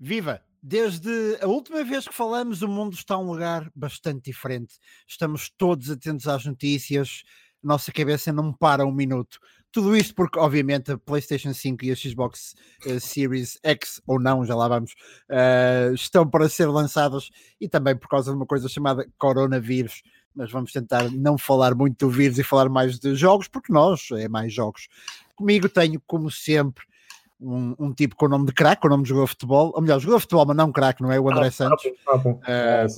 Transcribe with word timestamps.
Viva! 0.00 0.40
Desde 0.62 1.38
a 1.40 1.46
última 1.48 1.82
vez 1.82 2.06
que 2.06 2.14
falamos, 2.14 2.62
o 2.62 2.68
mundo 2.68 2.94
está 2.94 3.14
a 3.14 3.18
um 3.18 3.30
lugar 3.30 3.68
bastante 3.74 4.30
diferente. 4.30 4.74
Estamos 5.06 5.50
todos 5.50 5.90
atentos 5.90 6.28
às 6.28 6.44
notícias, 6.44 7.24
nossa 7.60 7.90
cabeça 7.90 8.32
não 8.32 8.52
para 8.52 8.86
um 8.86 8.92
minuto. 8.92 9.40
Tudo 9.72 9.96
isto 9.96 10.14
porque, 10.14 10.38
obviamente, 10.38 10.92
a 10.92 10.98
PlayStation 10.98 11.52
5 11.52 11.84
e 11.84 11.90
a 11.90 11.96
Xbox 11.96 12.54
uh, 12.86 13.00
Series 13.00 13.58
X, 13.62 14.00
ou 14.06 14.20
não, 14.20 14.44
já 14.44 14.54
lá 14.54 14.68
vamos, 14.68 14.92
uh, 15.30 15.92
estão 15.92 16.28
para 16.28 16.48
ser 16.48 16.66
lançadas 16.66 17.28
e 17.60 17.68
também 17.68 17.96
por 17.96 18.08
causa 18.08 18.30
de 18.30 18.36
uma 18.36 18.46
coisa 18.46 18.68
chamada 18.68 19.04
coronavírus. 19.18 20.02
Mas 20.32 20.52
vamos 20.52 20.72
tentar 20.72 21.10
não 21.10 21.36
falar 21.36 21.74
muito 21.74 22.06
do 22.06 22.10
vírus 22.10 22.38
e 22.38 22.44
falar 22.44 22.68
mais 22.68 23.00
de 23.00 23.16
jogos, 23.16 23.48
porque 23.48 23.72
nós 23.72 24.08
é 24.12 24.28
mais 24.28 24.52
jogos. 24.52 24.86
Comigo 25.34 25.68
tenho, 25.68 26.00
como 26.06 26.30
sempre, 26.30 26.84
um, 27.40 27.74
um, 27.78 27.92
tipo 27.92 28.16
com 28.16 28.26
o 28.26 28.28
nome 28.28 28.46
de 28.46 28.52
craque, 28.52 28.82
com 28.82 28.88
o 28.88 28.90
nome 28.90 29.04
de 29.04 29.12
de 29.12 29.26
futebol, 29.26 29.72
ou 29.74 29.82
melhor, 29.82 29.98
de 30.00 30.06
futebol, 30.22 30.46
mas 30.46 30.56
não 30.56 30.72
craque, 30.72 31.02
não 31.02 31.12
é? 31.12 31.20
O 31.20 31.30
André 31.30 31.46
ah, 31.46 31.50
Santos. 31.50 31.84
Estava 31.84 32.38
ah, 32.46 32.84
uh, 32.84 32.88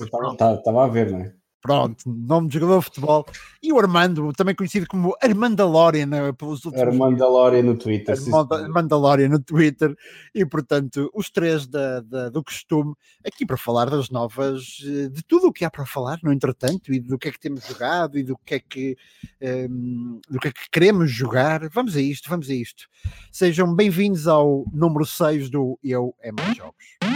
a 0.79 0.87
ver, 0.87 1.11
não 1.11 1.19
é? 1.19 1.33
Pronto, 1.61 2.03
nome 2.07 2.47
de 2.47 2.55
jogador 2.55 2.79
de 2.79 2.85
futebol. 2.85 3.25
E 3.61 3.71
o 3.71 3.77
Armando, 3.77 4.33
também 4.33 4.55
conhecido 4.55 4.87
como 4.87 5.15
Armandalorian 5.21 6.07
né, 6.07 6.31
pelos 6.31 6.65
outros. 6.65 6.81
Armandalorian 6.81 7.61
no 7.61 7.77
Twitter. 7.77 8.15
Armandalorian 8.51 9.29
no 9.29 9.39
Twitter. 9.39 9.95
E 10.33 10.43
portanto, 10.43 11.11
os 11.13 11.29
três 11.29 11.67
da, 11.67 11.99
da, 11.99 12.29
do 12.29 12.43
costume, 12.43 12.95
aqui 13.23 13.45
para 13.45 13.57
falar 13.57 13.91
das 13.91 14.09
novas, 14.09 14.79
eh, 14.83 15.09
de 15.09 15.23
tudo 15.23 15.47
o 15.47 15.53
que 15.53 15.63
há 15.63 15.69
para 15.69 15.85
falar, 15.85 16.17
no 16.23 16.33
entretanto, 16.33 16.91
e 16.91 16.99
do 16.99 17.19
que 17.19 17.27
é 17.27 17.31
que 17.31 17.39
temos 17.39 17.63
jogado 17.67 18.17
e 18.17 18.23
do 18.23 18.35
que 18.43 18.55
é 18.55 18.59
que, 18.59 18.97
um, 19.39 19.45
ehm, 19.45 20.19
do 20.29 20.39
que, 20.39 20.47
é 20.47 20.51
que 20.51 20.69
queremos 20.71 21.11
jogar. 21.11 21.69
Vamos 21.69 21.95
a 21.95 22.01
isto, 22.01 22.27
vamos 22.27 22.49
a 22.49 22.53
isto. 22.55 22.87
Sejam 23.31 23.75
bem-vindos 23.75 24.27
ao 24.27 24.65
número 24.73 25.05
6 25.05 25.51
do 25.51 25.77
Eu 25.83 26.15
é 26.21 26.31
Mais 26.31 26.57
Jogos. 26.57 27.10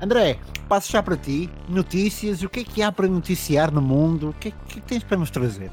André, 0.00 0.38
passo 0.66 0.90
já 0.90 1.02
para 1.02 1.16
ti. 1.16 1.50
Notícias, 1.68 2.42
o 2.42 2.48
que 2.48 2.60
é 2.60 2.64
que 2.64 2.82
há 2.82 2.90
para 2.90 3.06
noticiar 3.06 3.70
no 3.70 3.82
mundo? 3.82 4.30
O 4.30 4.32
que 4.32 4.48
é 4.48 4.52
que, 4.66 4.80
tens 4.80 5.04
para 5.04 5.18
nos 5.18 5.30
trazer? 5.30 5.70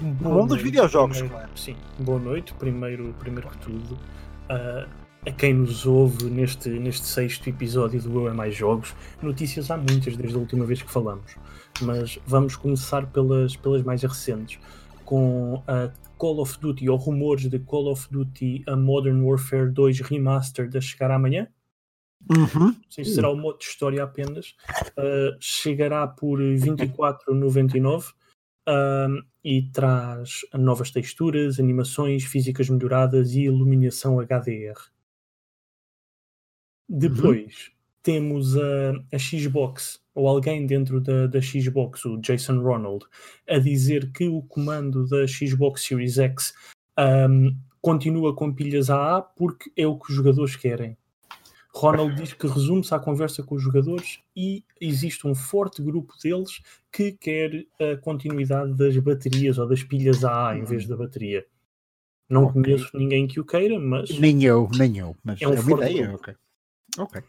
Boa 0.00 0.36
mundo 0.36 0.54
dos 0.54 0.62
videojogos, 0.62 1.18
primeiro, 1.18 1.38
claro. 1.38 1.58
Sim, 1.58 1.76
boa 1.98 2.18
noite, 2.18 2.54
primeiro, 2.54 3.14
primeiro 3.18 3.48
que 3.48 3.58
tudo. 3.58 3.94
Uh, 4.48 4.88
a 5.26 5.30
quem 5.30 5.54
nos 5.54 5.86
ouve 5.86 6.24
neste, 6.24 6.68
neste 6.68 7.06
sexto 7.06 7.48
episódio 7.48 8.00
do 8.00 8.20
Eu 8.20 8.28
é 8.28 8.32
Mais 8.32 8.54
Jogos, 8.54 8.94
notícias 9.20 9.70
há 9.70 9.76
muitas 9.76 10.16
desde 10.16 10.36
a 10.36 10.38
última 10.38 10.64
vez 10.64 10.82
que 10.82 10.90
falamos, 10.90 11.36
mas 11.80 12.18
vamos 12.26 12.56
começar 12.56 13.06
pelas, 13.06 13.54
pelas 13.56 13.82
mais 13.82 14.02
recentes, 14.02 14.58
com 15.04 15.62
a 15.66 15.90
Call 16.16 16.40
of 16.40 16.58
Duty, 16.58 16.88
ou 16.88 16.96
rumores 16.96 17.48
de 17.48 17.58
Call 17.58 17.90
of 17.90 18.08
Duty 18.10 18.64
a 18.66 18.76
Modern 18.76 19.22
Warfare 19.22 19.70
2 19.70 20.00
Remastered 20.00 20.76
a 20.76 20.80
chegar 20.80 21.10
amanhã. 21.10 21.48
Uhum. 22.30 22.74
Sim, 22.88 23.04
será 23.04 23.30
uma 23.30 23.44
outra 23.46 23.66
história 23.66 24.02
apenas. 24.02 24.54
Uh, 24.96 25.36
chegará 25.40 26.06
por 26.06 26.38
24,99 26.38 28.12
uh, 28.68 29.24
e 29.44 29.62
traz 29.70 30.40
novas 30.54 30.90
texturas, 30.90 31.58
animações, 31.58 32.24
físicas 32.24 32.68
melhoradas 32.68 33.32
e 33.32 33.42
iluminação 33.42 34.20
HDR. 34.20 34.92
Depois 36.88 37.68
uhum. 37.68 37.74
temos 38.02 38.56
a, 38.56 38.92
a, 39.12 39.18
Xbox, 39.18 40.02
ou 40.14 40.28
alguém 40.28 40.66
dentro 40.66 41.00
da, 41.00 41.26
da 41.26 41.40
Xbox, 41.40 42.04
o 42.04 42.18
Jason 42.18 42.60
Ronald, 42.60 43.04
a 43.48 43.58
dizer 43.58 44.12
que 44.12 44.28
o 44.28 44.42
comando 44.42 45.06
da 45.06 45.26
Xbox 45.26 45.82
Series 45.82 46.18
X 46.18 46.52
um, 46.98 47.56
continua 47.80 48.34
com 48.34 48.52
pilhas 48.52 48.90
AA 48.90 49.22
porque 49.22 49.72
é 49.76 49.86
o 49.86 49.98
que 49.98 50.10
os 50.10 50.16
jogadores 50.16 50.54
querem. 50.54 50.96
Ronald 51.74 52.14
diz 52.14 52.34
que 52.34 52.46
resume-se 52.46 52.94
à 52.94 52.98
conversa 52.98 53.42
com 53.42 53.54
os 53.54 53.62
jogadores 53.62 54.20
e 54.36 54.62
existe 54.80 55.26
um 55.26 55.34
forte 55.34 55.82
grupo 55.82 56.14
deles 56.22 56.60
que 56.92 57.12
quer 57.12 57.64
a 57.80 57.96
continuidade 57.96 58.74
das 58.74 58.96
baterias 58.98 59.56
ou 59.58 59.66
das 59.66 59.82
pilhas 59.82 60.22
AA 60.22 60.58
em 60.58 60.64
vez 60.64 60.86
da 60.86 60.96
bateria. 60.96 61.46
Não 62.28 62.44
okay. 62.44 62.62
conheço 62.62 62.96
ninguém 62.96 63.26
que 63.26 63.40
o 63.40 63.44
queira, 63.44 63.78
mas. 63.78 64.10
Nem 64.18 64.42
eu, 64.44 64.68
nem 64.76 64.98
eu. 64.98 65.16
Mas 65.24 65.40
é, 65.40 65.48
um 65.48 65.54
é 65.54 65.60
uma 65.60 65.72
ideia. 65.72 66.14
Ok. 66.14 66.34
Ok. 66.98 67.22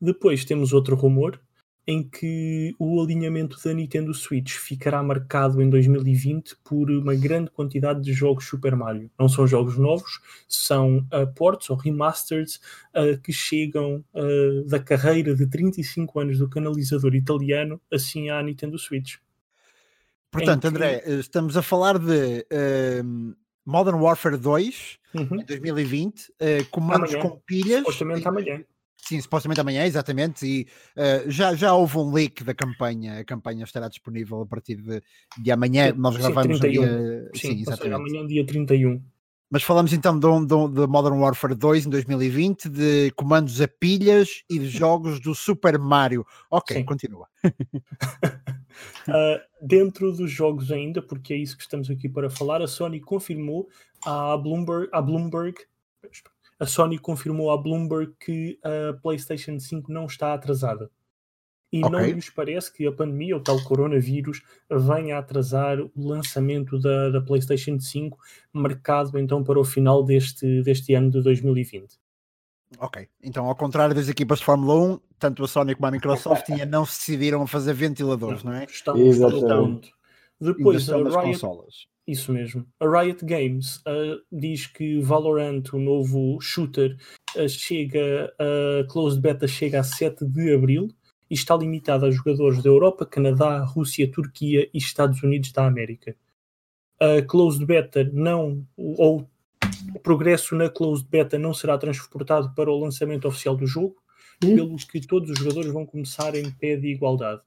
Depois 0.00 0.44
temos 0.44 0.72
outro 0.72 0.96
rumor 0.96 1.40
em 1.86 2.02
que 2.02 2.74
o 2.78 3.02
alinhamento 3.02 3.58
da 3.62 3.74
Nintendo 3.74 4.14
Switch 4.14 4.52
ficará 4.54 5.02
marcado 5.02 5.60
em 5.60 5.68
2020 5.68 6.56
por 6.64 6.90
uma 6.90 7.14
grande 7.14 7.50
quantidade 7.50 8.00
de 8.00 8.12
jogos 8.12 8.46
Super 8.46 8.74
Mario. 8.74 9.10
Não 9.18 9.28
são 9.28 9.46
jogos 9.46 9.76
novos, 9.76 10.20
são 10.48 10.98
uh, 11.12 11.32
ports 11.34 11.68
ou 11.68 11.76
remasters 11.76 12.56
uh, 12.94 13.20
que 13.22 13.32
chegam 13.32 14.02
uh, 14.14 14.64
da 14.66 14.78
carreira 14.78 15.34
de 15.34 15.46
35 15.46 16.20
anos 16.20 16.38
do 16.38 16.48
canalizador 16.48 17.14
italiano 17.14 17.80
assim 17.92 18.30
à 18.30 18.42
Nintendo 18.42 18.78
Switch. 18.78 19.16
Portanto, 20.30 20.62
que... 20.62 20.68
André, 20.68 21.02
estamos 21.06 21.56
a 21.56 21.62
falar 21.62 21.96
de 21.96 22.44
ehm, 22.50 23.34
Modern 23.64 24.00
Warfare 24.00 24.36
2 24.36 24.98
uhum. 25.14 25.40
em 25.40 25.44
2020, 25.44 26.32
comandos 26.72 27.14
amanhã. 27.14 27.30
com 27.30 27.38
pilhas. 27.46 27.78
Supostamente 27.80 28.26
amanhã. 28.26 28.64
Sim, 28.96 29.20
supostamente 29.20 29.60
amanhã, 29.60 29.84
exatamente. 29.84 30.46
E 30.46 30.66
uh, 30.96 31.30
já, 31.30 31.54
já 31.54 31.74
houve 31.74 31.98
um 31.98 32.12
leak 32.12 32.42
da 32.42 32.54
campanha. 32.54 33.20
A 33.20 33.24
campanha 33.24 33.64
estará 33.64 33.88
disponível 33.88 34.40
a 34.40 34.46
partir 34.46 34.76
de, 34.76 35.02
de 35.42 35.50
amanhã. 35.50 35.92
Sim, 35.92 35.98
Nós 35.98 36.16
gravamos 36.16 36.56
sim, 36.56 36.60
31. 36.60 36.82
dia. 36.82 37.30
Sim, 37.34 37.48
sim 37.48 37.60
exatamente. 37.60 37.94
Amanhã, 37.94 38.26
dia 38.26 38.46
31. 38.46 39.02
Mas 39.50 39.62
falamos 39.62 39.92
então 39.92 40.18
de, 40.18 40.26
Modern 40.88 41.16
Warfare 41.20 41.54
2 41.54 41.86
em 41.86 41.90
2020, 41.90 42.68
de 42.68 43.12
comandos 43.14 43.60
a 43.60 43.68
pilhas 43.68 44.42
e 44.50 44.58
de 44.58 44.68
jogos 44.68 45.20
do 45.20 45.34
Super 45.34 45.78
Mario. 45.78 46.26
Ok, 46.50 46.76
sim. 46.76 46.84
continua. 46.84 47.28
uh, 47.44 47.50
dentro 49.62 50.10
dos 50.12 50.30
jogos 50.30 50.72
ainda, 50.72 51.00
porque 51.00 51.34
é 51.34 51.36
isso 51.36 51.56
que 51.56 51.62
estamos 51.62 51.88
aqui 51.88 52.08
para 52.08 52.28
falar, 52.28 52.62
a 52.62 52.66
Sony 52.66 52.98
confirmou 53.00 53.68
à 54.04 54.36
Bloomberg, 54.36 54.88
à 54.92 55.00
Bloomberg 55.00 55.54
a 56.64 56.66
Sony 56.66 56.98
confirmou 56.98 57.50
à 57.50 57.58
Bloomberg 57.58 58.14
que 58.18 58.58
a 58.62 58.94
PlayStation 58.94 59.60
5 59.60 59.92
não 59.92 60.06
está 60.06 60.32
atrasada. 60.32 60.90
E 61.70 61.84
okay. 61.84 61.90
não 61.90 62.16
nos 62.16 62.30
parece 62.30 62.72
que 62.72 62.86
a 62.86 62.92
pandemia, 62.92 63.36
o 63.36 63.40
tal 63.40 63.62
coronavírus, 63.64 64.42
venha 64.70 65.16
a 65.16 65.18
atrasar 65.18 65.78
o 65.80 65.90
lançamento 65.96 66.78
da, 66.78 67.10
da 67.10 67.20
PlayStation 67.20 67.78
5, 67.78 68.16
marcado 68.52 69.18
então 69.18 69.44
para 69.44 69.58
o 69.60 69.64
final 69.64 70.02
deste, 70.02 70.62
deste 70.62 70.94
ano 70.94 71.10
de 71.10 71.20
2020. 71.20 71.98
Ok, 72.78 73.06
então 73.22 73.46
ao 73.46 73.54
contrário 73.54 73.94
das 73.94 74.08
equipas 74.08 74.38
de 74.38 74.44
Fórmula 74.46 74.94
1, 74.94 75.00
tanto 75.18 75.44
a 75.44 75.48
Sony 75.48 75.74
como 75.74 75.86
a 75.86 75.90
Microsoft 75.90 76.48
ainda 76.50 76.66
não 76.66 76.86
se 76.86 76.98
decidiram 76.98 77.42
a 77.42 77.46
fazer 77.46 77.74
ventiladores, 77.74 78.42
não 78.42 78.52
é? 78.52 78.64
Estão, 78.64 78.96
Exatamente. 78.96 79.92
Depois 80.40 80.88
a 80.88 80.96
Riot, 80.96 81.12
consolas. 81.12 81.86
Isso 82.06 82.32
mesmo. 82.32 82.66
A 82.78 82.86
Riot 82.86 83.24
Games 83.24 83.76
uh, 83.78 84.20
diz 84.30 84.66
que 84.66 85.00
Valorant, 85.00 85.62
o 85.72 85.78
novo 85.78 86.38
shooter, 86.40 86.96
uh, 87.36 87.48
chega 87.48 88.32
a 88.38 88.84
closed 88.90 89.20
beta 89.20 89.48
chega 89.48 89.80
a 89.80 89.84
7 89.84 90.26
de 90.26 90.54
abril 90.54 90.88
e 91.30 91.34
está 91.34 91.56
limitado 91.56 92.04
a 92.04 92.10
jogadores 92.10 92.62
da 92.62 92.68
Europa, 92.68 93.06
Canadá, 93.06 93.64
Rússia, 93.64 94.10
Turquia 94.10 94.68
e 94.72 94.78
Estados 94.78 95.22
Unidos 95.22 95.50
da 95.52 95.66
América. 95.66 96.14
A 97.00 97.22
closed 97.22 97.64
beta 97.64 98.08
não 98.12 98.66
ou 98.76 99.28
o 99.94 99.98
progresso 99.98 100.54
na 100.54 100.68
closed 100.68 101.08
beta 101.08 101.38
não 101.38 101.54
será 101.54 101.76
transportado 101.78 102.54
para 102.54 102.70
o 102.70 102.78
lançamento 102.78 103.26
oficial 103.26 103.56
do 103.56 103.66
jogo, 103.66 103.96
uhum. 104.42 104.54
pelos 104.54 104.84
que 104.84 105.00
todos 105.00 105.30
os 105.30 105.38
jogadores 105.38 105.72
vão 105.72 105.86
começar 105.86 106.34
em 106.34 106.50
pé 106.50 106.76
de 106.76 106.88
igualdade. 106.88 107.40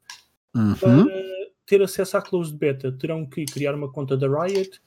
Uhum. 0.56 0.75
Para 0.75 1.06
ter 1.67 1.81
acesso 1.81 2.17
à 2.17 2.22
closed 2.22 2.57
beta, 2.57 2.91
terão 2.91 3.25
que 3.25 3.45
criar 3.45 3.75
uma 3.75 3.91
conta 3.91 4.16
da 4.16 4.28
Riot, 4.28 4.81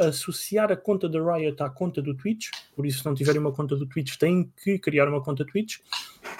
associar 0.00 0.72
a 0.72 0.76
conta 0.76 1.08
da 1.08 1.20
Riot 1.20 1.62
à 1.62 1.68
conta 1.68 2.00
do 2.00 2.16
Twitch, 2.16 2.48
por 2.74 2.86
isso 2.86 3.00
se 3.00 3.04
não 3.04 3.14
tiverem 3.14 3.40
uma 3.40 3.52
conta 3.52 3.76
do 3.76 3.86
Twitch 3.86 4.16
têm 4.16 4.50
que 4.64 4.78
criar 4.78 5.06
uma 5.08 5.22
conta 5.22 5.44
Twitch 5.44 5.80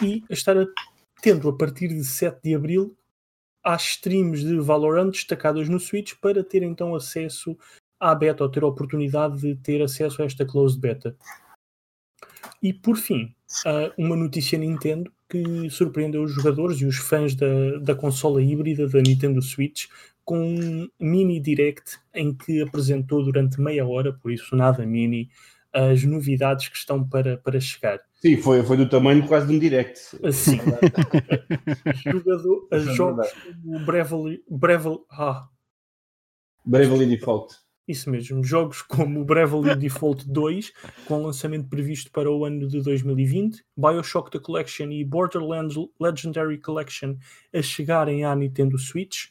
e 0.03 0.25
estar 0.31 0.57
atento 0.57 1.49
a 1.49 1.57
partir 1.57 1.89
de 1.89 2.03
7 2.03 2.41
de 2.43 2.55
Abril 2.55 2.97
às 3.63 3.83
streams 3.83 4.43
de 4.43 4.59
Valorant 4.59 5.11
destacadas 5.11 5.69
no 5.69 5.79
Switch 5.79 6.15
para 6.21 6.43
ter 6.43 6.63
então 6.63 6.95
acesso 6.95 7.57
à 8.01 8.15
beta 8.15 8.43
ou 8.43 8.51
ter 8.51 8.63
a 8.63 8.67
oportunidade 8.67 9.41
de 9.41 9.55
ter 9.57 9.83
acesso 9.83 10.23
a 10.23 10.25
esta 10.25 10.45
closed 10.45 10.81
beta. 10.81 11.15
E 12.61 12.73
por 12.73 12.97
fim, 12.97 13.35
uma 13.97 14.17
notícia 14.17 14.59
Nintendo 14.59 15.13
que 15.33 15.71
surpreendeu 15.71 16.25
os 16.25 16.31
jogadores 16.31 16.79
e 16.83 16.85
os 16.85 16.99
fãs 16.99 17.35
da, 17.35 17.79
da 17.81 17.95
consola 17.95 18.43
híbrida 18.43 18.87
da 18.87 19.01
Nintendo 19.01 19.41
Switch 19.41 19.87
com 20.23 20.39
um 20.39 20.89
mini 21.01 21.41
direct 21.41 21.99
em 22.15 22.35
que 22.35 22.61
apresentou 22.61 23.25
durante 23.25 23.59
meia 23.59 23.87
hora, 23.87 24.13
por 24.13 24.31
isso 24.31 24.55
nada 24.55 24.85
mini, 24.85 25.31
as 25.73 26.05
novidades 26.05 26.69
que 26.69 26.77
estão 26.77 27.03
para, 27.03 27.39
para 27.39 27.59
chegar. 27.59 27.99
Sim, 28.21 28.37
foi, 28.37 28.63
foi 28.63 28.77
do 28.77 28.87
tamanho 28.87 29.27
quase 29.27 29.47
de 29.47 29.55
um 29.55 29.59
direct. 29.59 29.99
Sim. 30.31 30.59
Jogador, 32.05 32.69
jogos 32.95 33.29
como 33.63 33.85
Bravely, 33.87 34.45
Bravely, 34.51 34.99
ah. 35.11 35.49
Bravely 36.65 37.07
Default. 37.07 37.62
Isso 37.87 38.09
mesmo, 38.11 38.45
jogos 38.45 38.83
como 38.83 39.21
o 39.21 39.25
Bravely 39.25 39.75
Default 39.77 40.29
2, 40.31 40.73
com 41.07 41.23
lançamento 41.23 41.69
previsto 41.69 42.11
para 42.11 42.31
o 42.31 42.45
ano 42.45 42.69
de 42.69 42.81
2020, 42.81 43.65
Bioshock 43.77 44.31
The 44.31 44.39
Collection 44.39 44.91
e 44.91 45.05
Borderlands 45.05 45.75
Legendary 46.01 46.59
Collection 46.59 47.17
a 47.53 47.63
chegarem 47.63 48.25
à 48.25 48.35
Nintendo 48.37 48.79
Switch, 48.79 49.27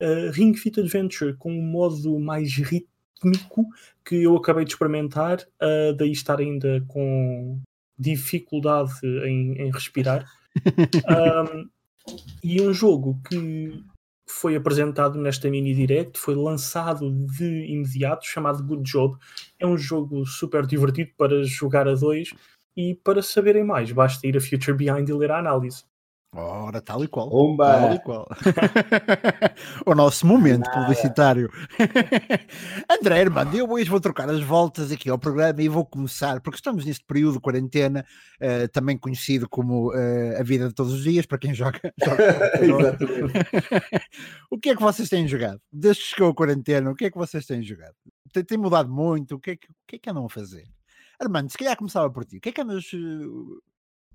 uh, 0.00 0.30
Ring 0.32 0.54
Fit 0.54 0.78
Adventure 0.80 1.34
com 1.34 1.52
um 1.52 1.62
modo 1.62 2.18
mais 2.18 2.52
rítmico 2.56 3.66
que 4.04 4.22
eu 4.22 4.36
acabei 4.36 4.64
de 4.64 4.72
experimentar, 4.72 5.40
uh, 5.40 5.92
daí 5.96 6.12
estar 6.12 6.38
ainda 6.38 6.84
com 6.86 7.60
dificuldade 7.98 8.92
em, 9.02 9.54
em 9.54 9.70
respirar. 9.70 10.30
um, 11.54 11.68
e 12.42 12.60
um 12.62 12.72
jogo 12.72 13.20
que 13.28 13.82
foi 14.28 14.56
apresentado 14.56 15.18
nesta 15.18 15.48
mini 15.48 15.74
direct, 15.74 16.18
foi 16.18 16.34
lançado 16.34 17.10
de 17.10 17.66
imediato, 17.72 18.26
chamado 18.26 18.62
Good 18.62 18.82
Job. 18.82 19.16
É 19.58 19.66
um 19.66 19.78
jogo 19.78 20.26
super 20.26 20.66
divertido 20.66 21.12
para 21.16 21.42
jogar 21.44 21.88
a 21.88 21.94
dois 21.94 22.32
e 22.76 22.94
para 22.94 23.22
saberem 23.22 23.64
mais, 23.64 23.90
basta 23.92 24.26
ir 24.26 24.36
a 24.36 24.40
Future 24.40 24.76
Behind 24.76 25.08
e 25.08 25.12
ler 25.12 25.30
a 25.30 25.38
análise. 25.38 25.84
Ora, 26.32 26.82
tal 26.82 27.02
e 27.02 27.08
qual. 27.08 27.28
Umba. 27.32 27.64
Tal 27.64 27.94
e 27.94 27.98
qual. 28.00 28.28
o 29.86 29.94
nosso 29.94 30.26
momento 30.26 30.66
Nada. 30.66 30.80
publicitário. 30.80 31.50
André, 32.90 33.20
irmão, 33.20 33.50
eu 33.54 33.70
hoje 33.70 33.88
vou 33.88 34.00
trocar 34.00 34.28
as 34.28 34.42
voltas 34.42 34.92
aqui 34.92 35.08
ao 35.08 35.18
programa 35.18 35.62
e 35.62 35.68
vou 35.68 35.86
começar, 35.86 36.40
porque 36.42 36.56
estamos 36.56 36.84
neste 36.84 37.04
período 37.04 37.34
de 37.34 37.40
quarentena, 37.40 38.04
uh, 38.40 38.68
também 38.68 38.98
conhecido 38.98 39.48
como 39.48 39.90
uh, 39.90 40.38
a 40.38 40.42
vida 40.42 40.68
de 40.68 40.74
todos 40.74 40.92
os 40.92 41.02
dias, 41.02 41.24
para 41.24 41.38
quem 41.38 41.54
joga. 41.54 41.80
joga 42.62 42.98
o 44.50 44.58
que 44.58 44.70
é 44.70 44.76
que 44.76 44.82
vocês 44.82 45.08
têm 45.08 45.26
jogado? 45.26 45.60
Desde 45.72 46.02
que 46.02 46.08
chegou 46.10 46.30
a 46.30 46.34
quarentena, 46.34 46.90
o 46.90 46.94
que 46.94 47.06
é 47.06 47.10
que 47.10 47.18
vocês 47.18 47.46
têm 47.46 47.62
jogado? 47.62 47.94
Tem, 48.32 48.44
tem 48.44 48.58
mudado 48.58 48.92
muito? 48.92 49.36
O 49.36 49.40
que, 49.40 49.52
é 49.52 49.56
que, 49.56 49.68
o 49.68 49.74
que 49.86 49.96
é 49.96 49.98
que 49.98 50.10
andam 50.10 50.26
a 50.26 50.28
fazer? 50.28 50.64
Armando, 51.18 51.50
se 51.50 51.56
calhar 51.56 51.76
começava 51.76 52.10
por 52.10 52.26
ti. 52.26 52.36
O 52.36 52.40
que 52.40 52.50
é 52.50 52.52
que 52.52 52.60
andas 52.60 52.92
uh, 52.92 53.62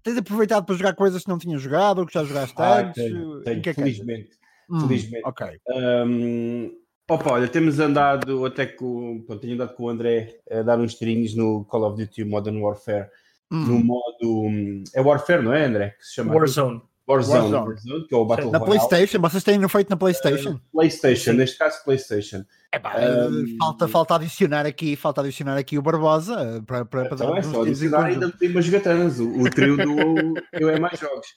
tens 0.03 0.17
aproveitado 0.17 0.65
para 0.65 0.75
jogar 0.75 0.95
coisas 0.95 1.23
que 1.23 1.29
não 1.29 1.37
tinhas 1.37 1.61
jogado 1.61 1.99
ou 1.99 2.05
que 2.05 2.13
já 2.13 2.23
jogaste 2.23 2.55
ah, 2.57 2.79
antes? 2.79 3.03
Tenho, 3.03 3.41
tenho, 3.41 3.61
que 3.61 3.69
é 3.69 3.73
felizmente. 3.73 4.29
Que 4.29 4.73
hum, 4.73 4.87
felizmente. 4.87 5.23
Ok. 5.25 5.47
Um, 5.67 6.71
opa, 7.09 7.33
olha, 7.33 7.47
temos 7.47 7.79
andado 7.79 8.45
até 8.45 8.65
com. 8.65 9.21
Pronto, 9.25 9.41
tenho 9.41 9.53
andado 9.53 9.75
com 9.75 9.83
o 9.83 9.89
André 9.89 10.39
a 10.49 10.61
dar 10.61 10.79
uns 10.79 10.95
tirinhos 10.95 11.35
no 11.35 11.65
Call 11.65 11.83
of 11.83 11.97
Duty 11.97 12.23
Modern 12.23 12.57
Warfare. 12.57 13.09
Hum. 13.51 13.65
No 13.65 13.83
modo. 13.83 14.47
Hum, 14.47 14.83
é 14.93 15.01
Warfare, 15.01 15.41
não 15.41 15.53
é, 15.53 15.65
André? 15.65 15.89
Que 15.91 16.05
se 16.05 16.15
chama 16.15 16.33
Warzone. 16.33 16.81
Warzone, 17.11 17.39
Warzone. 17.39 17.67
Warzone 17.67 18.07
que 18.07 18.15
é 18.15 18.17
o 18.17 18.25
Battle 18.25 18.51
Na 18.51 18.57
Royale. 18.57 18.79
PlayStation, 18.79 19.21
vocês 19.21 19.43
têm 19.43 19.69
feito 19.69 19.89
na 19.89 19.97
PlayStation? 19.97 20.49
Uh, 20.51 20.61
PlayStation, 20.71 21.31
Sim. 21.31 21.37
neste 21.37 21.57
caso 21.57 21.83
PlayStation. 21.83 22.45
É 22.71 22.79
pá, 22.79 22.95
um, 22.99 23.57
falta, 23.57 23.87
falta 23.87 24.15
adicionar 24.15 24.65
aqui, 24.65 24.95
falta 24.95 25.21
adicionar 25.21 25.57
aqui 25.57 25.77
o 25.77 25.81
Barbosa 25.81 26.63
para, 26.65 26.85
para, 26.85 27.05
para 27.05 27.15
então 27.15 27.37
é 27.37 27.41
só 27.41 27.63
adicionar 27.63 28.05
ainda 28.05 28.31
tem 28.31 28.49
umas 28.49 28.67
gatanas, 28.69 29.19
o, 29.19 29.41
o 29.41 29.49
trio 29.49 29.75
do 29.77 30.33
Eu 30.53 30.69
é 30.69 30.79
mais 30.79 30.99
jogos. 30.99 31.27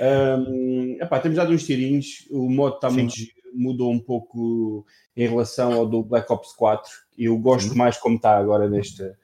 Um, 0.00 0.96
epá, 1.00 1.20
temos 1.20 1.36
dado 1.36 1.52
uns 1.52 1.64
tirinhos, 1.64 2.26
o 2.30 2.48
modo 2.48 2.76
está 2.76 2.90
muito 2.90 3.14
mudou 3.54 3.92
um 3.92 3.98
pouco 3.98 4.86
em 5.16 5.28
relação 5.28 5.72
ao 5.72 5.86
do 5.86 6.02
Black 6.02 6.32
Ops 6.32 6.52
4. 6.52 6.90
Eu 7.18 7.36
gosto 7.38 7.70
Sim. 7.70 7.76
mais 7.76 7.96
como 7.96 8.16
está 8.16 8.36
agora 8.36 8.68
nesta, 8.68 9.16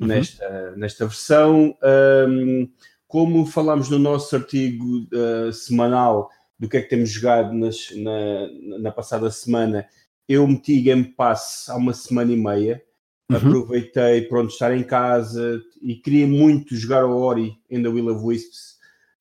uhum. 0.00 0.06
nesta, 0.06 0.74
nesta 0.76 1.06
versão. 1.06 1.76
Um, 2.28 2.68
como 3.08 3.46
falámos 3.46 3.88
no 3.88 3.98
nosso 3.98 4.36
artigo 4.36 4.84
uh, 4.84 5.52
semanal 5.52 6.30
do 6.58 6.68
que 6.68 6.76
é 6.76 6.82
que 6.82 6.90
temos 6.90 7.08
jogado 7.08 7.54
nas, 7.54 7.88
na, 7.96 8.78
na 8.80 8.92
passada 8.92 9.30
semana, 9.30 9.88
eu 10.28 10.46
meti 10.46 10.80
Game 10.80 11.04
Pass 11.04 11.66
há 11.68 11.76
uma 11.76 11.94
semana 11.94 12.32
e 12.32 12.36
meia. 12.36 12.82
Uhum. 13.30 13.36
Aproveitei 13.36 14.22
pronto 14.22 14.52
estar 14.52 14.76
em 14.76 14.82
casa 14.82 15.60
e 15.80 15.94
queria 15.94 16.26
muito 16.26 16.76
jogar 16.76 17.06
o 17.06 17.16
Ori 17.16 17.58
em 17.70 17.82
The 17.82 17.88
Will 17.88 18.14
of 18.14 18.24
Wisps. 18.24 18.76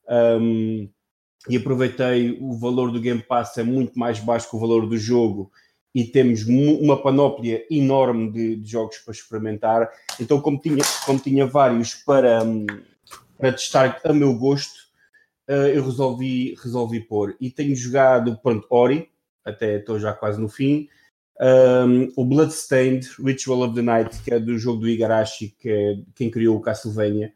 Um, 0.09 0.89
e 1.49 1.55
aproveitei 1.55 2.37
o 2.41 2.57
valor 2.57 2.91
do 2.91 2.99
Game 2.99 3.21
Pass 3.21 3.57
é 3.57 3.63
muito 3.63 3.97
mais 3.97 4.19
baixo 4.19 4.49
que 4.49 4.55
o 4.55 4.59
valor 4.59 4.85
do 4.85 4.97
jogo 4.97 5.49
e 5.95 6.03
temos 6.03 6.45
uma 6.45 7.01
panóplia 7.01 7.65
enorme 7.71 8.31
de, 8.31 8.55
de 8.57 8.69
jogos 8.69 8.97
para 8.97 9.13
experimentar. 9.13 9.89
Então, 10.19 10.41
como 10.41 10.59
tinha, 10.59 10.83
como 11.05 11.19
tinha 11.19 11.45
vários 11.45 11.95
para, 11.95 12.43
um, 12.43 12.65
para 13.37 13.51
testar 13.51 14.01
a 14.03 14.13
meu 14.13 14.33
gosto, 14.33 14.87
uh, 15.49 15.67
eu 15.67 15.83
resolvi, 15.83 16.55
resolvi 16.61 16.99
pôr. 17.01 17.35
E 17.39 17.49
tenho 17.49 17.75
jogado, 17.75 18.37
pronto, 18.41 18.67
Ori, 18.69 19.09
até 19.43 19.77
estou 19.77 19.99
já 19.99 20.13
quase 20.13 20.39
no 20.39 20.49
fim. 20.49 20.87
Um, 21.39 22.11
o 22.15 22.25
Bloodstained 22.25 23.07
Ritual 23.23 23.61
of 23.61 23.75
the 23.75 23.81
Night, 23.81 24.21
que 24.23 24.33
é 24.33 24.39
do 24.39 24.57
jogo 24.57 24.81
do 24.81 24.89
Igarashi, 24.89 25.55
que 25.59 25.69
é 25.69 25.95
quem 26.15 26.31
criou 26.31 26.57
o 26.57 26.61
Castlevania, 26.61 27.31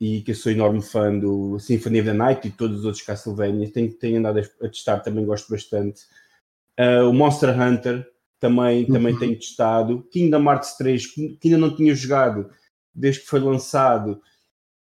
e 0.00 0.22
que 0.22 0.32
eu 0.32 0.34
sou 0.34 0.50
enorme 0.50 0.82
fã 0.82 1.16
do 1.18 1.58
Symphony 1.58 2.00
of 2.00 2.08
the 2.08 2.14
Night 2.14 2.48
e 2.48 2.50
todos 2.50 2.80
os 2.80 2.84
outros 2.84 3.04
Castlevania. 3.04 3.70
Tenho, 3.70 3.92
tenho 3.92 4.18
andado 4.18 4.38
a 4.38 4.68
testar, 4.68 5.00
também 5.00 5.24
gosto 5.24 5.50
bastante. 5.50 6.02
Uh, 6.78 7.08
o 7.08 7.12
Monster 7.12 7.50
Hunter, 7.58 8.06
também, 8.40 8.86
também 8.86 9.12
uhum. 9.14 9.18
tenho 9.18 9.38
testado. 9.38 10.02
Kingdom 10.10 10.44
Hearts 10.44 10.76
3, 10.76 11.06
que 11.06 11.38
ainda 11.44 11.58
não 11.58 11.74
tinha 11.74 11.94
jogado 11.94 12.50
desde 12.94 13.22
que 13.22 13.26
foi 13.26 13.40
lançado 13.40 14.20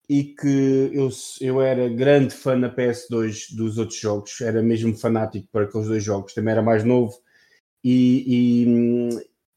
e 0.09 0.23
que 0.23 0.89
eu, 0.91 1.09
eu 1.39 1.61
era 1.61 1.87
grande 1.87 2.33
fã 2.33 2.55
na 2.55 2.73
PS2 2.73 3.55
dos 3.55 3.77
outros 3.77 3.99
jogos, 3.99 4.41
era 4.41 4.59
mesmo 4.63 4.97
fanático 4.97 5.47
para 5.51 5.65
aqueles 5.65 5.87
dois 5.87 6.03
jogos, 6.03 6.33
também 6.33 6.51
era 6.51 6.63
mais 6.63 6.83
novo. 6.83 7.13
E, 7.83 8.65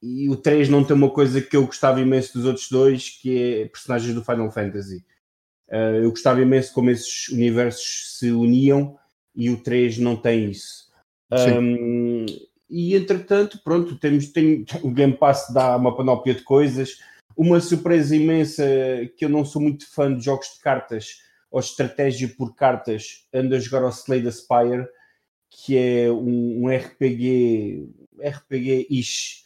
e, 0.02 0.25
e, 0.25 0.28
o 0.28 0.37
3 0.37 0.69
não 0.69 0.84
tem 0.84 0.94
uma 0.94 1.08
coisa 1.08 1.40
que 1.40 1.56
eu 1.56 1.64
gostava 1.64 2.02
imenso 2.02 2.34
dos 2.34 2.44
outros 2.44 2.69
dois, 2.69 3.08
que 3.08 3.62
é 3.62 3.69
personagens 3.69 4.14
do 4.14 4.22
Final 4.22 4.52
Fantasy. 4.52 5.02
Uh, 5.70 6.02
eu 6.02 6.10
gostava 6.10 6.43
imenso 6.43 6.75
como 6.75 6.90
esses 6.90 7.28
universos 7.28 8.19
se 8.19 8.31
uniam 8.31 8.99
e 9.34 9.49
o 9.49 9.56
3 9.56 9.96
não 9.99 10.16
tem 10.16 10.50
isso. 10.50 10.93
Um, 11.32 12.26
e 12.69 12.94
entretanto, 12.94 13.58
pronto, 13.64 13.99
temos, 13.99 14.28
tem, 14.28 14.66
o 14.84 14.90
Game 14.90 15.16
Pass 15.16 15.46
dá 15.50 15.75
uma 15.76 15.96
panóplia 15.96 16.34
de 16.34 16.43
coisas 16.43 16.99
uma 17.37 17.61
surpresa 17.61 18.14
imensa 18.14 18.64
que 19.17 19.25
eu 19.25 19.29
não 19.29 19.44
sou 19.44 19.61
muito 19.61 19.90
fã 19.93 20.14
de 20.14 20.25
jogos 20.25 20.55
de 20.55 20.61
cartas 20.61 21.19
ou 21.50 21.61
estratégia 21.61 22.29
por 22.37 22.55
cartas, 22.55 23.26
ando 23.32 23.55
a 23.55 23.58
jogar 23.58 23.82
ao 23.82 23.90
Slay 23.90 24.23
the 24.23 24.31
Spire, 24.31 24.87
que 25.50 25.76
é 25.76 26.11
um, 26.11 26.64
um 26.64 26.69
RPG, 26.69 27.88
RPG-ish 28.19 29.43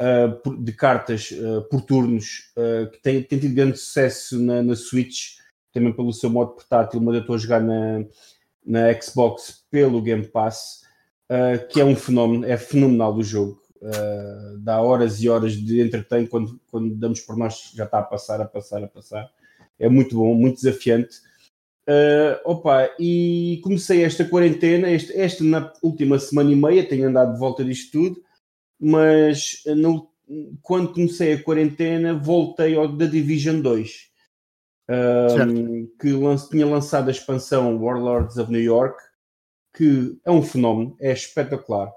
uh, 0.00 0.56
de 0.56 0.72
cartas 0.72 1.30
uh, 1.30 1.62
por 1.70 1.82
turnos, 1.82 2.52
uh, 2.56 2.90
que 2.90 3.00
tem, 3.00 3.22
tem, 3.22 3.38
tido 3.38 3.54
grande 3.54 3.78
sucesso 3.78 4.38
na, 4.40 4.62
na, 4.62 4.74
Switch, 4.74 5.36
também 5.72 5.92
pelo 5.92 6.12
seu 6.12 6.28
modo 6.28 6.54
portátil, 6.54 7.00
mas 7.00 7.14
eu 7.14 7.20
estou 7.20 7.36
a 7.36 7.38
jogar 7.38 7.60
na, 7.60 8.04
na 8.66 9.00
Xbox 9.00 9.64
pelo 9.70 10.02
Game 10.02 10.26
Pass, 10.26 10.82
que 11.70 11.80
é 11.80 11.84
um 11.84 11.96
fenómeno, 11.96 12.44
é 12.44 12.56
fenomenal 12.56 13.16
o 13.16 13.22
jogo 13.22 13.63
uh, 13.84 14.58
dá 14.58 14.80
horas 14.80 15.22
e 15.22 15.28
horas 15.28 15.52
de 15.52 15.80
entretém 15.80 16.26
quando, 16.26 16.60
quando 16.70 16.94
damos 16.94 17.20
por 17.20 17.36
nós 17.36 17.70
já 17.74 17.84
está 17.84 17.98
a 17.98 18.02
passar, 18.02 18.40
a 18.40 18.44
passar, 18.44 18.82
a 18.82 18.88
passar. 18.88 19.30
É 19.78 19.88
muito 19.88 20.16
bom, 20.16 20.34
muito 20.34 20.56
desafiante. 20.56 21.18
Uh, 21.86 22.40
opa, 22.44 22.88
e 22.98 23.60
comecei 23.62 24.02
esta 24.02 24.24
quarentena, 24.24 24.90
este, 24.90 25.12
esta 25.12 25.44
na 25.44 25.72
última 25.82 26.18
semana 26.18 26.50
e 26.50 26.56
meia, 26.56 26.88
tenho 26.88 27.08
andado 27.08 27.34
de 27.34 27.38
volta 27.38 27.62
disto 27.62 27.92
tudo, 27.92 28.22
mas 28.80 29.62
no, 29.76 30.08
quando 30.62 30.92
comecei 30.92 31.34
a 31.34 31.42
quarentena 31.42 32.14
voltei 32.14 32.74
ao 32.74 32.88
da 32.88 33.04
Division 33.04 33.60
2, 33.60 34.14
um, 34.88 35.86
que 36.00 36.12
lance, 36.12 36.48
tinha 36.48 36.66
lançado 36.66 37.08
a 37.08 37.10
expansão 37.10 37.76
Warlords 37.82 38.36
of 38.38 38.50
New 38.50 38.62
York, 38.62 38.96
que 39.74 40.18
é 40.24 40.30
um 40.30 40.42
fenómeno, 40.42 40.96
é 41.00 41.12
espetacular. 41.12 41.92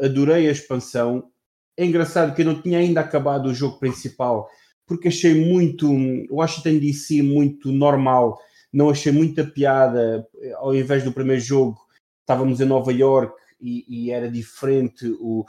Adorei 0.00 0.48
a 0.48 0.52
expansão. 0.52 1.30
É 1.76 1.84
engraçado 1.84 2.34
que 2.34 2.42
eu 2.42 2.46
não 2.46 2.60
tinha 2.60 2.78
ainda 2.78 3.00
acabado 3.00 3.46
o 3.46 3.54
jogo 3.54 3.78
principal 3.78 4.48
porque 4.86 5.08
achei 5.08 5.34
muito 5.34 5.90
o 5.90 6.36
Washington 6.36 6.78
DC 6.78 7.22
muito 7.22 7.72
normal. 7.72 8.38
Não 8.72 8.88
achei 8.88 9.10
muita 9.10 9.44
piada. 9.44 10.26
Ao 10.56 10.74
invés 10.74 11.02
do 11.02 11.12
primeiro 11.12 11.42
jogo, 11.42 11.76
estávamos 12.20 12.60
em 12.60 12.64
Nova 12.64 12.92
York 12.92 13.34
e, 13.60 13.84
e 13.88 14.10
era 14.10 14.30
diferente 14.30 15.08
o, 15.18 15.44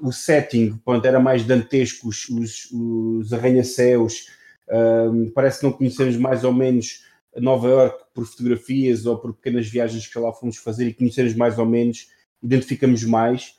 o 0.00 0.12
setting, 0.12 0.78
pronto, 0.84 1.04
era 1.04 1.20
mais 1.20 1.44
dantesco, 1.44 2.08
os, 2.08 2.28
os, 2.28 2.68
os 2.72 3.32
arranha-céus. 3.32 4.26
Uh, 4.68 5.30
parece 5.32 5.60
que 5.60 5.66
não 5.66 5.72
conhecemos 5.72 6.16
mais 6.16 6.44
ou 6.44 6.52
menos 6.52 7.04
Nova 7.36 7.68
York 7.68 8.04
por 8.14 8.24
fotografias 8.24 9.04
ou 9.04 9.18
por 9.18 9.34
pequenas 9.34 9.68
viagens 9.68 10.06
que 10.06 10.18
lá 10.18 10.32
fomos 10.32 10.56
fazer 10.56 10.86
e 10.86 10.94
conhecemos 10.94 11.34
mais 11.34 11.58
ou 11.58 11.66
menos 11.66 12.08
identificamos 12.42 13.04
mais. 13.04 13.54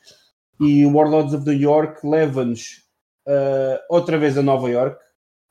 E 0.60 0.86
o 0.86 0.94
Warlords 0.94 1.34
of 1.34 1.46
New 1.46 1.60
York 1.60 2.06
leva-nos 2.06 2.84
uh, 3.28 3.80
outra 3.90 4.18
vez 4.18 4.38
a 4.38 4.44
Nova 4.44 4.70
York, 4.70 5.00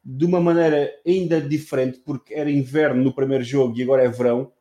de 0.05 0.25
uma 0.25 0.41
maneira 0.41 0.91
ainda 1.07 1.41
diferente, 1.41 2.01
porque 2.05 2.35
era 2.35 2.51
inverno 2.51 3.03
no 3.03 3.15
primeiro 3.15 3.45
jogo 3.45 3.77
e 3.77 3.83
agora 3.83 4.05
é 4.05 4.09
verão, 4.09 4.53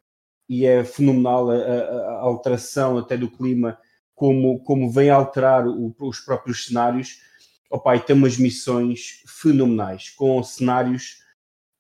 e 0.48 0.66
é 0.66 0.84
fenomenal 0.84 1.52
a, 1.52 1.56
a, 1.56 2.20
alteração 2.22 2.98
até 2.98 3.16
do 3.16 3.30
clima 3.30 3.78
como, 4.16 4.60
como 4.64 4.92
vem 4.92 5.10
alterar 5.10 5.68
o, 5.68 5.96
os 6.00 6.20
próprios 6.20 6.66
cenários. 6.66 7.22
Opa, 7.70 7.96
e 7.96 8.00
tem 8.00 8.16
umas 8.16 8.38
missões 8.38 9.22
fenomenais, 9.28 10.10
com 10.10 10.42
cenários 10.42 11.20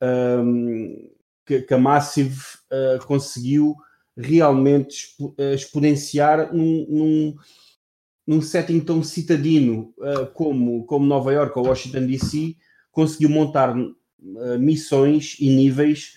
um, 0.01 1.10
que, 1.46 1.63
que, 1.63 1.74
a 1.74 1.79
Massive 1.79 2.39
uh, 2.72 3.03
conseguiu 3.08 3.75
realmente 4.19 5.15
uh, 5.21 5.53
exponenciar 5.53 6.53
num, 6.53 6.85
num, 6.89 7.35
num, 8.27 8.41
setting 8.41 8.81
tão 8.81 9.01
citadino 9.01 9.93
uh, 9.97 10.27
como, 10.33 10.85
como 10.85 11.05
Nova 11.05 11.31
York 11.31 11.57
ou 11.57 11.67
Washington 11.67 12.05
DC, 12.05 12.55
conseguiu 12.91 13.29
montar 13.29 13.73
missões 14.59 15.38
e 15.39 15.49
níveis 15.49 16.15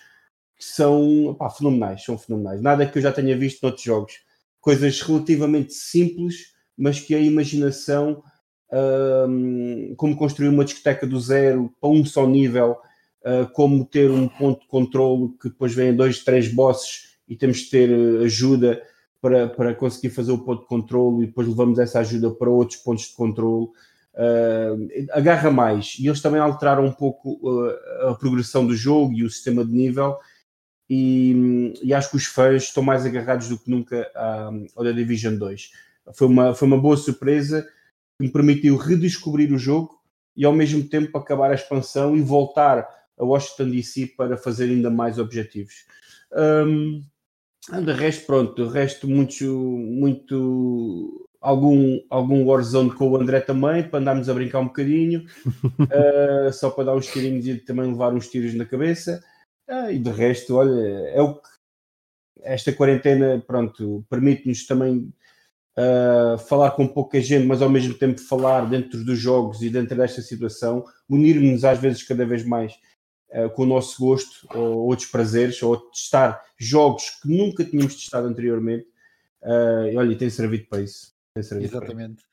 que 0.59 0.65
são 0.65 1.37
fenomenais, 1.57 2.03
são 2.03 2.19
fenomenais. 2.19 2.61
Nada 2.61 2.85
que 2.85 2.99
eu 2.99 3.03
já 3.03 3.13
tenha 3.13 3.39
visto 3.39 3.63
noutros 3.63 3.85
jogos. 3.85 4.15
Coisas 4.61 5.01
relativamente 5.01 5.73
simples, 5.73 6.53
mas 6.77 6.99
que 6.99 7.15
a 7.15 7.21
imaginação, 7.21 8.21
um, 9.29 9.95
como 9.97 10.17
construir 10.17 10.49
uma 10.49 10.65
discoteca 10.65 11.07
do 11.07 11.21
zero 11.21 11.73
para 11.81 11.91
um 11.91 12.05
só 12.05 12.27
nível, 12.27 12.77
uh, 13.25 13.49
como 13.53 13.85
ter 13.85 14.11
um 14.11 14.27
ponto 14.27 14.63
de 14.63 14.67
controle 14.67 15.33
que 15.41 15.49
depois 15.49 15.73
vem 15.73 15.95
dois, 15.95 16.25
três 16.25 16.53
bosses 16.53 17.12
e 17.29 17.37
temos 17.37 17.59
de 17.59 17.71
ter 17.71 17.91
eh, 17.91 18.25
ajuda 18.25 18.83
para, 19.21 19.49
para 19.49 19.75
conseguir 19.75 20.11
fazer 20.11 20.33
o 20.33 20.39
ponto 20.39 20.63
de 20.63 20.69
controle 20.69 21.23
e 21.23 21.27
depois 21.27 21.47
levamos 21.47 21.79
essa 21.79 22.01
ajuda 22.01 22.31
para 22.31 22.51
outros 22.51 22.79
pontos 22.79 23.07
de 23.07 23.15
controle. 23.15 23.69
Uh, 24.15 25.09
agarra 25.13 25.51
mais 25.51 25.97
e 25.99 26.07
eles 26.07 26.21
também 26.21 26.39
alteraram 26.39 26.85
um 26.85 26.93
pouco 26.93 27.41
uh, 27.49 28.11
a 28.11 28.15
progressão 28.15 28.67
do 28.67 28.77
jogo 28.77 29.15
e 29.15 29.25
o 29.25 29.31
sistema 29.31 29.65
de 29.65 29.73
nível 29.73 30.19
e, 30.91 31.73
e, 31.83 31.95
acho 31.95 32.11
que 32.11 32.19
os 32.19 32.27
fãs 32.27 32.65
estão 32.65 32.83
mais 32.83 33.07
agarrados 33.07 33.49
do 33.49 33.59
que 33.59 33.71
nunca 33.71 34.07
ao 34.77 34.85
The 34.85 34.93
Division 34.93 35.39
2 35.39 35.71
foi 36.15 36.27
uma, 36.27 36.55
foi 36.55 36.67
uma 36.67 36.81
boa 36.81 36.97
surpresa 36.97 37.63
que 37.63 38.27
me 38.27 38.31
permitiu 38.31 38.77
redescobrir 38.77 39.53
o 39.53 39.59
jogo 39.59 40.01
e 40.37 40.45
ao 40.45 40.53
mesmo 40.53 40.83
tempo 40.89 41.17
acabar 41.17 41.51
a 41.51 41.55
expansão 41.55 42.17
e 42.17 42.21
voltar 42.21 42.89
a 43.19 43.25
Washington 43.25 43.71
DC 43.71 44.15
para 44.17 44.37
fazer 44.37 44.65
ainda 44.65 44.91
mais 44.91 45.19
objetivos. 45.19 45.87
Um, 46.33 47.03
de 47.71 47.93
resto, 47.93 48.27
pronto, 48.27 48.55
de 48.55 48.73
resto, 48.73 49.09
muito, 49.09 49.45
muito 49.45 51.29
algum, 51.41 52.01
algum 52.11 52.45
Warzone 52.45 52.95
com 52.95 53.11
o 53.11 53.17
André 53.17 53.41
também, 53.41 53.89
para 53.89 54.01
andarmos 54.01 54.29
a 54.29 54.35
brincar 54.35 54.61
um 54.61 54.67
bocadinho, 54.67 55.25
uh, 55.81 56.53
só 56.55 56.71
para 56.71 56.85
dar 56.85 56.97
uns 56.97 57.07
tirinhos 57.07 57.47
e 57.47 57.57
também 57.57 57.87
levar 57.87 58.13
uns 58.13 58.29
tiros 58.29 58.55
na 58.55 58.65
cabeça. 58.65 59.23
Uh, 59.69 59.91
e 59.91 59.99
de 59.99 60.11
resto, 60.11 60.57
olha, 60.57 60.81
é 61.11 61.21
o 61.21 61.35
que 61.35 61.49
esta 62.43 62.73
quarentena, 62.73 63.43
pronto, 63.47 64.05
permite-nos 64.11 64.67
também 64.67 65.13
uh, 65.79 66.39
falar 66.39 66.73
com 66.73 66.87
pouca 66.87 67.21
gente, 67.21 67.47
mas 67.47 67.63
ao 67.63 67.71
mesmo 67.71 67.95
tempo 67.95 68.21
falar 68.21 68.69
dentro 68.69 69.05
dos 69.05 69.19
jogos 69.19 69.63
e 69.63 69.71
dentro 69.71 69.97
desta 69.97 70.21
situação, 70.21 70.85
unir-nos 71.09 71.65
às 71.65 71.79
vezes 71.79 72.03
cada 72.03 72.27
vez 72.27 72.45
mais 72.45 72.75
uh, 73.33 73.51
com 73.51 73.63
o 73.63 73.67
nosso 73.67 74.01
gosto 74.01 74.47
ou 74.55 74.87
outros 74.87 75.09
prazeres, 75.09 75.63
ou 75.63 75.77
testar 75.91 76.43
jogos 76.59 77.11
que 77.21 77.29
nunca 77.29 77.65
tínhamos 77.65 77.95
testado 77.97 78.27
anteriormente. 78.27 78.87
Uh, 79.43 79.89
e 79.93 79.97
olha, 79.97 80.17
tem 80.17 80.31
servido 80.31 80.67
para 80.69 80.83
isso. 80.83 81.13
Servido 81.41 81.77
Exatamente. 81.77 82.23
Para 82.23 82.33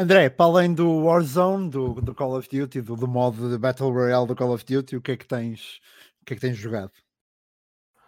André, 0.00 0.30
para 0.30 0.46
além 0.46 0.72
do 0.72 1.04
Warzone, 1.04 1.68
do, 1.68 1.94
do 2.00 2.14
Call 2.14 2.38
of 2.38 2.48
Duty, 2.48 2.80
do, 2.80 2.96
do 2.96 3.06
modo 3.06 3.50
de 3.50 3.58
Battle 3.58 3.92
Royale 3.92 4.26
do 4.26 4.34
Call 4.34 4.54
of 4.54 4.64
Duty, 4.64 4.96
o 4.96 5.02
que 5.02 5.12
é 5.12 5.16
que 5.16 5.26
tens, 5.26 5.78
o 6.22 6.24
que 6.24 6.32
é 6.32 6.36
que 6.36 6.40
tens 6.40 6.56
jogado? 6.56 6.92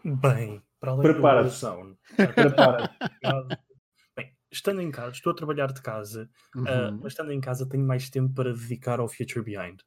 Bem, 0.02 0.62
para 0.80 0.92
além 0.92 1.02
Prepara 1.02 1.42
do 1.42 1.48
Warzone, 1.48 1.98
prepara 2.16 2.90
Bem, 4.16 4.32
estando 4.50 4.80
em 4.80 4.90
casa, 4.90 5.12
estou 5.12 5.32
a 5.32 5.36
trabalhar 5.36 5.70
de 5.70 5.82
casa, 5.82 6.30
uhum. 6.56 6.62
uh, 6.62 6.98
mas 7.02 7.12
estando 7.12 7.30
em 7.30 7.40
casa 7.42 7.68
tenho 7.68 7.84
mais 7.84 8.08
tempo 8.08 8.32
para 8.32 8.54
dedicar 8.54 8.98
ao 8.98 9.06
Future 9.06 9.44
Behind. 9.44 9.78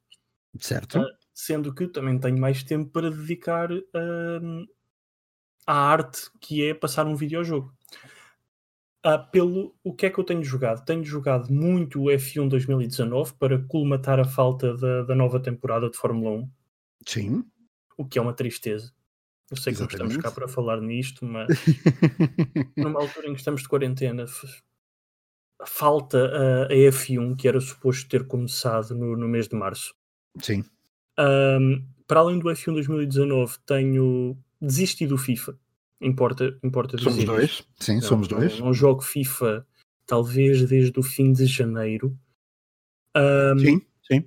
Certo. 0.60 0.98
Uh, 1.00 1.06
sendo 1.32 1.74
que 1.74 1.86
também 1.86 2.18
tenho 2.18 2.38
mais 2.38 2.62
tempo 2.62 2.90
para 2.90 3.10
dedicar 3.10 3.70
uh, 3.72 4.66
à 5.66 5.74
arte 5.74 6.30
que 6.40 6.64
é 6.64 6.74
passar 6.74 7.06
um 7.06 7.14
videojogo. 7.14 7.74
Uh, 9.04 9.30
pelo 9.30 9.76
o 9.84 9.94
que 9.94 10.06
é 10.06 10.10
que 10.10 10.18
eu 10.18 10.24
tenho 10.24 10.42
jogado? 10.42 10.84
Tenho 10.84 11.04
jogado 11.04 11.52
muito 11.52 12.02
o 12.02 12.06
F1 12.06 12.48
2019 12.48 13.34
para 13.34 13.62
colmatar 13.66 14.18
a 14.18 14.24
falta 14.24 14.76
da, 14.76 15.02
da 15.02 15.14
nova 15.14 15.38
temporada 15.38 15.88
de 15.88 15.96
Fórmula 15.96 16.30
1. 16.38 16.50
Sim. 17.06 17.44
O 17.96 18.04
que 18.04 18.18
é 18.18 18.22
uma 18.22 18.32
tristeza. 18.32 18.92
Eu 19.48 19.56
sei 19.56 19.72
Exatamente. 19.72 19.92
que 19.92 19.98
não 19.98 20.06
estamos 20.08 20.24
cá 20.24 20.32
para 20.32 20.48
falar 20.48 20.80
nisto, 20.80 21.24
mas 21.24 21.46
numa 22.76 23.00
altura 23.00 23.28
em 23.28 23.32
que 23.32 23.38
estamos 23.38 23.62
de 23.62 23.68
quarentena, 23.68 24.26
falta 25.64 26.18
a, 26.18 26.64
a 26.64 26.74
F1 26.74 27.36
que 27.36 27.46
era 27.46 27.60
suposto 27.60 28.08
ter 28.08 28.26
começado 28.26 28.94
no, 28.94 29.16
no 29.16 29.28
mês 29.28 29.46
de 29.46 29.54
março. 29.54 29.94
Sim. 30.42 30.64
Um, 31.18 31.84
para 32.06 32.20
além 32.20 32.38
do 32.38 32.48
F1 32.48 32.72
2019, 32.74 33.58
tenho 33.66 34.36
desistido 34.60 35.10
do 35.10 35.18
FIFA. 35.18 35.58
Importa, 36.00 36.58
importa 36.62 36.98
somos 36.98 37.14
dizer. 37.14 37.26
dois, 37.26 37.66
sim, 37.80 37.94
não, 37.94 38.02
somos 38.02 38.28
dois. 38.28 38.58
Não, 38.58 38.66
não 38.66 38.74
jogo 38.74 39.02
FIFA 39.02 39.66
talvez 40.06 40.66
desde 40.68 40.98
o 40.98 41.02
fim 41.02 41.32
de 41.32 41.46
janeiro. 41.46 42.16
Um, 43.16 43.58
sim, 43.58 43.82
sim. 44.06 44.24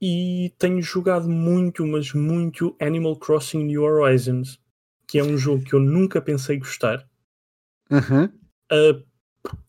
E 0.00 0.54
tenho 0.58 0.82
jogado 0.82 1.28
muito, 1.28 1.86
mas 1.86 2.12
muito 2.12 2.76
Animal 2.80 3.16
Crossing 3.16 3.64
New 3.64 3.82
Horizons, 3.82 4.60
que 5.08 5.18
é 5.18 5.24
um 5.24 5.36
jogo 5.38 5.64
que 5.64 5.74
eu 5.74 5.80
nunca 5.80 6.20
pensei 6.20 6.58
gostar. 6.58 7.08
Uhum. 7.90 8.24
Uh, 8.70 9.02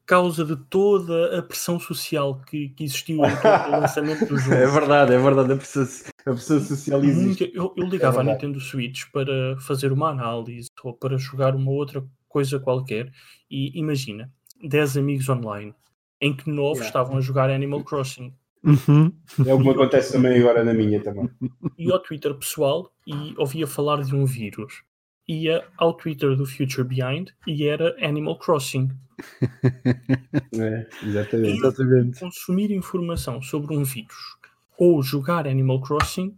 causa 0.05 0.45
de 0.45 0.55
toda 0.55 1.37
a 1.37 1.41
pressão 1.41 1.79
social 1.79 2.41
que, 2.41 2.69
que 2.69 2.83
existiu 2.83 3.25
em 3.25 3.35
todo 3.37 3.67
o 3.67 3.71
lançamento 3.81 4.25
do 4.25 4.37
jogo. 4.37 4.55
É 4.55 4.67
verdade, 4.67 5.13
é 5.13 5.17
verdade, 5.17 5.53
a 5.53 5.55
pressão, 5.57 5.83
a 6.25 6.31
pressão 6.31 6.59
social 6.59 7.03
existe. 7.03 7.51
Eu, 7.53 7.73
eu 7.75 7.85
ligava 7.85 8.17
é 8.17 8.21
à 8.21 8.23
Nintendo 8.23 8.59
Switch 8.59 9.03
para 9.11 9.57
fazer 9.59 9.91
uma 9.91 10.09
análise 10.09 10.69
ou 10.83 10.93
para 10.93 11.17
jogar 11.17 11.55
uma 11.55 11.71
outra 11.71 12.03
coisa 12.27 12.59
qualquer 12.59 13.11
e 13.49 13.77
imagina, 13.79 14.31
10 14.63 14.97
amigos 14.97 15.29
online 15.29 15.73
em 16.21 16.35
que 16.35 16.49
9 16.49 16.71
yeah. 16.71 16.85
estavam 16.85 17.17
a 17.17 17.21
jogar 17.21 17.49
Animal 17.49 17.83
Crossing. 17.83 18.33
Uhum. 18.63 19.11
É 19.45 19.53
o 19.53 19.61
que 19.61 19.69
acontece 19.69 20.13
também 20.13 20.39
agora 20.39 20.63
na 20.63 20.73
minha 20.73 21.01
também. 21.01 21.29
E 21.77 21.91
ao 21.91 21.99
Twitter 21.99 22.33
pessoal 22.33 22.91
e 23.05 23.35
ouvia 23.37 23.67
falar 23.67 24.01
de 24.01 24.15
um 24.15 24.25
vírus. 24.25 24.83
Ia 25.27 25.65
ao 25.77 25.93
Twitter 25.93 26.35
do 26.35 26.45
Future 26.45 26.87
Behind 26.87 27.29
e 27.47 27.67
era 27.67 27.95
Animal 28.05 28.37
Crossing. 28.37 28.89
É, 30.57 30.87
exatamente. 31.03 31.57
exatamente. 31.57 32.19
Consumir 32.19 32.71
informação 32.71 33.41
sobre 33.41 33.75
um 33.75 33.83
vírus 33.83 34.35
ou 34.77 35.01
jogar 35.01 35.47
Animal 35.47 35.81
Crossing. 35.81 36.37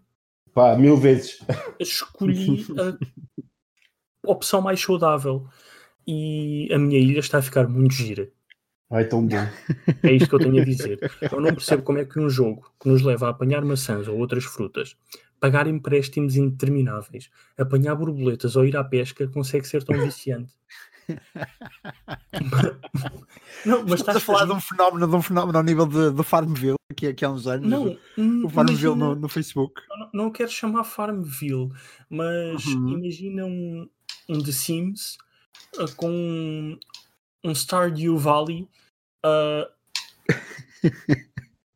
Pá, 0.54 0.76
mil 0.76 0.98
vezes. 0.98 1.40
Escolhi 1.80 2.66
a 4.26 4.32
opção 4.32 4.62
mais 4.62 4.80
saudável. 4.80 5.48
E 6.08 6.70
a 6.72 6.78
minha 6.78 7.00
ilha 7.00 7.20
está 7.20 7.40
a 7.40 7.42
ficar 7.42 7.68
muito 7.68 7.94
gira. 7.94 8.30
Ai, 8.90 9.06
tão 9.06 9.26
bom. 9.26 9.36
É 10.04 10.14
isto 10.14 10.30
que 10.30 10.36
eu 10.36 10.40
tenho 10.40 10.62
a 10.62 10.66
dizer. 10.66 11.00
Eu 11.30 11.42
não 11.42 11.54
percebo 11.54 11.84
como 11.84 11.98
é 11.98 12.06
que 12.06 12.20
um 12.20 12.30
jogo 12.30 12.72
que 12.80 12.88
nos 12.88 13.02
leva 13.02 13.28
a 13.28 13.30
apanhar 13.32 13.64
maçãs 13.66 14.08
ou 14.08 14.18
outras 14.18 14.46
frutas, 14.46 14.96
pagar 15.40 15.68
empréstimos 15.68 16.36
intermináveis, 16.36 17.30
apanhar 17.58 17.96
borboletas 17.96 18.56
ou 18.56 18.66
ir 18.66 18.76
à 18.76 18.84
pesca 18.84 19.28
consegue 19.28 19.68
ser 19.68 19.84
tão 19.84 20.00
viciante. 20.00 20.54
não, 23.66 23.84
mas 23.84 24.02
estás 24.02 24.18
a 24.18 24.20
falar 24.20 24.44
de 24.46 24.52
um 24.52 24.60
fenómeno, 24.60 25.08
de 25.08 25.16
um 25.16 25.22
fenómeno 25.22 25.58
ao 25.58 25.64
nível 25.64 25.88
de, 25.88 26.12
de 26.12 26.24
Farmville, 26.24 26.76
que 26.96 27.08
aqui 27.08 27.24
há 27.24 27.30
uns 27.30 27.48
anos. 27.48 27.70
Não, 27.70 27.98
o 28.44 28.50
Farmville 28.50 28.88
imagina, 28.88 28.96
no, 28.96 29.16
no, 29.16 29.30
Facebook. 29.30 29.82
Não, 29.90 30.10
não 30.14 30.30
quero 30.32 30.52
chamar 30.52 30.84
Farmville, 30.84 31.72
mas 32.10 32.66
uhum. 32.66 32.90
imagina 32.90 33.46
um, 33.46 33.90
um 34.28 34.44
The 34.44 34.52
Sims 34.52 35.18
uh, 35.78 35.90
com 35.96 36.10
um, 36.10 36.78
um 37.44 37.56
Stardew 37.56 38.18
Valley. 38.18 38.68
Uh, 39.26 39.66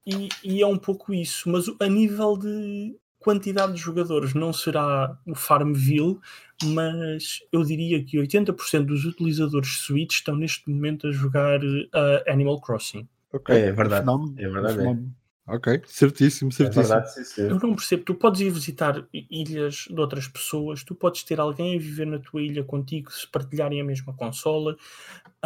e, 0.06 0.28
e, 0.44 0.62
é 0.62 0.68
um 0.68 0.78
pouco 0.78 1.14
isso, 1.14 1.50
mas 1.50 1.66
a 1.80 1.88
nível 1.88 2.38
de 2.38 3.00
quantidade 3.22 3.74
de 3.74 3.80
jogadores 3.80 4.34
não 4.34 4.52
será 4.52 5.16
o 5.26 5.36
Farmville, 5.36 6.20
mas 6.64 7.40
eu 7.52 7.64
diria 7.64 8.04
que 8.04 8.18
80% 8.18 8.86
dos 8.86 9.06
utilizadores 9.06 9.78
Switch 9.78 10.16
estão 10.16 10.36
neste 10.36 10.70
momento 10.70 11.08
a 11.08 11.12
jogar 11.12 11.64
uh, 11.64 12.28
Animal 12.28 12.60
Crossing. 12.60 13.08
Ok, 13.32 13.56
é 13.56 13.72
verdade. 13.72 14.10
É 14.38 14.50
verdade. 14.50 14.82
É. 14.82 15.22
Ok, 15.54 15.82
certíssimo, 15.86 16.52
certíssimo. 16.52 16.84
É 16.84 16.88
verdade, 16.88 17.14
sim, 17.14 17.24
sim. 17.24 17.42
Eu 17.42 17.60
não 17.60 17.76
percebo, 17.76 18.04
tu 18.04 18.16
podes 18.16 18.42
ir 18.42 18.50
visitar 18.50 19.06
ilhas 19.14 19.86
de 19.90 20.00
outras 20.00 20.28
pessoas, 20.28 20.84
tu 20.84 20.96
podes 20.96 21.24
ter 21.24 21.40
alguém 21.40 21.76
a 21.76 21.80
viver 21.80 22.06
na 22.06 22.20
tua 22.20 22.42
ilha 22.42 22.64
contigo, 22.64 23.12
se 23.12 23.28
partilharem 23.28 23.82
a 23.82 23.84
mesma 23.84 24.14
consola, 24.14 24.76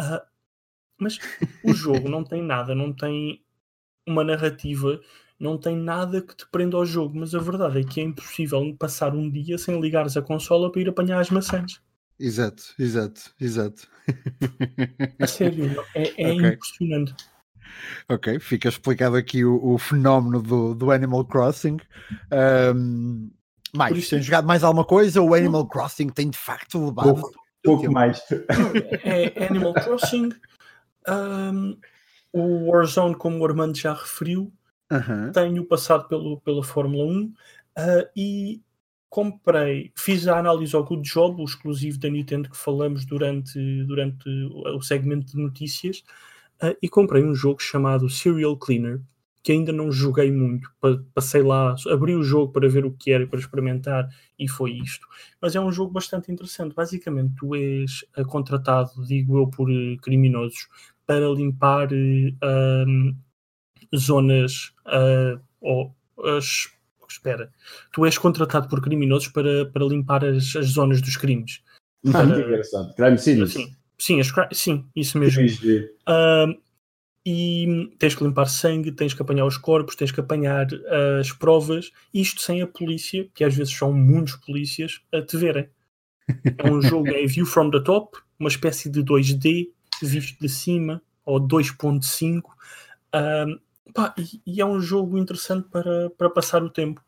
uh, 0.00 0.20
mas 0.98 1.18
o 1.64 1.74
jogo 1.74 2.08
não 2.10 2.24
tem 2.24 2.42
nada, 2.42 2.74
não 2.74 2.92
tem 2.92 3.42
uma 4.06 4.22
narrativa 4.22 5.00
não 5.38 5.58
tem 5.58 5.76
nada 5.76 6.22
que 6.22 6.34
te 6.34 6.46
prenda 6.50 6.76
ao 6.76 6.86
jogo, 6.86 7.18
mas 7.18 7.34
a 7.34 7.38
verdade 7.38 7.80
é 7.80 7.84
que 7.84 8.00
é 8.00 8.04
impossível 8.04 8.74
passar 8.78 9.14
um 9.14 9.30
dia 9.30 9.58
sem 9.58 9.80
ligares 9.80 10.16
a 10.16 10.22
consola 10.22 10.70
para 10.70 10.80
ir 10.80 10.88
apanhar 10.88 11.20
as 11.20 11.30
maçãs. 11.30 11.80
Exato, 12.18 12.62
exato, 12.78 13.34
exato. 13.40 13.88
A 15.20 15.26
sério, 15.26 15.84
é, 15.94 16.02
é 16.02 16.32
okay. 16.32 16.48
impressionante. 16.48 17.14
Ok, 18.08 18.40
fica 18.40 18.68
explicado 18.68 19.16
aqui 19.16 19.44
o, 19.44 19.62
o 19.62 19.76
fenómeno 19.76 20.40
do, 20.40 20.74
do 20.74 20.90
Animal 20.90 21.24
Crossing. 21.26 21.76
Um, 22.74 23.30
mais, 23.74 23.96
isso... 23.98 24.10
tem 24.10 24.22
jogado 24.22 24.46
mais 24.46 24.64
alguma 24.64 24.84
coisa? 24.84 25.20
O 25.20 25.34
Animal 25.34 25.66
Crossing 25.66 26.08
tem 26.08 26.30
de 26.30 26.38
facto 26.38 26.86
levado. 26.86 27.20
Pouco, 27.20 27.32
pouco 27.62 27.92
mais. 27.92 28.22
É, 29.04 29.44
é 29.44 29.48
Animal 29.48 29.74
Crossing, 29.74 30.30
um, 31.08 31.76
o 32.32 32.70
Warzone, 32.70 33.14
como 33.14 33.38
o 33.38 33.46
Armando 33.46 33.76
já 33.76 33.92
referiu, 33.92 34.52
uhum. 34.90 35.32
tenho 35.32 35.64
passado 35.64 36.08
pelo, 36.08 36.40
pela 36.40 36.62
Fórmula 36.62 37.04
1 37.04 37.24
uh, 37.24 37.34
ah, 37.76 38.10
e 38.16 38.60
comprei, 39.08 39.92
fiz 39.96 40.26
a 40.26 40.38
análise 40.38 40.74
ao 40.74 40.84
Good 40.84 41.08
Job, 41.08 41.40
o 41.40 41.44
exclusivo 41.44 41.98
da 41.98 42.08
Nintendo 42.08 42.50
que 42.50 42.56
falamos 42.56 43.04
durante, 43.04 43.84
durante 43.84 44.28
o 44.74 44.80
segmento 44.82 45.32
de 45.32 45.42
notícias, 45.42 46.02
uh, 46.62 46.76
e 46.82 46.88
comprei 46.88 47.24
um 47.24 47.34
jogo 47.34 47.62
chamado 47.62 48.10
Serial 48.10 48.56
Cleaner, 48.56 49.00
que 49.42 49.52
ainda 49.52 49.72
não 49.72 49.92
joguei 49.92 50.32
muito. 50.32 50.68
Passei 51.14 51.40
lá, 51.40 51.76
abri 51.88 52.16
o 52.16 52.22
jogo 52.24 52.52
para 52.52 52.68
ver 52.68 52.84
o 52.84 52.90
que 52.90 53.12
era, 53.12 53.24
para 53.28 53.38
experimentar, 53.38 54.08
e 54.36 54.48
foi 54.48 54.72
isto. 54.72 55.06
Mas 55.40 55.54
é 55.54 55.60
um 55.60 55.70
jogo 55.70 55.92
bastante 55.92 56.32
interessante. 56.32 56.74
Basicamente, 56.74 57.36
tu 57.36 57.54
és 57.54 58.04
eh, 58.16 58.24
contratado, 58.24 59.06
digo 59.06 59.38
eu, 59.38 59.46
por 59.46 59.68
criminosos 60.02 60.66
para 61.06 61.28
limpar 61.28 61.88
uh, 61.92 63.16
zonas 63.94 64.72
uh, 64.86 65.40
ou 65.60 65.94
as 66.36 66.68
espera, 67.08 67.50
tu 67.92 68.04
és 68.04 68.18
contratado 68.18 68.68
por 68.68 68.82
criminosos 68.82 69.28
para, 69.28 69.66
para 69.66 69.84
limpar 69.84 70.24
as, 70.24 70.54
as 70.56 70.66
zonas 70.66 71.00
dos 71.00 71.16
crimes. 71.16 71.62
Ah, 72.08 72.12
para, 72.12 72.40
engraçado. 72.40 72.94
Crime 72.94 73.18
scenes. 73.18 73.52
Sim, 73.52 73.76
sim, 73.98 74.20
as, 74.20 74.32
sim 74.52 74.84
isso 74.94 75.18
mesmo. 75.18 75.42
Uh, 75.44 76.60
e 77.24 77.90
tens 77.98 78.14
que 78.14 78.22
limpar 78.22 78.46
sangue, 78.46 78.92
tens 78.92 79.12
que 79.12 79.22
apanhar 79.22 79.46
os 79.46 79.56
corpos, 79.56 79.96
tens 79.96 80.12
que 80.12 80.20
apanhar 80.20 80.66
uh, 80.72 81.20
as 81.20 81.32
provas, 81.32 81.90
isto 82.14 82.40
sem 82.40 82.62
a 82.62 82.66
polícia, 82.66 83.28
que 83.34 83.42
às 83.42 83.54
vezes 83.54 83.76
são 83.76 83.92
muitos 83.92 84.36
polícias, 84.36 85.00
a 85.12 85.20
te 85.20 85.36
verem. 85.36 85.68
É 86.58 86.70
um 86.70 86.80
jogo 86.82 87.08
em 87.08 87.26
view 87.26 87.46
from 87.46 87.70
the 87.70 87.80
top, 87.80 88.18
uma 88.38 88.48
espécie 88.48 88.88
de 88.88 89.02
2D, 89.02 89.68
visto 90.02 90.38
de 90.40 90.48
cima, 90.48 91.02
ou 91.24 91.40
2.5, 91.40 92.42
uh, 92.44 93.60
e, 94.18 94.40
e, 94.46 94.60
é 94.60 94.66
um 94.66 94.80
jogo 94.80 95.18
interessante 95.18 95.68
para, 95.68 96.10
para 96.10 96.30
passar 96.30 96.62
o 96.62 96.70
tempo. 96.70 97.02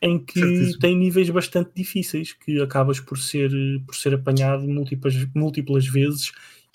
Em 0.00 0.24
que 0.24 0.38
Certíssimo. 0.38 0.78
tem 0.78 0.96
níveis 0.96 1.28
bastante 1.30 1.72
difíceis, 1.74 2.32
que 2.32 2.60
acabas 2.60 3.00
por 3.00 3.18
ser, 3.18 3.50
por 3.84 3.94
ser 3.94 4.14
apanhado 4.14 4.68
múltiplas, 4.68 5.14
múltiplas 5.34 5.86
vezes 5.86 6.32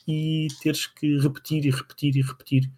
e 0.07 0.47
teres 0.61 0.85
que 0.87 1.17
repetir 1.17 1.65
e 1.65 1.69
repetir 1.69 2.15
e 2.17 2.21
repetir. 2.21 2.71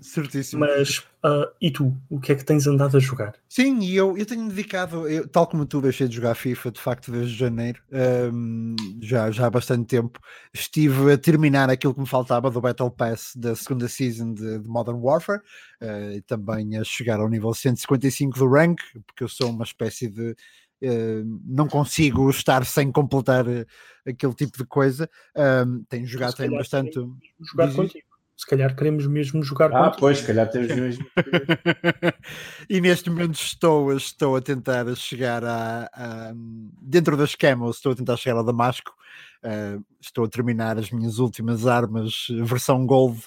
Certíssimo. 0.00 0.60
Mas, 0.60 0.98
uh, 1.24 1.50
e 1.60 1.70
tu? 1.70 1.96
O 2.10 2.20
que 2.20 2.32
é 2.32 2.34
que 2.34 2.44
tens 2.44 2.66
andado 2.66 2.96
a 2.96 3.00
jogar? 3.00 3.34
Sim, 3.48 3.80
e 3.80 3.96
eu, 3.96 4.16
eu 4.16 4.26
tenho 4.26 4.46
dedicado, 4.48 5.08
eu, 5.08 5.26
tal 5.26 5.46
como 5.46 5.64
tu, 5.64 5.80
deixei 5.80 6.06
de 6.06 6.16
jogar 6.16 6.34
FIFA 6.34 6.70
de 6.70 6.80
facto 6.80 7.10
desde 7.10 7.34
janeiro, 7.34 7.82
um, 8.32 8.76
já, 9.00 9.30
já 9.30 9.46
há 9.46 9.50
bastante 9.50 9.86
tempo. 9.86 10.20
Estive 10.52 11.12
a 11.12 11.18
terminar 11.18 11.70
aquilo 11.70 11.94
que 11.94 12.00
me 12.00 12.06
faltava 12.06 12.50
do 12.50 12.60
Battle 12.60 12.90
Pass 12.90 13.32
da 13.34 13.56
segunda 13.56 13.88
season 13.88 14.34
de, 14.34 14.58
de 14.58 14.68
Modern 14.68 14.98
Warfare 14.98 15.40
uh, 15.80 16.12
e 16.12 16.20
também 16.22 16.76
a 16.76 16.84
chegar 16.84 17.18
ao 17.18 17.28
nível 17.28 17.54
155 17.54 18.38
do 18.38 18.48
rank, 18.48 18.80
porque 19.06 19.24
eu 19.24 19.28
sou 19.28 19.50
uma 19.50 19.64
espécie 19.64 20.08
de. 20.08 20.36
Uh, 20.82 21.40
não 21.44 21.68
consigo 21.68 22.30
estar 22.30 22.64
sem 22.64 22.90
completar 22.90 23.46
uh, 23.46 23.66
aquele 24.06 24.34
tipo 24.34 24.56
de 24.56 24.64
coisa. 24.64 25.08
Um, 25.66 25.84
tenho 25.84 26.06
jogado 26.06 26.36
tenho 26.36 26.52
bastante. 26.52 26.98
Jogar 27.38 27.72
contigo 27.74 28.09
se 28.40 28.46
calhar 28.46 28.74
queremos 28.74 29.06
mesmo 29.06 29.42
jogar 29.42 29.70
Ah, 29.70 29.90
pois, 29.90 30.20
se 30.20 30.26
calhar 30.26 30.48
temos 30.48 30.74
mesmo. 30.74 31.04
e 32.70 32.80
neste 32.80 33.10
momento 33.10 33.34
estou, 33.34 33.94
estou 33.94 34.34
a 34.34 34.40
tentar 34.40 34.86
chegar 34.96 35.44
a, 35.44 35.90
a, 35.92 36.32
dentro 36.80 37.18
das 37.18 37.34
camels, 37.34 37.76
estou 37.76 37.92
a 37.92 37.94
tentar 37.94 38.16
chegar 38.16 38.38
ao 38.38 38.44
Damasco. 38.44 38.92
Uh, 39.44 39.82
estou 40.00 40.24
a 40.24 40.28
terminar 40.28 40.78
as 40.78 40.90
minhas 40.90 41.18
últimas 41.18 41.66
armas 41.66 42.26
versão 42.44 42.86
Gold 42.86 43.18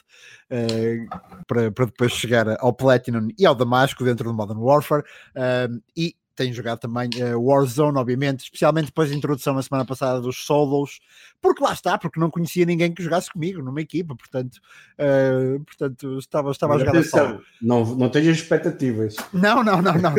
uh, 0.51 1.43
para, 1.47 1.71
para 1.71 1.85
depois 1.85 2.11
chegar 2.11 2.47
ao 2.59 2.71
Platinum 2.71 3.29
e 3.37 3.45
ao 3.47 3.55
Damasco 3.55 4.03
dentro 4.03 4.29
do 4.29 4.33
Modern 4.33 4.59
Warfare 4.59 5.03
uh, 5.35 5.81
e 5.97 6.15
tenho 6.35 6.53
jogado 6.53 6.79
também 6.79 7.09
uh, 7.21 7.39
Warzone, 7.39 7.97
obviamente, 7.97 8.41
especialmente 8.41 8.87
depois 8.87 9.09
da 9.09 9.15
introdução 9.15 9.53
na 9.53 9.61
semana 9.61 9.85
passada 9.85 10.19
dos 10.19 10.45
solos, 10.45 10.99
porque 11.41 11.63
lá 11.63 11.73
está, 11.73 11.97
porque 11.97 12.19
não 12.19 12.29
conhecia 12.29 12.65
ninguém 12.65 12.91
que 12.91 13.03
jogasse 13.03 13.31
comigo 13.31 13.61
numa 13.61 13.81
equipa, 13.81 14.15
portanto, 14.15 14.57
uh, 14.99 15.63
portanto 15.63 16.17
estava, 16.17 16.51
estava 16.51 16.75
a 16.75 16.79
jogar 16.79 16.91
atenção, 16.91 17.41
não, 17.61 17.85
não 17.95 18.09
tenho 18.09 18.31
expectativas. 18.31 19.15
Não, 19.31 19.63
não, 19.63 19.81
não, 19.81 19.93
não. 19.93 20.01
não. 20.01 20.13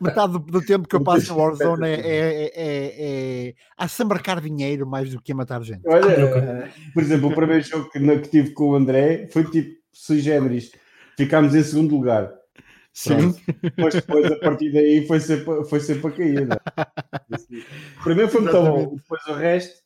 Metade 0.00 0.32
do, 0.32 0.38
do, 0.38 0.62
tempo 0.62 0.88
que 0.88 0.96
eu 0.96 1.02
passo 1.02 1.32
no 1.32 1.40
Warzone 1.40 1.86
é, 1.86 1.94
é, 1.94 2.52
é, 2.54 3.48
é, 3.48 3.54
a 3.76 3.88
se 3.88 4.02
embarcar 4.02 4.40
dinheiro 4.40 4.86
mais 4.86 5.10
do 5.10 5.20
que 5.20 5.32
a 5.32 5.34
matar 5.34 5.62
gente. 5.62 5.82
Olha, 5.86 6.66
uh, 6.66 6.92
por 6.92 7.02
exemplo, 7.02 7.28
o 7.28 7.34
primeiro 7.34 7.62
jogo 7.64 7.90
que, 7.90 7.98
que 7.98 8.28
tive 8.28 8.52
com 8.52 8.70
o 8.70 8.74
André 8.74 9.28
foi 9.32 9.44
tipo 9.44 9.78
sui 9.92 10.20
generis, 10.20 10.72
ficámos 11.16 11.54
em 11.54 11.62
segundo 11.62 11.94
lugar 11.94 12.39
Sim. 12.92 13.34
Mas 13.76 13.94
depois, 13.94 14.30
a 14.30 14.36
partir 14.36 14.72
daí, 14.72 15.06
foi 15.06 15.20
sempre, 15.20 15.64
foi 15.64 15.80
sempre 15.80 16.08
a 16.08 16.10
cair. 16.10 16.46
Né? 16.46 16.56
Primeiro 18.02 18.30
foi 18.30 18.40
muito 18.40 18.60
bom, 18.60 18.94
depois 18.96 19.26
o 19.26 19.34
resto. 19.34 19.80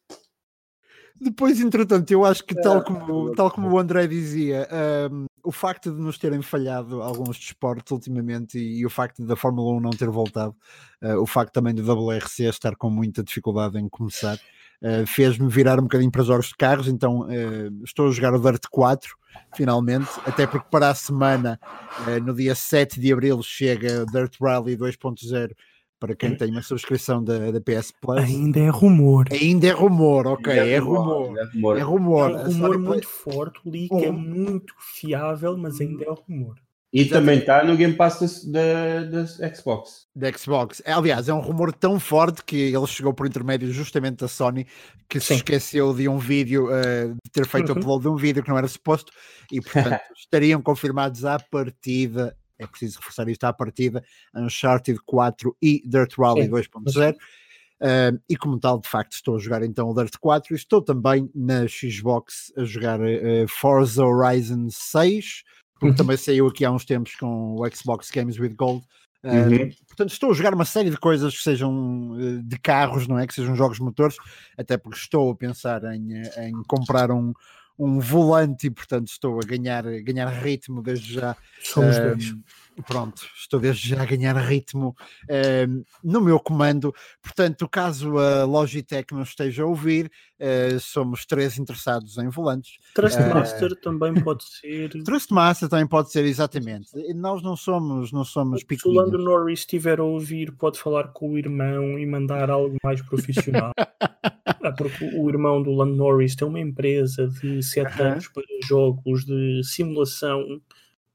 Depois, 1.21 1.61
entretanto, 1.61 2.11
eu 2.11 2.25
acho 2.25 2.45
que, 2.45 2.55
tal 2.61 2.83
como, 2.83 3.33
tal 3.35 3.51
como 3.51 3.71
o 3.71 3.79
André 3.79 4.07
dizia, 4.07 4.69
um, 5.11 5.27
o 5.45 5.53
facto 5.53 5.93
de 5.93 6.01
nos 6.01 6.19
terem 6.19 6.43
falhado 6.43 7.03
alguns 7.03 7.38
desportos 7.38 7.93
ultimamente 7.93 8.59
e, 8.59 8.81
e, 8.81 8.87
o 8.87 8.90
facto 8.90 9.25
da 9.25 9.37
Fórmula 9.37 9.77
1 9.77 9.81
não 9.81 9.90
ter 9.90 10.11
voltado, 10.11 10.57
uh, 11.03 11.21
o 11.21 11.27
facto 11.27 11.53
também 11.53 11.73
do 11.73 11.83
WRC 11.83 12.45
estar 12.45 12.75
com 12.75 12.90
muita 12.90 13.23
dificuldade 13.23 13.79
em 13.79 13.88
começar, 13.88 14.38
uh, 14.85 15.07
fez-me 15.07 15.49
virar 15.49 15.79
um 15.79 15.85
bocadinho 15.85 16.11
para 16.11 16.20
os 16.20 16.27
jogos 16.27 16.49
de 16.49 16.55
carros. 16.55 16.87
Então, 16.87 17.23
uh, 17.23 17.85
estou 17.85 18.09
a 18.09 18.12
jogar 18.12 18.35
o 18.35 18.38
Dirt 18.38 18.64
4 18.70 19.16
finalmente, 19.57 20.09
até 20.25 20.47
porque 20.47 20.68
para 20.70 20.90
a 20.90 20.94
semana, 20.94 21.59
uh, 22.07 22.23
no 22.23 22.35
dia 22.35 22.55
7 22.55 23.01
de 23.01 23.12
abril, 23.12 23.42
chega 23.42 24.05
Dirt 24.07 24.37
Rally 24.40 24.77
2.0 24.77 25.53
para 25.99 26.14
quem 26.14 26.37
tem 26.37 26.51
uma 26.51 26.61
subscrição 26.61 27.25
da, 27.25 27.51
da 27.51 27.61
PS 27.61 27.92
Plus. 27.99 28.23
Ainda 28.23 28.61
é 28.61 28.68
rumor. 28.68 29.27
Ainda 29.33 29.68
é 29.68 29.70
rumor, 29.70 30.27
ok, 30.27 30.53
é, 30.53 30.73
é, 30.73 30.79
rumor. 30.79 31.38
é 31.38 31.44
rumor. 31.44 31.79
É 31.79 31.81
rumor. 31.81 32.31
É 32.31 32.35
um 32.35 32.44
rumor 32.44 32.79
muito 32.79 33.09
forte, 33.09 33.61
o 33.64 33.70
leak 33.70 33.94
é 34.05 34.11
muito 34.11 34.75
fiável, 34.79 35.57
mas 35.57 35.81
ainda 35.81 36.05
é 36.05 36.11
rumor. 36.11 36.57
E 36.94 37.00
Exatamente. 37.00 37.11
também 37.11 37.38
está 37.40 37.64
no 37.64 37.76
Game 37.76 37.94
Pass 37.94 38.44
da, 38.44 39.02
da 39.02 39.26
Xbox. 39.52 40.07
Da 40.14 40.33
Xbox. 40.33 40.80
É, 40.85 40.92
aliás, 40.92 41.28
é 41.28 41.35
um 41.35 41.40
rumor 41.40 41.72
tão 41.72 41.98
forte 41.98 42.44
que 42.44 42.54
ele 42.54 42.87
chegou 42.87 43.12
por 43.12 43.26
intermédio 43.26 43.72
justamente 43.72 44.18
da 44.18 44.28
Sony 44.28 44.64
que 45.09 45.18
Sim. 45.18 45.26
se 45.26 45.35
esqueceu 45.35 45.92
de 45.92 46.09
um 46.09 46.18
vídeo, 46.18 46.68
uh, 46.68 47.12
de 47.12 47.30
ter 47.33 47.48
feito 47.48 47.72
uhum. 47.72 47.80
upload 47.80 48.02
de 48.02 48.09
um 48.09 48.14
vídeo 48.14 48.44
que 48.44 48.48
não 48.48 48.57
era 48.57 48.68
suposto 48.68 49.12
e, 49.50 49.61
portanto, 49.61 50.00
estariam 50.16 50.62
confirmados 50.62 51.24
à 51.24 51.37
partida. 51.40 52.37
É 52.61 52.64
preciso 52.64 53.00
reforçar 53.00 53.28
isto 53.28 53.42
à 53.42 53.52
partida. 53.52 54.00
Uncharted 54.33 55.00
4 55.04 55.57
e 55.61 55.83
Dirt 55.85 56.14
Rally 56.16 56.46
2.0. 56.46 57.14
Uh, 57.14 58.22
e 58.28 58.37
como 58.37 58.61
tal, 58.61 58.78
de 58.78 58.88
facto, 58.88 59.14
estou 59.14 59.35
a 59.35 59.40
jogar 59.40 59.64
então 59.64 59.90
o 59.90 59.94
Dirt 59.94 60.14
4 60.20 60.54
e 60.54 60.57
estou 60.57 60.80
também 60.80 61.28
na 61.35 61.66
Xbox 61.66 62.52
a 62.57 62.62
jogar 62.62 63.00
uh, 63.00 63.48
Forza 63.48 64.04
Horizon 64.04 64.68
6 64.70 65.42
porque 65.75 65.87
uhum. 65.87 65.95
também 65.95 66.17
saiu 66.17 66.47
aqui 66.47 66.65
há 66.65 66.71
uns 66.71 66.85
tempos 66.85 67.15
com 67.17 67.57
o 67.57 67.71
Xbox 67.71 68.11
Games 68.11 68.39
with 68.39 68.55
Gold. 68.55 68.85
Uhum. 69.23 69.55
Uh, 69.55 69.87
portanto, 69.89 70.11
estou 70.11 70.31
a 70.31 70.35
jogar 70.35 70.55
uma 70.55 70.65
série 70.65 70.91
de 70.91 70.99
coisas 70.99 71.35
que 71.35 71.43
sejam 71.43 72.13
uh, 72.13 72.43
de 72.43 72.59
carros, 72.59 73.07
não 73.07 73.19
é? 73.19 73.27
Que 73.27 73.35
sejam 73.35 73.57
jogos 73.57 73.79
motores, 73.79 74.17
até 74.57 74.77
porque 74.77 74.99
estou 74.99 75.31
a 75.31 75.37
pensar 75.37 75.83
em, 75.95 76.23
em 76.39 76.53
comprar 76.67 77.11
um, 77.11 77.33
um 77.79 77.99
volante 77.99 78.67
e, 78.67 78.71
portanto, 78.71 79.09
estou 79.09 79.39
a 79.39 79.47
ganhar, 79.47 79.83
ganhar 80.03 80.29
ritmo 80.29 80.83
desde 80.83 81.15
já. 81.15 81.37
Somos 81.63 81.97
uh, 81.97 82.01
dois 82.01 82.35
pronto, 82.83 83.23
estou 83.37 83.61
desde 83.61 83.89
já 83.89 84.03
a 84.03 84.07
ganhar 84.07 84.37
ritmo 84.37 84.97
uh, 85.25 85.85
no 86.03 86.21
meu 86.21 86.41
comando. 86.41 86.93
Portanto, 87.23 87.69
caso 87.69 88.19
a 88.19 88.45
Logitech 88.45 89.15
não 89.15 89.23
esteja 89.23 89.63
a 89.63 89.67
ouvir, 89.67 90.11
uh, 90.41 90.81
somos 90.81 91.25
três 91.25 91.59
interessados 91.59 92.19
em 92.19 92.29
volantes. 92.29 92.79
Trustmaster 92.95 93.73
uh, 93.73 93.77
também 93.77 94.15
pode 94.15 94.45
ser. 94.45 94.91
Trustmaster 95.05 95.69
também 95.69 95.87
pode 95.87 96.11
ser, 96.11 96.25
exatamente. 96.25 96.91
Nós 97.15 97.43
não 97.43 97.57
somos, 97.57 98.11
não 98.13 98.25
somos 98.25 98.63
Se 98.63 98.89
o 98.89 98.93
Lando 98.93 99.19
Norris 99.19 99.61
estiver 99.61 100.01
a 100.01 100.05
ouvir, 100.05 100.53
pode 100.53 100.79
falar 100.79 101.09
com 101.09 101.33
o 101.33 101.39
irmão 101.39 101.99
e 101.99 102.07
mandar 102.07 102.51
algo 102.51 102.77
mais 102.83 103.01
profissional. 103.03 103.73
ah, 104.75 104.77
porque 104.77 105.05
o 105.17 105.29
irmão 105.29 105.63
do 105.63 105.73
Lando 105.73 105.95
Norris 105.95 106.35
tem 106.35 106.47
uma 106.47 106.61
empresa 106.61 107.29
de 107.29 107.63
setups 107.63 108.27
-huh. 108.27 108.33
para 108.33 108.45
jogos 108.67 109.25
de 109.25 109.63
simulação 109.65 110.41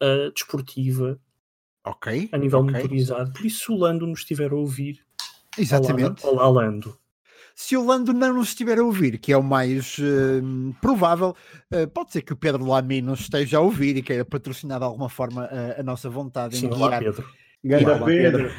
uh, 0.01 0.31
desportiva 0.33 1.19
Ok. 1.89 2.29
A 2.31 2.37
nível 2.37 2.59
okay. 2.59 2.73
motorizado. 2.73 3.31
Por 3.31 3.45
isso, 3.45 3.63
se 3.65 3.71
o 3.71 3.75
Lando 3.75 4.05
nos 4.05 4.19
estiver 4.19 4.51
a 4.51 4.55
ouvir. 4.55 4.99
Exatamente. 5.57 6.25
Olá, 6.25 6.47
olá 6.47 6.63
Lando. 6.63 6.97
Se 7.55 7.75
o 7.75 7.83
Lando 7.83 8.13
não 8.13 8.33
nos 8.33 8.49
estiver 8.49 8.79
a 8.79 8.83
ouvir, 8.83 9.17
que 9.17 9.33
é 9.33 9.37
o 9.37 9.43
mais 9.43 9.97
uh, 9.97 10.75
provável, 10.79 11.35
uh, 11.73 11.87
pode 11.89 12.13
ser 12.13 12.21
que 12.21 12.31
o 12.31 12.35
Pedro 12.35 12.65
Lamy 12.65 13.01
nos 13.01 13.21
esteja 13.21 13.57
a 13.57 13.61
ouvir 13.61 13.97
e 13.97 14.01
queira 14.01 14.23
patrocinar 14.23 14.79
de 14.79 14.85
alguma 14.85 15.09
forma 15.09 15.43
a, 15.43 15.81
a 15.81 15.83
nossa 15.83 16.09
vontade 16.09 16.57
Sim, 16.57 16.67
em 16.67 16.73
olá, 16.73 16.87
guiar. 16.87 17.03
Pedro. 17.03 17.29
Ganda 17.63 18.05
Pedro. 18.05 18.49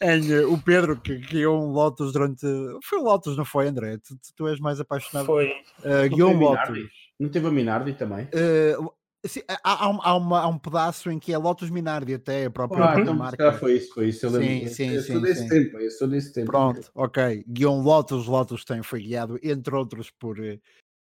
Uh, 0.00 0.48
o 0.52 0.58
Pedro 0.62 1.00
que 1.00 1.16
guiou 1.18 1.62
um 1.62 1.70
Lotus 1.72 2.12
durante. 2.12 2.46
Foi 2.84 2.98
o 2.98 3.02
Lotus, 3.02 3.36
não 3.36 3.44
foi, 3.44 3.68
André? 3.68 3.98
Tu, 3.98 4.16
tu- 4.34 4.48
és 4.48 4.58
mais 4.58 4.80
apaixonado. 4.80 5.26
Foi. 5.26 5.48
Uh, 5.80 6.08
guiou 6.08 6.32
um? 6.32 6.38
Lotus. 6.38 6.78
Não 7.20 7.28
teve 7.28 7.46
a 7.46 7.50
Minardi 7.50 7.92
também? 7.92 8.24
Uh, 8.26 8.90
sim, 9.26 9.42
há, 9.48 9.84
há 9.84 9.88
um, 9.90 9.98
há 10.02 10.14
uma- 10.16 10.40
há 10.40 10.48
um 10.48 10.58
pedaço 10.58 11.10
em 11.10 11.18
que 11.18 11.32
é 11.32 11.38
Lotus 11.38 11.70
Minardi, 11.70 12.14
até 12.14 12.46
a 12.46 12.50
própria 12.50 12.84
Ah, 12.84 13.00
então 13.00 13.14
marca. 13.14 13.36
calhar 13.36 13.58
foi 13.58 13.76
isso, 13.76 13.94
foi 13.94 14.08
isso. 14.08 14.26
Eu 14.26 14.30
Sim, 14.30 14.38
lembro. 14.38 14.68
sim, 14.74 14.88
eu 14.90 15.02
sim, 15.02 15.12
sou 15.12 15.20
desse 15.20 15.42
sim. 15.42 15.48
tempo, 15.48 15.78
eu 15.78 15.90
sou 15.90 16.08
desse 16.08 16.32
tempo. 16.32 16.46
Pronto, 16.50 16.90
ok. 16.94 17.44
Guiou 17.46 17.76
um 17.78 17.82
Lotus, 17.82 18.26
Lotus 18.26 18.64
tem, 18.64 18.82
foi 18.82 19.02
guiado, 19.02 19.38
entre 19.42 19.74
outros, 19.74 20.10
por, 20.10 20.38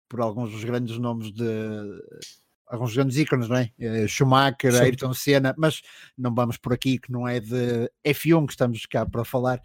por 0.09 0.19
alguns 0.19 0.51
dos 0.51 0.63
grandes 0.63 0.97
nomes 0.97 1.31
de. 1.31 1.45
Alguns 2.69 2.93
grandes 2.95 3.17
ícones, 3.17 3.49
não 3.49 3.55
é? 3.57 3.71
Eh, 3.79 4.07
Schumacher, 4.07 4.71
Sim. 4.71 4.79
Ayrton 4.81 5.13
Senna, 5.13 5.55
mas 5.57 5.81
não 6.17 6.33
vamos 6.33 6.55
por 6.55 6.71
aqui, 6.71 6.99
que 6.99 7.11
não 7.11 7.27
é 7.27 7.39
de 7.39 7.91
F1 8.05 8.45
que 8.45 8.53
estamos 8.53 8.85
cá 8.85 9.05
para 9.05 9.25
falar. 9.25 9.59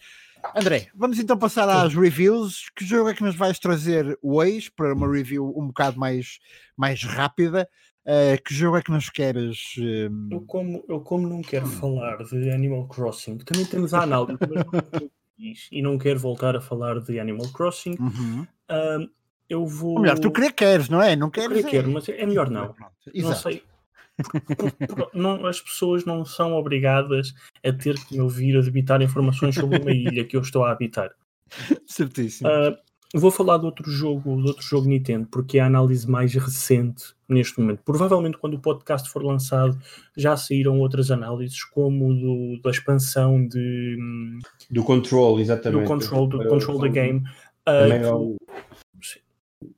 André, 0.56 0.88
vamos 0.94 1.18
então 1.18 1.38
passar 1.38 1.68
às 1.68 1.94
reviews. 1.94 2.70
Que 2.74 2.84
jogo 2.84 3.08
é 3.10 3.14
que 3.14 3.22
nos 3.22 3.36
vais 3.36 3.58
trazer 3.58 4.18
hoje 4.22 4.70
para 4.70 4.94
uma 4.94 5.10
review 5.10 5.52
um 5.56 5.66
bocado 5.68 5.98
mais, 5.98 6.38
mais 6.76 7.02
rápida? 7.02 7.68
Eh, 8.06 8.38
que 8.38 8.54
jogo 8.54 8.76
é 8.76 8.82
que 8.82 8.90
nos 8.90 9.08
queres? 9.08 9.74
eh, 9.78 10.08
Eu 10.30 10.40
como, 10.42 10.84
eu 10.88 11.00
como 11.00 11.28
não 11.28 11.40
quero 11.42 11.66
falar 11.66 12.18
de 12.24 12.50
Animal 12.50 12.86
Crossing, 12.88 13.38
também 13.38 13.64
temos 13.64 13.94
a 13.94 14.02
análise, 14.02 14.38
mas 14.40 14.64
não 14.66 15.10
e 15.72 15.82
não 15.82 15.98
quero 15.98 16.18
voltar 16.20 16.56
a 16.56 16.60
falar 16.60 17.00
de 17.00 17.18
Animal 17.18 17.48
Crossing. 17.52 17.96
uhum. 17.98 18.46
Eu 19.48 19.66
vou. 19.66 19.94
Ou 19.96 20.00
melhor, 20.00 20.18
tu 20.18 20.30
querer 20.30 20.52
queres, 20.52 20.88
não 20.88 21.00
é? 21.02 21.14
Não 21.16 21.26
Eu 21.28 21.30
queres. 21.30 21.48
queria 21.48 21.66
é- 21.68 21.70
quero, 21.70 21.90
mas 21.92 22.08
é 22.08 22.26
melhor 22.26 22.50
não. 22.50 22.72
Pronto, 22.72 22.92
Não 23.14 23.34
sei. 23.34 23.62
Por- 24.16 24.70
por- 24.86 25.10
não- 25.12 25.44
as 25.46 25.60
pessoas 25.60 26.04
não 26.04 26.24
são 26.24 26.52
obrigadas 26.54 27.34
a 27.66 27.72
ter 27.72 27.96
que 27.96 28.14
me 28.14 28.20
ouvir 28.20 28.56
a 28.56 28.60
debitar 28.60 29.02
informações 29.02 29.54
sobre 29.56 29.78
uma 29.80 29.90
ilha 29.90 30.24
que 30.24 30.36
eu 30.36 30.40
estou 30.40 30.64
a 30.64 30.70
habitar. 30.70 31.10
Certíssimo. 31.86 32.48
Ah, 32.48 32.76
vou 33.12 33.30
falar 33.32 33.58
de 33.58 33.64
outro 33.66 33.90
jogo, 33.90 34.40
de 34.42 34.48
outro 34.48 34.62
jogo 34.64 34.88
Nintendo, 34.88 35.26
porque 35.30 35.58
é 35.58 35.62
a 35.62 35.66
análise 35.66 36.08
mais 36.08 36.32
recente 36.34 37.12
neste 37.28 37.58
momento. 37.60 37.82
Provavelmente 37.84 38.38
quando 38.38 38.54
o 38.54 38.60
podcast 38.60 39.08
for 39.10 39.22
lançado 39.24 39.76
já 40.16 40.36
saíram 40.36 40.78
outras 40.78 41.10
análises, 41.10 41.64
como 41.64 42.14
do, 42.14 42.60
da 42.62 42.70
expansão 42.70 43.44
de, 43.46 43.96
Do 44.70 44.84
Control, 44.84 45.40
exatamente. 45.40 45.82
do 45.82 45.88
Control, 45.88 46.26
do 46.28 46.48
Control 46.48 46.80
the 46.80 46.88
Game. 46.88 47.22
é 47.66 48.00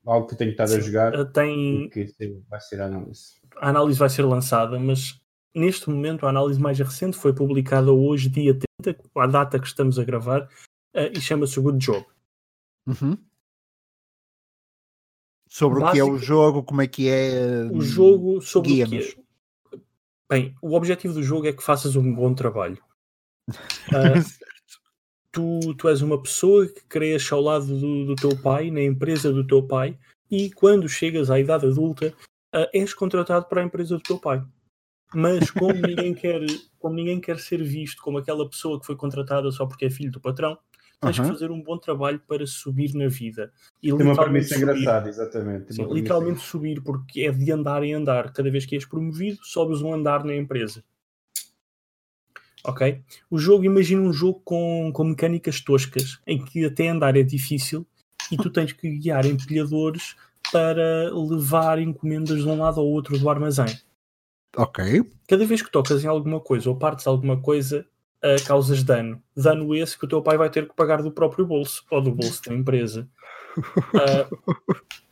algo, 0.05 0.27
que 0.27 0.37
tenho 0.37 0.51
estado 0.51 0.75
a 0.75 0.81
Sim. 0.81 0.83
jogar 0.83 1.15
ah, 1.15 1.25
tem, 1.25 1.89
que 1.91 2.07
vai 2.49 2.61
ser 2.61 2.81
a 2.81 2.87
análise. 2.87 3.35
a 3.57 3.69
análise 3.69 3.99
vai 3.99 4.09
ser 4.09 4.23
lançada, 4.23 4.79
mas 4.79 5.21
neste 5.55 5.89
momento 5.89 6.27
a 6.27 6.31
análise 6.31 6.61
mais 6.61 6.79
recente 6.79 7.17
foi 7.17 7.33
publicada 7.33 7.93
hoje, 7.93 8.29
dia 8.29 8.59
30, 8.83 8.99
a 9.17 9.27
data 9.27 9.59
que 9.59 9.67
estamos 9.67 9.99
a 9.99 10.05
gravar, 10.05 10.49
ah, 10.95 11.07
e 11.07 11.21
chama-se 11.21 11.61
Good 11.61 11.79
Job. 11.79 12.07
Uhum. 12.87 13.17
Sobre 15.49 15.83
o 15.83 15.91
que 15.91 15.99
é 15.99 16.05
o 16.05 16.19
jogo, 16.19 16.63
como 16.63 16.83
é 16.83 16.87
que 16.87 17.09
é. 17.09 17.65
O 17.73 17.81
jogo 17.81 18.43
sobre 18.43 18.83
o 18.83 18.87
que 18.89 18.99
é. 18.99 19.27
Bem, 20.29 20.55
o 20.61 20.75
objetivo 20.75 21.15
do 21.15 21.23
jogo 21.23 21.47
é 21.47 21.53
que 21.53 21.63
faças 21.63 21.97
um 21.97 22.13
bom 22.13 22.35
trabalho. 22.35 22.83
Ah, 23.49 24.15
tu, 25.37 25.75
tu 25.75 25.89
és 25.91 26.01
uma 26.01 26.21
pessoa 26.21 26.67
que 26.67 26.83
cresce 26.89 27.35
ao 27.35 27.43
lado 27.43 27.67
do, 27.67 28.07
do 28.07 28.17
teu 28.17 28.35
pai, 28.41 28.71
na 28.71 28.81
empresa 28.81 29.31
do 29.31 29.47
teu 29.47 29.63
pai, 29.63 29.99
e 30.31 30.51
quando 30.51 30.89
chegas 30.89 31.31
à 31.31 31.39
idade 31.39 31.67
adulta, 31.67 32.15
ah, 32.55 32.67
és 32.73 32.95
contratado 32.95 33.45
para 33.47 33.61
a 33.61 33.65
empresa 33.65 33.97
do 33.97 34.03
teu 34.03 34.19
pai. 34.19 34.43
Mas 35.15 35.51
como 35.51 35.75
ninguém 35.75 36.15
quer, 36.17 36.41
como 36.79 36.95
ninguém 36.95 37.21
quer 37.21 37.39
ser 37.39 37.63
visto 37.63 38.03
como 38.03 38.17
aquela 38.17 38.49
pessoa 38.49 38.81
que 38.81 38.87
foi 38.87 38.97
contratada 38.97 39.51
só 39.53 39.67
porque 39.67 39.85
é 39.85 39.91
filho 39.91 40.11
do 40.11 40.21
patrão, 40.21 40.57
tens 41.03 41.19
Aham. 41.19 41.29
que 41.29 41.35
fazer 41.35 41.51
um 41.51 41.63
bom 41.63 41.77
trabalho 41.77 42.21
para 42.27 42.47
subir 42.47 42.95
na 42.95 43.07
vida. 43.07 43.53
E 43.83 43.95
Tem 43.95 44.07
uma 44.07 44.17
premissa 44.17 44.55
subir. 44.55 44.63
engraçada, 44.63 45.09
exatamente. 45.11 45.75
Sim, 45.75 45.93
literalmente 45.93 46.41
subir, 46.41 46.83
porque 46.83 47.21
é 47.21 47.31
de 47.31 47.53
andar 47.53 47.83
em 47.83 47.93
andar. 47.93 48.33
Cada 48.33 48.51
vez 48.51 48.65
que 48.65 48.75
és 48.75 48.87
promovido, 48.87 49.39
sobes 49.43 49.83
um 49.83 49.93
andar 49.93 50.25
na 50.25 50.35
empresa. 50.35 50.83
Ok? 52.67 53.01
O 53.31 53.39
jogo, 53.39 53.65
imagina 53.65 54.03
um 54.03 54.13
jogo 54.13 54.41
com, 54.45 54.91
com 54.93 55.05
mecânicas 55.05 55.61
toscas, 55.61 56.19
em 56.27 56.45
que 56.45 56.65
até 56.65 56.89
andar 56.89 57.17
é 57.17 57.23
difícil 57.23 57.87
e 58.31 58.37
tu 58.37 58.51
tens 58.51 58.73
que 58.73 58.91
guiar 58.99 59.25
empilhadores 59.25 60.17
para 60.53 61.11
levar 61.15 61.79
encomendas 61.79 62.43
de 62.43 62.49
um 62.49 62.59
lado 62.59 62.81
ao 62.81 62.87
outro 62.87 63.19
do 63.19 63.31
armazém. 63.31 63.79
Ok. 64.57 65.05
Cada 65.29 65.45
vez 65.45 65.63
que 65.63 65.71
tocas 65.71 66.03
em 66.03 66.09
alguma 66.09 66.41
coisa 66.41 66.69
ou 66.69 66.77
partes 66.77 67.07
alguma 67.07 67.41
coisa, 67.41 67.87
ah, 68.23 68.37
causas 68.45 68.83
dano. 68.83 69.23
Dano 69.37 69.75
esse 69.75 69.99
que 69.99 70.05
o 70.05 70.09
teu 70.09 70.23
pai 70.23 70.37
vai 70.37 70.51
ter 70.51 70.69
que 70.69 70.75
pagar 70.75 71.03
do 71.03 71.13
próprio 71.13 71.47
bolso 71.47 71.85
ou 71.91 72.01
do 72.01 72.11
bolso 72.11 72.43
da 72.45 72.55
empresa. 72.55 73.09
Ah, 73.95 74.29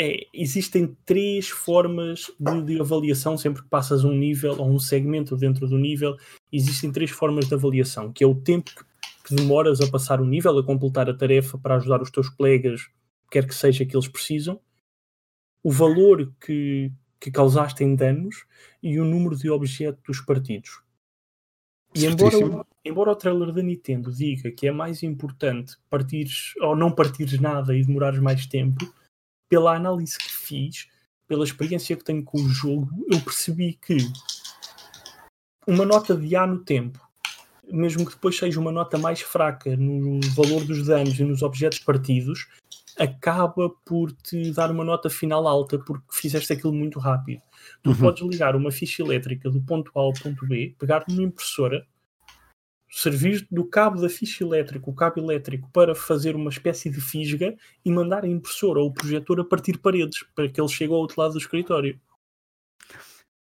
é, 0.00 0.26
existem 0.32 0.96
três 1.04 1.48
formas 1.48 2.30
de, 2.38 2.62
de 2.62 2.80
avaliação 2.80 3.36
sempre 3.36 3.62
que 3.62 3.68
passas 3.68 4.04
um 4.04 4.14
nível 4.14 4.56
ou 4.58 4.70
um 4.70 4.78
segmento 4.78 5.36
dentro 5.36 5.66
do 5.66 5.76
nível. 5.76 6.16
Existem 6.52 6.92
três 6.92 7.10
formas 7.10 7.48
de 7.48 7.54
avaliação, 7.54 8.12
que 8.12 8.22
é 8.22 8.26
o 8.26 8.34
tempo 8.34 8.70
que, 9.24 9.34
demoras 9.34 9.80
a 9.80 9.90
passar 9.90 10.20
o 10.20 10.24
nível, 10.26 10.56
a 10.56 10.64
completar 10.64 11.10
a 11.10 11.14
tarefa 11.14 11.58
para 11.58 11.76
ajudar 11.76 12.00
os 12.00 12.10
teus 12.10 12.28
colegas, 12.28 12.88
quer 13.30 13.46
que 13.46 13.54
seja 13.54 13.84
que 13.84 13.96
eles 13.96 14.08
precisam, 14.08 14.60
o 15.62 15.70
valor 15.72 16.32
que, 16.40 16.92
que 17.20 17.30
causaste 17.30 17.82
em 17.82 17.94
danos 17.94 18.46
e 18.82 18.98
o 19.00 19.04
número 19.04 19.36
de 19.36 19.50
objetos 19.50 20.20
partidos. 20.20 20.80
E 21.94 22.06
embora, 22.06 22.36
o- 22.60 22.66
embora 22.84 23.10
o 23.12 23.16
trailer 23.16 23.52
da 23.52 23.62
Nintendo 23.62 24.12
diga 24.12 24.50
que 24.52 24.68
é 24.68 24.72
mais 24.72 25.02
importante 25.02 25.76
partires 25.90 26.54
ou 26.60 26.76
não 26.76 26.92
partires 26.92 27.40
nada 27.40 27.74
e 27.76 27.84
demorares 27.84 28.20
mais 28.20 28.46
tempo, 28.46 28.94
pela 29.48 29.74
análise 29.74 30.18
que 30.18 30.30
fiz, 30.32 30.86
pela 31.26 31.44
experiência 31.44 31.96
que 31.96 32.04
tenho 32.04 32.24
com 32.24 32.38
o 32.40 32.48
jogo, 32.48 32.88
eu 33.10 33.20
percebi 33.20 33.74
que 33.74 33.96
uma 35.66 35.84
nota 35.84 36.16
de 36.16 36.34
A 36.34 36.46
no 36.46 36.58
tempo, 36.64 36.98
mesmo 37.70 38.06
que 38.06 38.12
depois 38.14 38.36
seja 38.36 38.58
uma 38.58 38.72
nota 38.72 38.96
mais 38.96 39.20
fraca 39.20 39.76
no 39.76 40.20
valor 40.34 40.64
dos 40.64 40.86
danos 40.86 41.18
e 41.18 41.24
nos 41.24 41.42
objetos 41.42 41.80
partidos, 41.80 42.46
acaba 42.98 43.70
por 43.84 44.10
te 44.12 44.50
dar 44.52 44.70
uma 44.70 44.84
nota 44.84 45.08
final 45.10 45.46
alta 45.46 45.78
porque 45.78 46.04
fizeste 46.10 46.52
aquilo 46.52 46.72
muito 46.72 46.98
rápido. 46.98 47.42
Tu 47.82 47.90
Uhum. 47.90 47.96
podes 47.96 48.22
ligar 48.26 48.56
uma 48.56 48.70
ficha 48.72 49.02
elétrica 49.02 49.50
do 49.50 49.60
ponto 49.60 49.92
A 49.94 50.00
ao 50.00 50.12
ponto 50.14 50.46
B, 50.46 50.74
pegar 50.78 51.04
numa 51.08 51.22
impressora, 51.22 51.86
servir 52.90 53.46
do 53.50 53.64
cabo 53.66 54.00
da 54.00 54.08
ficha 54.08 54.42
elétrica, 54.44 54.88
o 54.88 54.94
cabo 54.94 55.20
elétrico, 55.20 55.70
para 55.72 55.94
fazer 55.94 56.34
uma 56.34 56.50
espécie 56.50 56.88
de 56.90 57.00
fisga 57.00 57.56
e 57.84 57.90
mandar 57.90 58.24
a 58.24 58.28
impressora 58.28 58.80
ou 58.80 58.88
o 58.88 58.92
projetor 58.92 59.40
a 59.40 59.44
partir 59.44 59.78
paredes 59.78 60.22
para 60.34 60.48
que 60.48 60.60
ele 60.60 60.68
chegue 60.68 60.92
ao 60.92 60.98
outro 60.98 61.20
lado 61.20 61.32
do 61.32 61.38
escritório. 61.38 62.00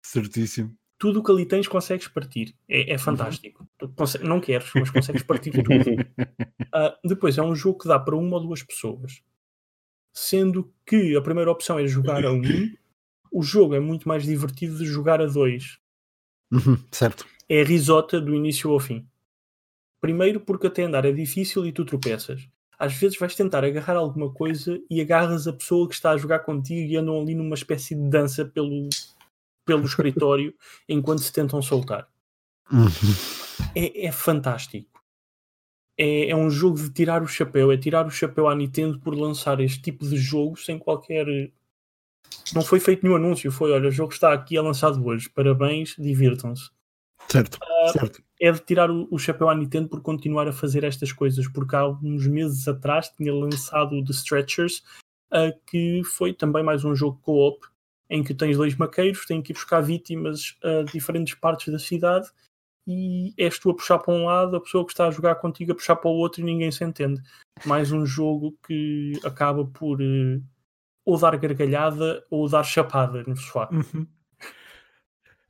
Certíssimo. 0.02 0.74
Tudo 0.98 1.20
o 1.20 1.22
que 1.22 1.30
ali 1.30 1.44
tens 1.46 1.68
consegues 1.68 2.08
partir. 2.08 2.54
É, 2.68 2.94
é 2.94 2.98
fantástico. 2.98 3.68
Conse- 3.94 4.18
não 4.18 4.40
queres, 4.40 4.70
mas 4.74 4.90
consegues 4.90 5.22
partir 5.22 5.50
tudo. 5.50 5.68
Ah, 6.72 6.98
depois 7.04 7.38
é 7.38 7.42
um 7.42 7.54
jogo 7.54 7.78
que 7.78 7.88
dá 7.88 7.98
para 7.98 8.16
uma 8.16 8.36
ou 8.36 8.42
duas 8.42 8.62
pessoas. 8.62 9.22
Sendo 10.12 10.70
que 10.84 11.14
a 11.16 11.22
primeira 11.22 11.50
opção 11.50 11.78
é 11.78 11.86
jogar 11.86 12.24
a 12.24 12.32
um, 12.32 12.42
o 13.32 13.42
jogo 13.42 13.74
é 13.74 13.80
muito 13.80 14.06
mais 14.08 14.24
divertido 14.24 14.76
de 14.76 14.84
jogar 14.84 15.20
a 15.22 15.26
dois. 15.26 15.78
Uhum, 16.50 16.76
certo. 16.90 17.26
É 17.48 17.62
a 17.62 17.64
risota 17.64 18.20
do 18.20 18.34
início 18.34 18.70
ao 18.70 18.80
fim. 18.80 19.06
Primeiro 20.06 20.38
porque 20.38 20.68
até 20.68 20.84
andar 20.84 21.04
é 21.04 21.10
difícil 21.10 21.66
e 21.66 21.72
tu 21.72 21.84
tropeças. 21.84 22.48
Às 22.78 22.94
vezes 22.94 23.18
vais 23.18 23.34
tentar 23.34 23.64
agarrar 23.64 23.96
alguma 23.96 24.32
coisa 24.32 24.80
e 24.88 25.00
agarras 25.00 25.48
a 25.48 25.52
pessoa 25.52 25.88
que 25.88 25.96
está 25.96 26.12
a 26.12 26.16
jogar 26.16 26.40
contigo 26.40 26.88
e 26.88 26.96
andam 26.96 27.20
ali 27.20 27.34
numa 27.34 27.56
espécie 27.56 27.96
de 27.96 28.08
dança 28.08 28.44
pelo, 28.44 28.88
pelo 29.64 29.82
escritório 29.84 30.54
enquanto 30.88 31.22
se 31.22 31.32
tentam 31.32 31.60
soltar. 31.60 32.06
Uhum. 32.70 32.88
É, 33.74 34.06
é 34.06 34.12
fantástico. 34.12 35.02
É, 35.98 36.28
é 36.28 36.36
um 36.36 36.50
jogo 36.50 36.76
de 36.76 36.90
tirar 36.90 37.20
o 37.20 37.26
chapéu. 37.26 37.72
É 37.72 37.76
tirar 37.76 38.06
o 38.06 38.10
chapéu 38.10 38.46
à 38.48 38.54
Nintendo 38.54 39.00
por 39.00 39.12
lançar 39.12 39.58
este 39.58 39.82
tipo 39.82 40.06
de 40.06 40.16
jogo 40.16 40.56
sem 40.56 40.78
qualquer. 40.78 41.26
Não 42.54 42.62
foi 42.62 42.78
feito 42.78 43.02
nenhum 43.02 43.16
anúncio. 43.16 43.50
Foi: 43.50 43.72
olha, 43.72 43.88
o 43.88 43.92
jogo 43.92 44.12
está 44.12 44.32
aqui, 44.32 44.56
é 44.56 44.60
lançado 44.60 45.04
hoje. 45.04 45.28
Parabéns, 45.28 45.96
divirtam-se. 45.98 46.70
Certo. 47.28 47.58
Ah, 47.60 47.88
certo. 47.92 48.25
É 48.40 48.50
de 48.50 48.60
tirar 48.60 48.90
o, 48.90 49.08
o 49.10 49.18
chapéu 49.18 49.48
à 49.48 49.54
Nintendo 49.54 49.88
por 49.88 50.00
continuar 50.00 50.46
a 50.48 50.52
fazer 50.52 50.84
estas 50.84 51.12
coisas, 51.12 51.48
porque 51.48 51.76
há 51.76 51.86
uns 51.88 52.26
meses 52.26 52.66
atrás 52.68 53.08
tinha 53.08 53.34
lançado 53.34 53.96
o 53.96 54.04
The 54.04 54.12
Stretchers, 54.12 54.82
ah, 55.30 55.52
que 55.66 56.02
foi 56.04 56.32
também 56.32 56.62
mais 56.62 56.84
um 56.84 56.94
jogo 56.94 57.18
co-op, 57.22 57.66
em 58.08 58.22
que 58.22 58.34
tens 58.34 58.56
dois 58.56 58.76
maqueiros, 58.76 59.26
têm 59.26 59.42
que 59.42 59.52
ir 59.52 59.54
buscar 59.54 59.80
vítimas 59.80 60.56
a 60.62 60.82
diferentes 60.90 61.34
partes 61.34 61.72
da 61.72 61.78
cidade, 61.78 62.28
e 62.86 63.34
és 63.36 63.58
tu 63.58 63.70
a 63.70 63.74
puxar 63.74 63.98
para 63.98 64.14
um 64.14 64.26
lado, 64.26 64.56
a 64.56 64.60
pessoa 64.60 64.86
que 64.86 64.92
está 64.92 65.08
a 65.08 65.10
jogar 65.10 65.34
contigo 65.36 65.72
a 65.72 65.74
puxar 65.74 65.96
para 65.96 66.10
o 66.10 66.14
outro 66.14 66.40
e 66.40 66.44
ninguém 66.44 66.70
se 66.70 66.84
entende. 66.84 67.20
Mais 67.64 67.90
um 67.90 68.06
jogo 68.06 68.56
que 68.64 69.18
acaba 69.24 69.64
por 69.64 70.00
uh, 70.00 70.42
ou 71.04 71.18
dar 71.18 71.36
gargalhada 71.36 72.24
ou 72.30 72.48
dar 72.48 72.62
chapada 72.62 73.24
no 73.26 73.36
sofá. 73.36 73.68
Uhum. 73.72 74.06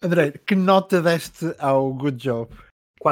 André, 0.02 0.32
que 0.32 0.54
nota 0.54 1.02
deste 1.02 1.54
ao 1.58 1.92
Good 1.92 2.16
Job? 2.16 2.54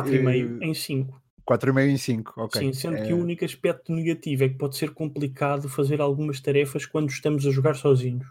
4,5 0.03 0.59
uh, 0.59 0.65
em 0.65 0.75
5. 0.75 1.25
4,5 1.49 1.89
em 1.89 1.97
5, 1.97 2.33
ok. 2.37 2.61
Sim, 2.61 2.73
sendo 2.73 2.97
é... 2.97 3.07
que 3.07 3.13
o 3.13 3.19
único 3.19 3.45
aspecto 3.45 3.93
negativo 3.93 4.45
é 4.45 4.49
que 4.49 4.57
pode 4.57 4.77
ser 4.77 4.93
complicado 4.93 5.69
fazer 5.69 6.01
algumas 6.01 6.41
tarefas 6.41 6.87
quando 6.87 7.11
estamos 7.11 7.47
a 7.47 7.51
jogar 7.51 7.75
sozinhos. 7.75 8.27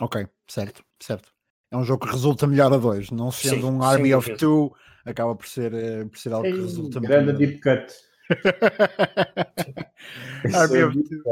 Ok, 0.00 0.26
certo, 0.46 0.84
certo. 1.00 1.32
É 1.70 1.76
um 1.76 1.84
jogo 1.84 2.06
que 2.06 2.12
resulta 2.12 2.46
melhor 2.46 2.72
a 2.72 2.76
dois, 2.76 3.10
não 3.10 3.30
sendo 3.30 3.66
sim, 3.66 3.72
um 3.72 3.82
Army 3.82 4.14
of 4.14 4.36
Two, 4.36 4.74
acaba 5.04 5.34
por 5.34 5.46
ser, 5.46 5.72
uh, 5.72 6.08
por 6.08 6.18
ser 6.18 6.32
algo 6.32 6.44
que 6.44 6.60
resulta 6.60 7.00
melhor. 7.00 7.24
Grande 7.24 7.46
deep 7.46 7.60
cut. 7.60 7.92
Army 10.54 10.82
of 10.82 11.02
Two. 11.02 11.22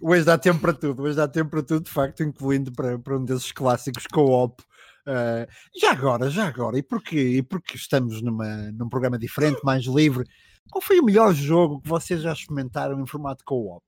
Hoje 0.00 0.24
dá 0.24 0.36
tempo 0.36 0.60
para 0.60 0.74
tudo, 0.74 1.02
hoje 1.02 1.16
dá 1.16 1.26
tempo 1.26 1.50
para 1.50 1.62
tudo, 1.62 1.84
de 1.84 1.90
facto, 1.90 2.22
incluindo 2.22 2.70
para, 2.72 2.98
para 2.98 3.16
um 3.16 3.24
desses 3.24 3.52
clássicos 3.52 4.06
co-op. 4.06 4.62
Uh, 5.08 5.48
já 5.74 5.92
agora, 5.92 6.28
já 6.28 6.46
agora, 6.46 6.76
e 6.78 6.82
porquê? 6.82 7.38
E 7.38 7.42
porque 7.42 7.76
estamos 7.76 8.20
numa, 8.20 8.70
num 8.72 8.90
programa 8.90 9.18
diferente, 9.18 9.58
mais 9.64 9.86
livre, 9.86 10.26
qual 10.70 10.82
foi 10.82 11.00
o 11.00 11.04
melhor 11.04 11.32
jogo 11.32 11.80
que 11.80 11.88
vocês 11.88 12.20
já 12.20 12.32
experimentaram 12.32 13.00
em 13.00 13.06
formato 13.06 13.42
co-op? 13.42 13.82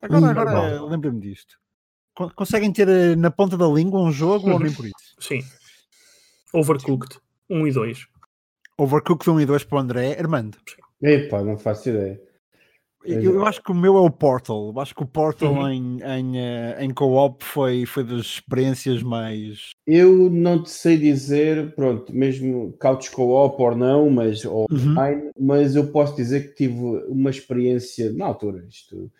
Agora, 0.00 0.20
hum, 0.20 0.28
agora 0.28 0.82
lembrem-me 0.84 1.20
disto. 1.20 1.58
Conseguem 2.36 2.72
ter 2.72 2.88
eh, 2.88 3.16
na 3.16 3.30
ponta 3.30 3.56
da 3.56 3.66
língua 3.66 4.00
um 4.00 4.12
jogo 4.12 4.50
ou 4.50 4.60
nem 4.60 4.72
por 4.72 4.84
isso? 4.84 4.94
Sim. 5.18 5.40
Overcooked 6.52 7.18
1 7.48 7.66
e 7.66 7.72
2. 7.72 8.06
Overcooked 8.78 9.30
1 9.30 9.40
e 9.40 9.46
2 9.46 9.64
para 9.64 9.76
o 9.76 9.80
André. 9.80 10.16
Armando. 10.18 10.58
Epá, 11.02 11.42
não 11.42 11.58
faço 11.58 11.88
ideia. 11.88 12.20
Eu, 13.04 13.22
eu, 13.22 13.46
acho 13.46 13.62
que 13.62 13.72
o 13.72 13.74
meu 13.74 13.96
é 13.96 14.00
o 14.00 14.10
Portal. 14.10 14.72
Eu 14.74 14.80
acho 14.80 14.94
que 14.94 15.02
o 15.02 15.06
Portal 15.06 15.54
uhum. 15.54 15.68
em, 15.68 16.02
em, 16.02 16.38
eh, 16.38 16.76
em 16.80 16.90
co-op 16.92 17.42
foi, 17.42 17.86
foi 17.86 18.04
das 18.04 18.26
experiências 18.26 19.02
mais. 19.02 19.70
Eu 19.86 20.28
não 20.28 20.62
te 20.62 20.70
sei 20.70 20.98
dizer, 20.98 21.74
pronto, 21.74 22.14
mesmo 22.14 22.74
couch 22.78 23.10
co-op 23.10 23.60
ou 23.62 23.74
não, 23.74 24.10
mas 24.10 24.44
ou 24.44 24.66
uhum. 24.70 24.90
online, 24.90 25.30
mas 25.38 25.74
eu 25.76 25.90
posso 25.90 26.14
dizer 26.14 26.48
que 26.48 26.56
tive 26.56 26.74
uma 27.08 27.30
experiência 27.30 28.12
na 28.12 28.26
altura. 28.26 28.66
Isto, 28.68 29.10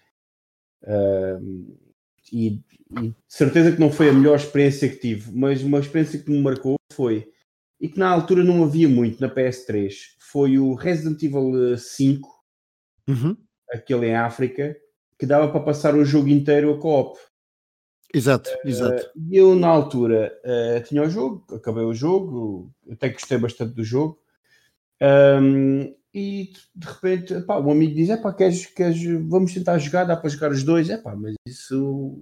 uh, 0.82 1.76
e, 2.30 2.60
e 3.02 3.14
certeza 3.26 3.72
que 3.72 3.80
não 3.80 3.90
foi 3.90 4.10
a 4.10 4.12
melhor 4.12 4.36
experiência 4.36 4.90
que 4.90 4.96
tive, 4.96 5.32
mas 5.32 5.62
uma 5.62 5.80
experiência 5.80 6.18
que 6.18 6.30
me 6.30 6.42
marcou 6.42 6.76
foi, 6.92 7.30
e 7.80 7.88
que 7.88 7.98
na 7.98 8.10
altura 8.10 8.44
não 8.44 8.62
havia 8.62 8.88
muito 8.90 9.22
na 9.22 9.34
PS3, 9.34 9.90
foi 10.18 10.58
o 10.58 10.74
Resident 10.74 11.22
Evil 11.22 11.78
5. 11.78 12.28
Uhum 13.08 13.36
aquele 13.72 14.06
em 14.06 14.14
África, 14.14 14.76
que 15.18 15.26
dava 15.26 15.48
para 15.48 15.60
passar 15.60 15.94
o 15.94 16.04
jogo 16.04 16.28
inteiro 16.28 16.72
a 16.72 16.78
co-op. 16.78 17.18
Exato, 18.12 18.50
exato. 18.64 19.06
Uh, 19.16 19.22
e 19.30 19.36
eu, 19.36 19.54
na 19.54 19.68
altura, 19.68 20.32
uh, 20.44 20.82
tinha 20.82 21.02
o 21.02 21.08
jogo, 21.08 21.44
acabei 21.54 21.84
o 21.84 21.94
jogo, 21.94 22.72
até 22.90 23.08
gostei 23.08 23.38
bastante 23.38 23.74
do 23.74 23.84
jogo. 23.84 24.20
Um, 25.00 25.94
e 26.12 26.52
de 26.74 26.86
repente, 26.86 27.40
pá, 27.42 27.60
um 27.60 27.70
amigo 27.70 27.94
diz: 27.94 28.08
pá, 28.20 28.32
queres, 28.32 28.66
queres, 28.66 29.00
vamos 29.28 29.54
tentar 29.54 29.78
jogar, 29.78 30.04
dá 30.04 30.16
para 30.16 30.28
jogar 30.28 30.50
os 30.50 30.64
dois. 30.64 30.90
É 30.90 30.96
pá, 30.96 31.14
mas 31.14 31.34
isso 31.46 32.18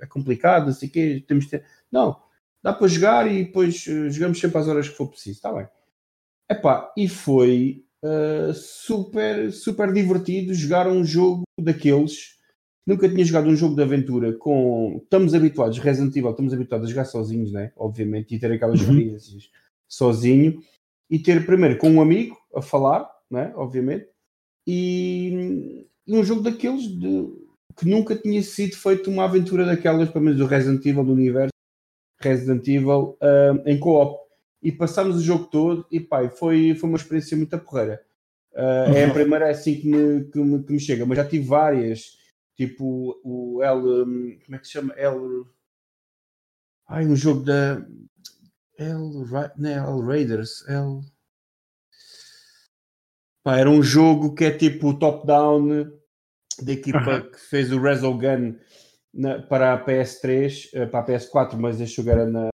é 0.00 0.06
complicado, 0.06 0.66
não 0.66 0.72
sei 0.72 0.88
o 0.88 0.92
quê, 0.92 1.24
temos 1.26 1.44
de 1.44 1.50
ter... 1.50 1.64
Não, 1.90 2.20
dá 2.62 2.72
para 2.72 2.86
jogar 2.86 3.30
e 3.30 3.44
depois 3.44 3.84
uh, 3.86 4.10
jogamos 4.10 4.38
sempre 4.38 4.58
às 4.58 4.68
horas 4.68 4.88
que 4.88 4.94
for 4.94 5.08
preciso, 5.08 5.36
está 5.36 5.52
bem. 5.52 5.66
Epá, 6.48 6.92
e 6.96 7.08
foi 7.08 7.85
uh, 8.04 8.52
super, 8.54 9.52
super 9.52 9.92
divertido 9.92 10.54
jogar 10.54 10.86
um 10.88 11.04
jogo 11.04 11.42
daqueles. 11.60 12.36
Nunca 12.86 13.08
tinha 13.08 13.24
jogado 13.24 13.48
um 13.48 13.56
jogo 13.56 13.74
de 13.74 13.82
aventura 13.82 14.32
com. 14.34 15.00
Estamos 15.02 15.34
habituados, 15.34 15.78
Resident 15.78 16.14
Evil, 16.14 16.30
estamos 16.30 16.52
habituados 16.52 16.86
a 16.86 16.90
jogar 16.90 17.04
sozinhos, 17.04 17.52
né? 17.52 17.72
Obviamente, 17.76 18.34
e 18.34 18.38
ter 18.38 18.52
aquelas 18.52 18.80
uhum. 18.80 18.90
experiências 18.90 19.50
sozinho. 19.88 20.62
E 21.10 21.18
ter 21.18 21.44
primeiro 21.46 21.78
com 21.78 21.90
um 21.90 22.00
amigo 22.00 22.36
a 22.54 22.62
falar, 22.62 23.08
né? 23.30 23.52
Obviamente. 23.56 24.06
E, 24.66 25.86
e 26.06 26.16
um 26.16 26.24
jogo 26.24 26.42
daqueles 26.42 26.82
de, 26.82 27.28
que 27.76 27.88
nunca 27.88 28.16
tinha 28.16 28.42
sido 28.42 28.76
feito 28.76 29.10
uma 29.10 29.24
aventura 29.24 29.64
daquelas, 29.64 30.10
pelo 30.10 30.24
menos 30.24 30.38
do 30.38 30.46
Resident 30.46 30.84
Evil, 30.84 31.04
do 31.04 31.12
universo 31.12 31.50
Resident 32.20 32.66
Evil, 32.66 33.16
uh, 33.20 33.68
em 33.68 33.78
co-op 33.78 34.25
e 34.62 34.72
passámos 34.72 35.16
o 35.16 35.22
jogo 35.22 35.46
todo 35.46 35.86
e 35.90 36.00
pai, 36.00 36.28
foi, 36.30 36.74
foi 36.74 36.88
uma 36.88 36.98
experiência 36.98 37.36
muito 37.36 37.58
porreira. 37.58 38.02
Uh, 38.52 38.94
é 38.94 39.04
a 39.04 39.08
uhum. 39.08 39.12
primeira 39.12 39.50
assim 39.50 39.78
que 39.78 39.86
me, 39.86 40.24
que, 40.24 40.38
me, 40.38 40.64
que 40.64 40.72
me 40.72 40.80
chega, 40.80 41.04
mas 41.04 41.18
já 41.18 41.28
tive 41.28 41.44
várias, 41.44 42.16
tipo 42.56 43.20
o 43.22 43.62
L. 43.62 43.80
Hum, 43.80 44.38
como 44.44 44.56
é 44.56 44.58
que 44.58 44.66
se 44.66 44.72
chama? 44.72 44.94
L. 44.94 45.44
Ai, 46.88 47.06
um 47.06 47.14
jogo 47.14 47.44
da. 47.44 47.86
L. 48.78 49.24
Não 49.58 49.68
é 49.68 49.74
L 49.74 50.02
Raiders. 50.06 50.66
L. 50.68 51.00
Pá, 53.44 53.58
era 53.58 53.70
um 53.70 53.82
jogo 53.82 54.34
que 54.34 54.44
é 54.44 54.50
tipo 54.50 54.98
top-down 54.98 55.84
da 56.62 56.72
equipa 56.72 57.20
que 57.20 57.38
fez 57.38 57.70
o 57.70 57.80
Resogun 57.80 58.56
na, 59.12 59.42
para 59.42 59.74
a 59.74 59.84
PS3, 59.84 60.70
eh, 60.72 60.86
para 60.86 61.00
a 61.00 61.06
PS4, 61.06 61.54
mas 61.56 61.80
este 61.80 61.96
jogo 61.96 62.10
era 62.10 62.26
na, 62.26 62.48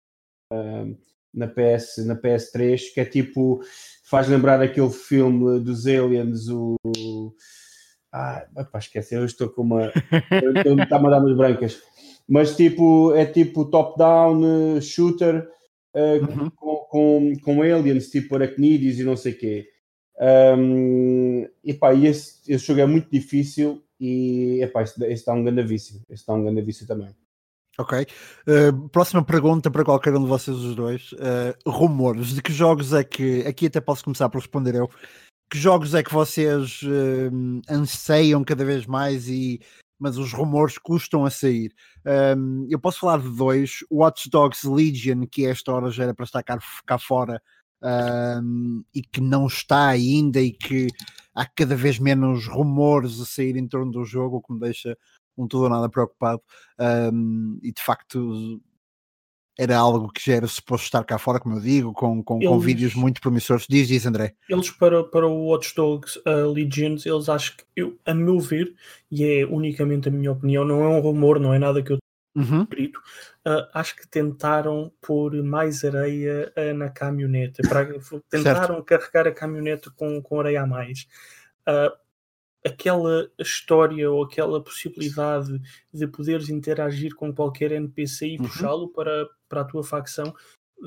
na, 1.33 1.47
PS, 1.47 2.05
na 2.05 2.15
PS3, 2.15 2.93
que 2.93 2.99
é 2.99 3.05
tipo, 3.05 3.61
faz 4.03 4.27
lembrar 4.27 4.61
aquele 4.61 4.89
filme 4.89 5.59
dos 5.59 5.85
Aliens, 5.85 6.47
o. 6.49 6.75
Ah, 8.11 8.45
pá, 8.71 8.79
esquece, 8.79 9.15
eu 9.15 9.25
estou 9.25 9.49
com 9.49 9.61
uma. 9.61 9.87
Está-me 9.87 11.07
a 11.07 11.09
dar 11.09 11.19
umas 11.19 11.37
brancas. 11.37 11.81
Mas 12.27 12.55
tipo, 12.55 13.13
é 13.15 13.25
tipo 13.25 13.65
top-down 13.65 14.77
uh, 14.77 14.81
shooter 14.81 15.47
uh, 15.95 16.25
uhum. 16.25 16.49
com, 16.51 16.75
com, 16.89 17.33
com, 17.41 17.61
aliens, 17.61 18.09
tipo 18.09 18.35
aracnídeos 18.35 18.99
e 18.99 19.03
não 19.03 19.17
sei 19.17 19.33
o 19.33 19.37
quê. 19.37 19.67
Um, 20.21 21.47
e 21.63 21.73
pá, 21.73 21.93
esse, 21.95 22.39
esse 22.51 22.65
jogo 22.65 22.81
é 22.81 22.85
muito 22.85 23.09
difícil 23.09 23.81
e 23.99 24.59
epá, 24.61 24.83
esse, 24.83 25.01
esse 25.05 25.13
está 25.13 25.33
um 25.33 25.43
grande 25.43 25.63
vício. 25.63 26.01
Esse 26.09 26.21
está 26.21 26.33
um 26.33 26.43
grande 26.43 26.61
vício 26.61 26.85
também. 26.85 27.09
Ok. 27.79 28.05
Uh, 28.45 28.89
próxima 28.89 29.23
pergunta 29.23 29.71
para 29.71 29.85
qualquer 29.85 30.13
um 30.13 30.21
de 30.21 30.27
vocês 30.27 30.57
os 30.57 30.75
dois. 30.75 31.13
Uh, 31.13 31.69
rumores. 31.69 32.27
De 32.27 32.41
que 32.41 32.51
jogos 32.51 32.91
é 32.93 33.05
que. 33.05 33.41
Aqui 33.47 33.67
até 33.67 33.79
posso 33.79 34.03
começar 34.03 34.27
por 34.27 34.39
responder 34.39 34.75
eu. 34.75 34.89
Que 35.49 35.57
jogos 35.57 35.95
é 35.95 36.03
que 36.03 36.13
vocês 36.13 36.81
uh, 36.83 37.61
anseiam 37.69 38.43
cada 38.43 38.65
vez 38.65 38.85
mais 38.85 39.29
e. 39.29 39.61
Mas 39.97 40.17
os 40.17 40.33
rumores 40.33 40.77
custam 40.77 41.25
a 41.25 41.29
sair. 41.29 41.73
Um, 42.37 42.67
eu 42.69 42.79
posso 42.79 42.99
falar 42.99 43.19
de 43.19 43.29
dois. 43.29 43.79
Watch 43.89 44.29
Dogs 44.29 44.67
Legion, 44.67 45.25
que 45.25 45.45
esta 45.45 45.71
hora 45.71 45.89
já 45.89 46.03
era 46.03 46.13
para 46.13 46.25
estar 46.25 46.43
cá, 46.43 46.57
cá 46.85 46.97
fora 46.97 47.41
um, 47.81 48.83
e 48.93 49.01
que 49.01 49.21
não 49.21 49.47
está 49.47 49.87
ainda 49.87 50.39
e 50.41 50.51
que 50.51 50.87
há 51.35 51.45
cada 51.45 51.75
vez 51.75 51.99
menos 51.99 52.47
rumores 52.47 53.19
a 53.19 53.25
sair 53.25 53.55
em 53.57 53.67
torno 53.67 53.91
do 53.91 54.05
jogo, 54.05 54.37
o 54.37 54.41
que 54.41 54.53
me 54.53 54.59
deixa 54.59 54.97
um 55.41 55.47
tudo 55.47 55.63
ou 55.63 55.69
nada 55.69 55.89
preocupado 55.89 56.41
um, 57.13 57.59
e 57.63 57.71
de 57.71 57.81
facto 57.81 58.61
era 59.59 59.77
algo 59.77 60.09
que 60.09 60.25
já 60.25 60.35
era 60.37 60.47
suposto 60.47 60.85
estar 60.85 61.03
cá 61.03 61.17
fora, 61.17 61.37
como 61.37 61.57
eu 61.57 61.61
digo, 61.61 61.91
com, 61.91 62.23
com, 62.23 62.37
eles, 62.37 62.47
com 62.47 62.59
vídeos 62.59 62.95
muito 62.95 63.19
promissores. 63.19 63.65
Diz, 63.69 63.89
diz 63.89 64.05
André. 64.05 64.33
Eles 64.47 64.71
para, 64.71 65.03
para 65.03 65.27
o 65.27 65.47
Watch 65.47 65.75
Dogs 65.75 66.17
uh, 66.19 66.49
Legions, 66.49 67.05
eles 67.05 67.27
acho 67.27 67.57
que, 67.57 67.65
eu, 67.75 67.99
a 68.05 68.13
meu 68.13 68.39
ver, 68.39 68.73
e 69.11 69.25
é 69.25 69.45
unicamente 69.45 70.07
a 70.07 70.11
minha 70.11 70.31
opinião, 70.31 70.63
não 70.63 70.81
é 70.81 70.87
um 70.87 71.01
rumor, 71.01 71.41
não 71.41 71.53
é 71.53 71.59
nada 71.59 71.83
que 71.83 71.91
eu 71.91 71.97
uhum. 72.37 72.65
grito, 72.65 72.99
uh, 73.45 73.67
acho 73.73 73.97
que 73.97 74.07
tentaram 74.07 74.93
pôr 75.01 75.43
mais 75.43 75.83
areia 75.83 76.53
uh, 76.55 76.73
na 76.73 76.89
caminhonete, 76.89 77.61
para, 77.67 77.85
tentaram 78.31 78.75
certo. 78.75 78.83
carregar 78.83 79.27
a 79.27 79.33
caminhonete 79.33 79.89
com, 79.91 80.21
com 80.21 80.39
areia 80.39 80.63
a 80.63 80.67
mais. 80.67 81.05
Uh, 81.67 81.91
aquela 82.65 83.29
história 83.39 84.09
ou 84.11 84.23
aquela 84.23 84.61
possibilidade 84.61 85.59
de 85.93 86.07
poderes 86.07 86.49
interagir 86.49 87.15
com 87.15 87.33
qualquer 87.33 87.71
NPC 87.71 88.27
e 88.27 88.37
uhum. 88.37 88.45
puxá-lo 88.45 88.89
para, 88.89 89.27
para 89.47 89.61
a 89.61 89.65
tua 89.65 89.83
facção 89.83 90.33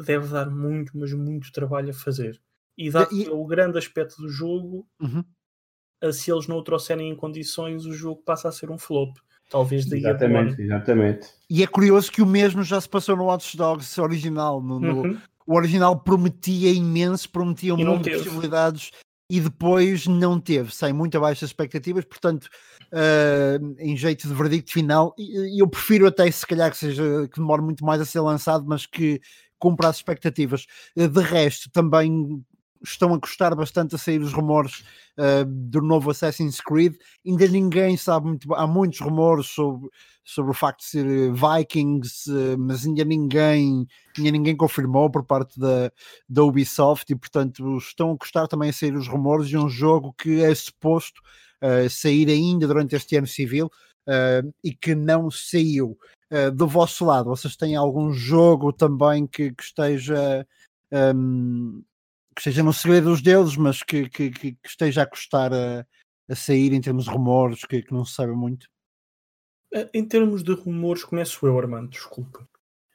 deve 0.04 0.28
dar 0.28 0.50
muito, 0.50 0.96
mas 0.96 1.12
muito 1.12 1.52
trabalho 1.52 1.90
a 1.90 1.94
fazer. 1.94 2.40
E 2.76 2.90
dá 2.90 3.06
e... 3.12 3.28
o 3.28 3.44
grande 3.44 3.78
aspecto 3.78 4.20
do 4.20 4.28
jogo, 4.28 4.86
uhum. 5.00 5.22
se 6.12 6.32
eles 6.32 6.46
não 6.46 6.56
o 6.56 6.62
trouxerem 6.62 7.10
em 7.10 7.16
condições, 7.16 7.84
o 7.84 7.92
jogo 7.92 8.22
passa 8.22 8.48
a 8.48 8.52
ser 8.52 8.70
um 8.70 8.78
flop. 8.78 9.16
Talvez 9.50 9.84
daí 9.84 10.00
exatamente, 10.00 10.62
exatamente. 10.62 11.28
E 11.50 11.62
é 11.62 11.66
curioso 11.66 12.10
que 12.10 12.22
o 12.22 12.26
mesmo 12.26 12.62
já 12.62 12.80
se 12.80 12.88
passou 12.88 13.14
no 13.16 13.24
Watch 13.24 13.54
Dogs 13.56 14.00
original. 14.00 14.62
No, 14.62 14.80
no... 14.80 15.02
Uhum. 15.02 15.18
O 15.46 15.56
original 15.56 15.98
prometia 15.98 16.70
imenso, 16.72 17.28
prometia 17.28 17.74
um 17.74 17.76
mundo 17.76 18.04
de 18.04 18.12
possibilidades 18.12 18.92
e 19.32 19.40
depois 19.40 20.06
não 20.06 20.38
teve, 20.38 20.74
sem 20.74 20.92
muito 20.92 21.16
abaixo 21.16 21.40
das 21.40 21.48
expectativas, 21.48 22.04
portanto, 22.04 22.50
uh, 22.92 23.74
em 23.78 23.96
jeito 23.96 24.28
de 24.28 24.34
verdicto 24.34 24.70
final, 24.70 25.14
eu 25.56 25.66
prefiro 25.66 26.06
até 26.06 26.30
se 26.30 26.46
calhar 26.46 26.70
que 26.70 26.76
seja 26.76 27.26
que 27.32 27.40
demore 27.40 27.62
muito 27.62 27.82
mais 27.82 27.98
a 27.98 28.04
ser 28.04 28.20
lançado, 28.20 28.66
mas 28.66 28.84
que 28.84 29.22
cumpra 29.58 29.88
as 29.88 29.96
expectativas. 29.96 30.66
Uh, 30.94 31.08
de 31.08 31.22
resto, 31.22 31.70
também 31.70 32.44
estão 32.84 33.14
a 33.14 33.18
gostar 33.18 33.54
bastante 33.54 33.94
a 33.94 33.98
sair 33.98 34.20
os 34.20 34.32
rumores 34.32 34.84
uh, 35.18 35.44
do 35.44 35.80
novo 35.80 36.10
Assassin's 36.10 36.60
Creed. 36.60 36.94
Ainda 37.26 37.46
ninguém 37.48 37.96
sabe 37.96 38.26
muito, 38.26 38.52
há 38.54 38.66
muitos 38.66 39.00
rumores 39.00 39.46
sobre, 39.46 39.88
sobre 40.24 40.50
o 40.50 40.54
facto 40.54 40.80
de 40.80 40.86
ser 40.86 41.32
Vikings, 41.32 42.30
uh, 42.30 42.58
mas 42.58 42.86
ainda 42.86 43.04
ninguém, 43.04 43.86
ainda 44.16 44.30
ninguém 44.30 44.56
confirmou 44.56 45.10
por 45.10 45.24
parte 45.24 45.58
da, 45.58 45.90
da 46.28 46.42
Ubisoft 46.42 47.12
e, 47.12 47.16
portanto, 47.16 47.78
estão 47.78 48.12
a 48.12 48.16
gostar 48.16 48.46
também 48.48 48.70
a 48.70 48.72
sair 48.72 48.94
os 48.94 49.08
rumores 49.08 49.48
de 49.48 49.56
um 49.56 49.68
jogo 49.68 50.14
que 50.16 50.42
é 50.42 50.54
suposto 50.54 51.20
uh, 51.62 51.88
sair 51.88 52.28
ainda 52.28 52.66
durante 52.66 52.96
este 52.96 53.16
ano 53.16 53.26
civil. 53.26 53.70
e 54.64 54.74
que 54.74 54.96
não 54.96 55.30
saiu 55.30 55.96
do 56.54 56.66
vosso 56.66 57.04
lado, 57.04 57.28
vocês 57.28 57.54
têm 57.56 57.76
algum 57.76 58.12
jogo 58.12 58.72
também 58.72 59.28
que, 59.28 59.52
que 59.52 59.62
esteja 59.62 60.44
um, 60.92 61.82
que 62.34 62.40
esteja 62.40 62.62
no 62.62 62.72
segredo 62.72 63.10
dos 63.10 63.22
deuses, 63.22 63.56
mas 63.56 63.82
que, 63.82 64.08
que, 64.08 64.30
que 64.30 64.56
esteja 64.64 65.02
a 65.02 65.06
custar 65.06 65.52
a, 65.52 65.86
a, 66.28 66.34
sair 66.34 66.72
em 66.72 66.80
termos 66.80 67.04
de 67.04 67.10
rumores, 67.10 67.64
que, 67.64 67.82
que 67.82 67.92
não 67.92 68.04
se 68.04 68.14
sabe 68.14 68.32
muito? 68.32 68.66
Eh, 69.72 69.90
em 69.94 70.06
termos 70.06 70.42
de 70.42 70.52
rumores, 70.52 71.04
começo 71.04 71.46
eu, 71.46 71.58
Armando, 71.58 71.90
desculpa. 71.90 72.46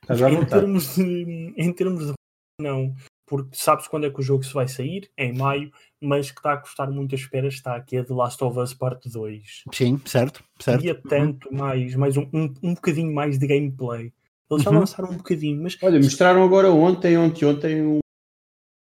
Em 0.10 0.45
termos, 0.45 0.95
de, 0.95 1.54
em 1.58 1.73
termos 1.73 2.08
de 2.08 2.13
não, 2.62 2.95
porque 3.28 3.50
sabes 3.58 3.88
quando 3.89 4.06
é 4.06 4.10
que 4.10 4.19
o 4.19 4.23
jogo 4.23 4.43
se 4.43 4.54
vai 4.54 4.67
sair? 4.67 5.12
É 5.17 5.26
em 5.26 5.38
maio, 5.38 5.69
mas 6.02 6.32
que 6.32 6.39
está 6.39 6.54
a 6.54 6.58
custar 6.58 6.89
muito 6.89 7.13
a 7.13 7.17
espera 7.17 7.47
está 7.47 7.76
aqui 7.76 7.97
é 7.97 8.04
The 8.04 8.13
Last 8.13 8.41
of 8.41 8.58
Us 8.58 8.73
Parte 8.73 9.10
2. 9.10 9.63
Sim, 9.73 10.02
certo, 10.06 10.41
certo. 10.60 10.80
Queria 10.80 10.95
tanto 10.95 11.54
mais, 11.54 11.93
mais 11.95 12.15
um, 12.15 12.26
um, 12.34 12.54
um 12.63 12.73
bocadinho 12.73 13.13
mais 13.13 13.38
de 13.38 13.45
gameplay. 13.45 14.13
Eles 14.50 14.63
já 14.63 14.71
uhum. 14.71 14.80
lançaram 14.80 15.10
um 15.12 15.17
bocadinho, 15.17 15.62
mas. 15.62 15.78
Olha, 15.84 16.00
mostraram 16.00 16.41
agora 16.41 16.71
ontem, 16.71 17.17
ontem, 17.17 17.45
ontem, 17.45 17.82
uma 17.82 18.00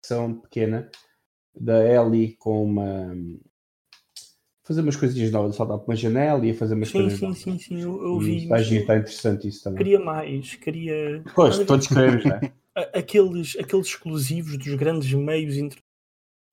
ação 0.07 0.35
pequena 0.35 0.89
da 1.55 1.85
Ellie 1.85 2.37
com 2.37 2.63
uma. 2.63 3.13
fazer 4.63 4.83
umas 4.83 4.97
coisinhas 4.97 5.31
novas, 5.33 5.57
saltar 5.57 5.79
para 5.79 5.87
uma 5.87 5.97
janela 5.97 6.47
e 6.47 6.55
fazer 6.55 6.75
umas 6.75 6.89
sim, 6.89 7.01
coisas. 7.01 7.19
Sim, 7.19 7.27
novas. 7.27 7.43
sim, 7.43 7.59
sim, 7.59 7.81
eu, 7.81 8.03
eu 8.03 8.19
vi. 8.19 8.45
Está, 8.45 8.61
está 8.61 8.97
interessante 8.97 9.49
isso 9.49 9.65
também. 9.65 9.79
Queria 9.79 10.01
mais, 10.01 10.55
queria. 10.55 11.25
Pois, 11.35 11.59
todos 11.59 11.87
queremos, 11.89 12.25
não 12.25 12.37
é? 12.37 12.53
Aqueles, 12.93 13.57
aqueles 13.59 13.87
exclusivos 13.87 14.59
dos 14.59 14.75
grandes 14.75 15.11
meios 15.15 15.57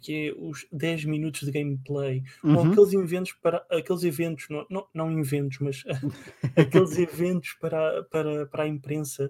que 0.01 0.29
é 0.29 0.33
os 0.37 0.65
10 0.71 1.03
minutos 1.03 1.41
de 1.41 1.51
gameplay, 1.51 2.23
uhum. 2.41 2.57
ou 2.57 2.71
aqueles 2.71 2.93
eventos 2.93 3.33
para 3.33 3.65
aqueles 3.69 4.03
eventos, 4.03 4.47
não, 4.49 4.65
não, 4.69 4.87
não 4.93 5.11
inventos, 5.11 5.59
mas 5.59 5.83
aqueles 6.55 6.95
eventos 6.99 7.53
para, 7.59 8.03
para, 8.03 8.45
para 8.45 8.63
a 8.63 8.67
imprensa 8.67 9.29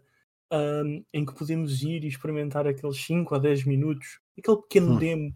um, 0.53 1.03
em 1.11 1.25
que 1.25 1.33
podemos 1.33 1.81
ir 1.81 2.03
e 2.03 2.07
experimentar 2.07 2.67
aqueles 2.67 2.97
5 3.03 3.33
a 3.33 3.39
10 3.39 3.65
minutos, 3.65 4.19
aquele 4.37 4.57
pequeno 4.57 4.93
hum. 4.93 4.97
demo, 4.97 5.35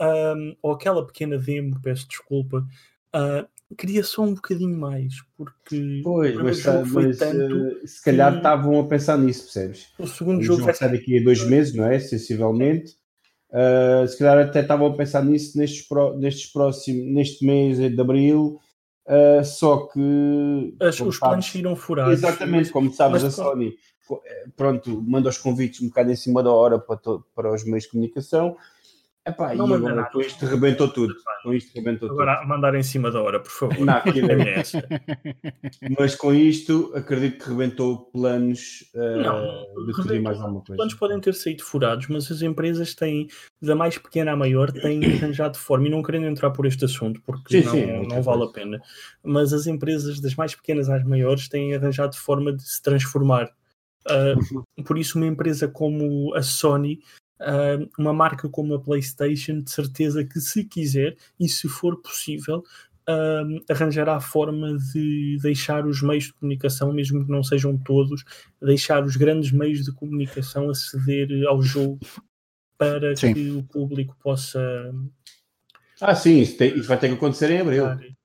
um, 0.00 0.56
ou 0.62 0.72
aquela 0.72 1.06
pequena 1.06 1.36
demo, 1.36 1.78
peço 1.82 2.08
desculpa, 2.08 2.66
uh, 3.14 3.74
queria 3.76 4.02
só 4.02 4.22
um 4.22 4.34
bocadinho 4.34 4.78
mais, 4.78 5.14
porque 5.36 6.00
pois, 6.02 6.34
mas, 6.36 6.62
foi 6.62 7.06
mas, 7.06 7.18
tanto 7.18 7.54
uh, 7.54 7.86
se 7.86 8.02
calhar 8.02 8.36
estavam 8.36 8.80
a 8.80 8.88
pensar 8.88 9.18
nisso, 9.18 9.44
percebes? 9.44 9.92
O 9.98 10.06
segundo 10.06 10.40
o 10.40 10.42
jogo, 10.42 10.64
vai 10.64 10.74
sair 10.74 10.92
daqui 10.92 11.18
a 11.18 11.22
dois 11.22 11.44
meses, 11.44 11.74
não 11.74 11.86
é? 11.86 11.98
Sensivelmente. 11.98 12.96
Uh, 13.50 14.08
se 14.08 14.18
calhar 14.18 14.38
até 14.38 14.62
estavam 14.62 14.88
a 14.88 14.96
pensar 14.96 15.24
nisso 15.24 15.56
nestes, 15.56 15.86
pro, 15.86 16.18
nestes 16.18 16.50
próximos, 16.50 17.06
neste 17.12 17.46
mês 17.46 17.78
de 17.78 18.00
abril, 18.00 18.58
uh, 19.06 19.44
só 19.44 19.86
que 19.86 20.74
As, 20.80 20.98
os 21.00 21.18
planos 21.20 21.54
irão 21.54 21.76
furar. 21.76 22.10
Exatamente, 22.10 22.70
como 22.70 22.92
sabes, 22.92 23.22
mas, 23.22 23.38
a 23.38 23.44
Sony 23.44 23.68
eh, 23.68 23.93
pronto, 24.56 25.02
manda 25.02 25.28
os 25.28 25.38
convites 25.38 25.80
um 25.82 25.88
bocado 25.88 26.10
em 26.10 26.16
cima 26.16 26.42
da 26.42 26.50
hora 26.50 26.78
para, 26.78 26.96
to, 26.96 27.24
para 27.34 27.52
os 27.52 27.64
meios 27.64 27.84
de 27.84 27.90
comunicação. 27.90 28.56
Epá, 29.26 29.54
não 29.54 29.66
e 29.70 29.72
agora, 29.72 29.94
nada. 29.94 30.10
com 30.10 30.20
isto 30.20 30.44
rebentou 30.44 30.86
tudo. 30.86 31.14
Com 31.42 31.54
isto 31.54 31.74
rebentou 31.74 32.10
agora 32.10 32.36
tudo. 32.36 32.48
mandar 32.48 32.74
em 32.74 32.82
cima 32.82 33.10
da 33.10 33.22
hora, 33.22 33.40
por 33.40 33.50
favor. 33.50 33.78
Não, 33.80 33.94
é 34.04 34.62
Mas 35.98 36.14
com 36.14 36.34
isto, 36.34 36.92
acredito 36.94 37.42
que 37.42 37.48
rebentou 37.48 38.10
planos 38.10 38.84
uh, 38.94 39.22
não, 39.22 39.86
de 39.86 39.92
tudo 39.94 40.14
e 40.14 40.20
mais 40.20 40.38
alguma 40.38 40.60
coisa. 40.60 40.76
Planos 40.76 40.94
podem 40.94 41.18
ter 41.20 41.32
saído 41.32 41.64
furados, 41.64 42.06
mas 42.08 42.30
as 42.30 42.42
empresas 42.42 42.94
têm, 42.94 43.26
da 43.62 43.74
mais 43.74 43.96
pequena 43.96 44.32
à 44.32 44.36
maior, 44.36 44.70
têm 44.70 45.02
arranjado 45.16 45.56
forma, 45.56 45.86
e 45.86 45.90
não 45.90 46.02
querendo 46.02 46.26
entrar 46.26 46.50
por 46.50 46.66
este 46.66 46.84
assunto, 46.84 47.22
porque 47.24 47.62
sim, 47.62 47.64
não, 47.64 47.72
sim, 47.72 48.08
não 48.08 48.22
vale 48.22 48.44
a 48.44 48.48
pena, 48.48 48.78
mas 49.22 49.54
as 49.54 49.66
empresas 49.66 50.20
das 50.20 50.34
mais 50.34 50.54
pequenas 50.54 50.90
às 50.90 51.02
maiores 51.02 51.48
têm 51.48 51.74
arranjado 51.74 52.14
forma 52.14 52.52
de 52.52 52.62
se 52.62 52.82
transformar 52.82 53.50
Uh, 54.08 54.84
por 54.84 54.98
isso, 54.98 55.18
uma 55.18 55.26
empresa 55.26 55.66
como 55.68 56.34
a 56.34 56.42
Sony, 56.42 57.00
uh, 57.40 57.88
uma 57.98 58.12
marca 58.12 58.48
como 58.48 58.74
a 58.74 58.80
PlayStation, 58.80 59.60
de 59.60 59.70
certeza 59.70 60.24
que, 60.24 60.40
se 60.40 60.64
quiser 60.64 61.16
e 61.38 61.48
se 61.48 61.68
for 61.68 62.00
possível, 62.00 62.62
uh, 63.08 63.72
arranjará 63.72 64.16
a 64.16 64.20
forma 64.20 64.76
de 64.92 65.38
deixar 65.40 65.86
os 65.86 66.02
meios 66.02 66.24
de 66.24 66.34
comunicação, 66.34 66.92
mesmo 66.92 67.24
que 67.24 67.30
não 67.30 67.42
sejam 67.42 67.76
todos, 67.78 68.24
deixar 68.60 69.04
os 69.04 69.16
grandes 69.16 69.52
meios 69.52 69.84
de 69.84 69.92
comunicação 69.92 70.68
aceder 70.68 71.46
ao 71.46 71.62
jogo 71.62 71.98
para 72.76 73.16
sim. 73.16 73.32
que 73.32 73.50
o 73.50 73.62
público 73.62 74.16
possa. 74.22 74.60
Ah, 76.00 76.14
sim, 76.14 76.40
isso, 76.40 76.58
tem, 76.58 76.76
isso 76.76 76.88
vai 76.88 76.98
ter 76.98 77.08
que 77.08 77.14
acontecer 77.14 77.50
em 77.50 77.60
abril 77.60 77.84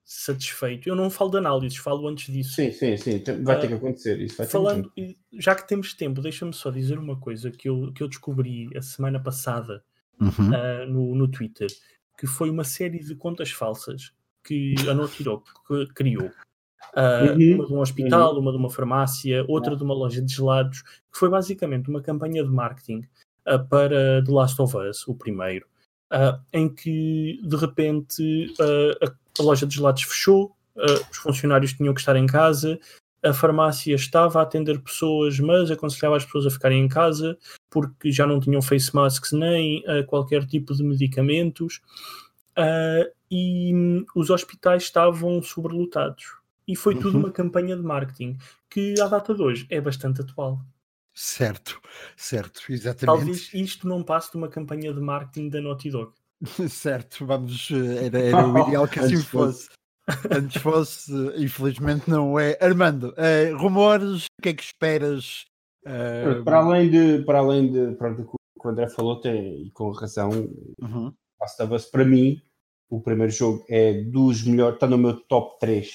satisfeito. 0.09 0.89
Eu 0.89 0.95
não 0.95 1.07
falo 1.07 1.29
de 1.29 1.37
análises, 1.37 1.77
falo 1.77 2.07
antes 2.07 2.33
disso. 2.33 2.55
Sim, 2.55 2.71
sim, 2.71 2.97
sim, 2.97 3.21
vai 3.43 3.59
ter 3.59 3.67
que 3.67 3.75
acontecer 3.75 4.19
isso. 4.19 4.43
falando, 4.47 4.91
já 5.33 5.53
que 5.53 5.67
temos 5.67 5.93
tempo, 5.93 6.19
deixa-me 6.19 6.51
só 6.51 6.71
dizer 6.71 6.97
uma 6.97 7.15
coisa 7.15 7.51
que 7.51 7.69
eu, 7.69 7.93
que 7.93 8.01
eu 8.01 8.07
descobri 8.07 8.75
a 8.75 8.81
semana 8.81 9.19
passada 9.19 9.83
uhum. 10.19 10.29
uh, 10.49 10.91
no, 10.91 11.13
no 11.13 11.27
Twitter, 11.27 11.67
que 12.17 12.25
foi 12.25 12.49
uma 12.49 12.63
série 12.63 12.97
de 12.97 13.13
contas 13.13 13.51
falsas 13.51 14.11
que 14.43 14.73
a 14.89 14.93
Dog 15.23 15.43
criou. 15.93 16.31
Uh, 16.95 17.37
uhum. 17.37 17.55
Uma 17.57 17.67
de 17.67 17.73
um 17.73 17.79
hospital, 17.79 18.33
uhum. 18.33 18.41
uma 18.41 18.51
de 18.51 18.57
uma 18.57 18.69
farmácia, 18.71 19.45
outra 19.47 19.75
de 19.75 19.83
uma 19.83 19.93
loja 19.93 20.23
de 20.23 20.33
gelados, 20.33 20.81
que 20.81 21.19
foi 21.19 21.29
basicamente 21.29 21.87
uma 21.87 22.01
campanha 22.01 22.43
de 22.43 22.49
marketing 22.49 23.03
uh, 23.45 23.63
para 23.69 24.23
The 24.25 24.31
Last 24.31 24.59
of 24.59 24.75
Us, 24.75 25.07
o 25.07 25.13
primeiro, 25.13 25.67
uh, 26.11 26.43
em 26.51 26.67
que 26.67 27.39
de 27.43 27.55
repente 27.55 28.51
a 29.03 29.28
a 29.39 29.43
loja 29.43 29.65
de 29.65 29.75
gelados 29.75 30.03
fechou, 30.03 30.55
uh, 30.75 31.05
os 31.11 31.17
funcionários 31.17 31.73
tinham 31.73 31.93
que 31.93 31.99
estar 31.99 32.15
em 32.15 32.27
casa, 32.27 32.79
a 33.23 33.33
farmácia 33.33 33.95
estava 33.95 34.39
a 34.39 34.43
atender 34.43 34.79
pessoas, 34.81 35.39
mas 35.39 35.69
aconselhava 35.69 36.17
as 36.17 36.25
pessoas 36.25 36.45
a 36.45 36.49
ficarem 36.49 36.83
em 36.83 36.87
casa 36.87 37.37
porque 37.69 38.11
já 38.11 38.25
não 38.25 38.39
tinham 38.39 38.61
face 38.61 38.93
masks 38.95 39.31
nem 39.31 39.79
uh, 39.79 40.05
qualquer 40.05 40.45
tipo 40.45 40.73
de 40.73 40.83
medicamentos 40.83 41.81
uh, 42.57 43.11
e 43.29 43.73
um, 43.73 44.05
os 44.15 44.29
hospitais 44.29 44.83
estavam 44.83 45.41
sobrelotados. 45.41 46.37
E 46.67 46.75
foi 46.75 46.95
uhum. 46.95 47.01
tudo 47.01 47.17
uma 47.17 47.31
campanha 47.31 47.75
de 47.75 47.81
marketing 47.81 48.37
que, 48.69 48.93
à 49.01 49.07
data 49.07 49.33
de 49.33 49.41
hoje, 49.41 49.67
é 49.69 49.81
bastante 49.81 50.21
atual. 50.21 50.61
Certo, 51.13 51.81
certo, 52.15 52.61
exatamente. 52.69 53.05
Talvez 53.05 53.53
isto 53.53 53.87
não 53.87 54.03
passe 54.03 54.31
de 54.31 54.37
uma 54.37 54.47
campanha 54.47 54.93
de 54.93 55.01
marketing 55.01 55.49
da 55.49 55.59
Naughty 55.59 55.89
Dog. 55.89 56.13
certo, 56.69 57.25
vamos, 57.25 57.69
eh, 57.71 58.05
era, 58.05 58.19
era 58.19 58.47
o 58.47 58.67
ideal 58.67 58.87
que 58.87 58.99
assim 58.99 59.17
fosse. 59.17 59.69
Antes 60.31 60.61
fosse, 60.61 61.11
infelizmente 61.37 62.09
não 62.09 62.39
é. 62.39 62.57
Armando, 62.59 63.13
uh, 63.13 63.57
rumores, 63.57 64.25
o 64.25 64.41
que 64.41 64.49
é 64.49 64.53
que 64.53 64.63
esperas? 64.63 65.45
Uh... 65.85 66.43
Para 66.43 66.59
além 66.59 66.89
de, 66.89 67.23
para 67.23 67.39
além 67.39 67.71
de 67.71 67.95
pronto, 67.95 68.21
o 68.23 68.61
que 68.61 68.67
o 68.67 68.71
André 68.71 68.89
falou, 68.89 69.21
tem, 69.21 69.67
e 69.67 69.71
com 69.71 69.91
razão, 69.91 70.29
uhum. 70.81 71.13
para 71.91 72.05
mim, 72.05 72.41
o 72.89 73.01
primeiro 73.01 73.31
jogo 73.31 73.63
é 73.69 74.01
dos 74.01 74.43
melhores, 74.43 74.75
está 74.75 74.87
no 74.87 74.97
meu 74.97 75.19
top 75.27 75.59
3 75.59 75.87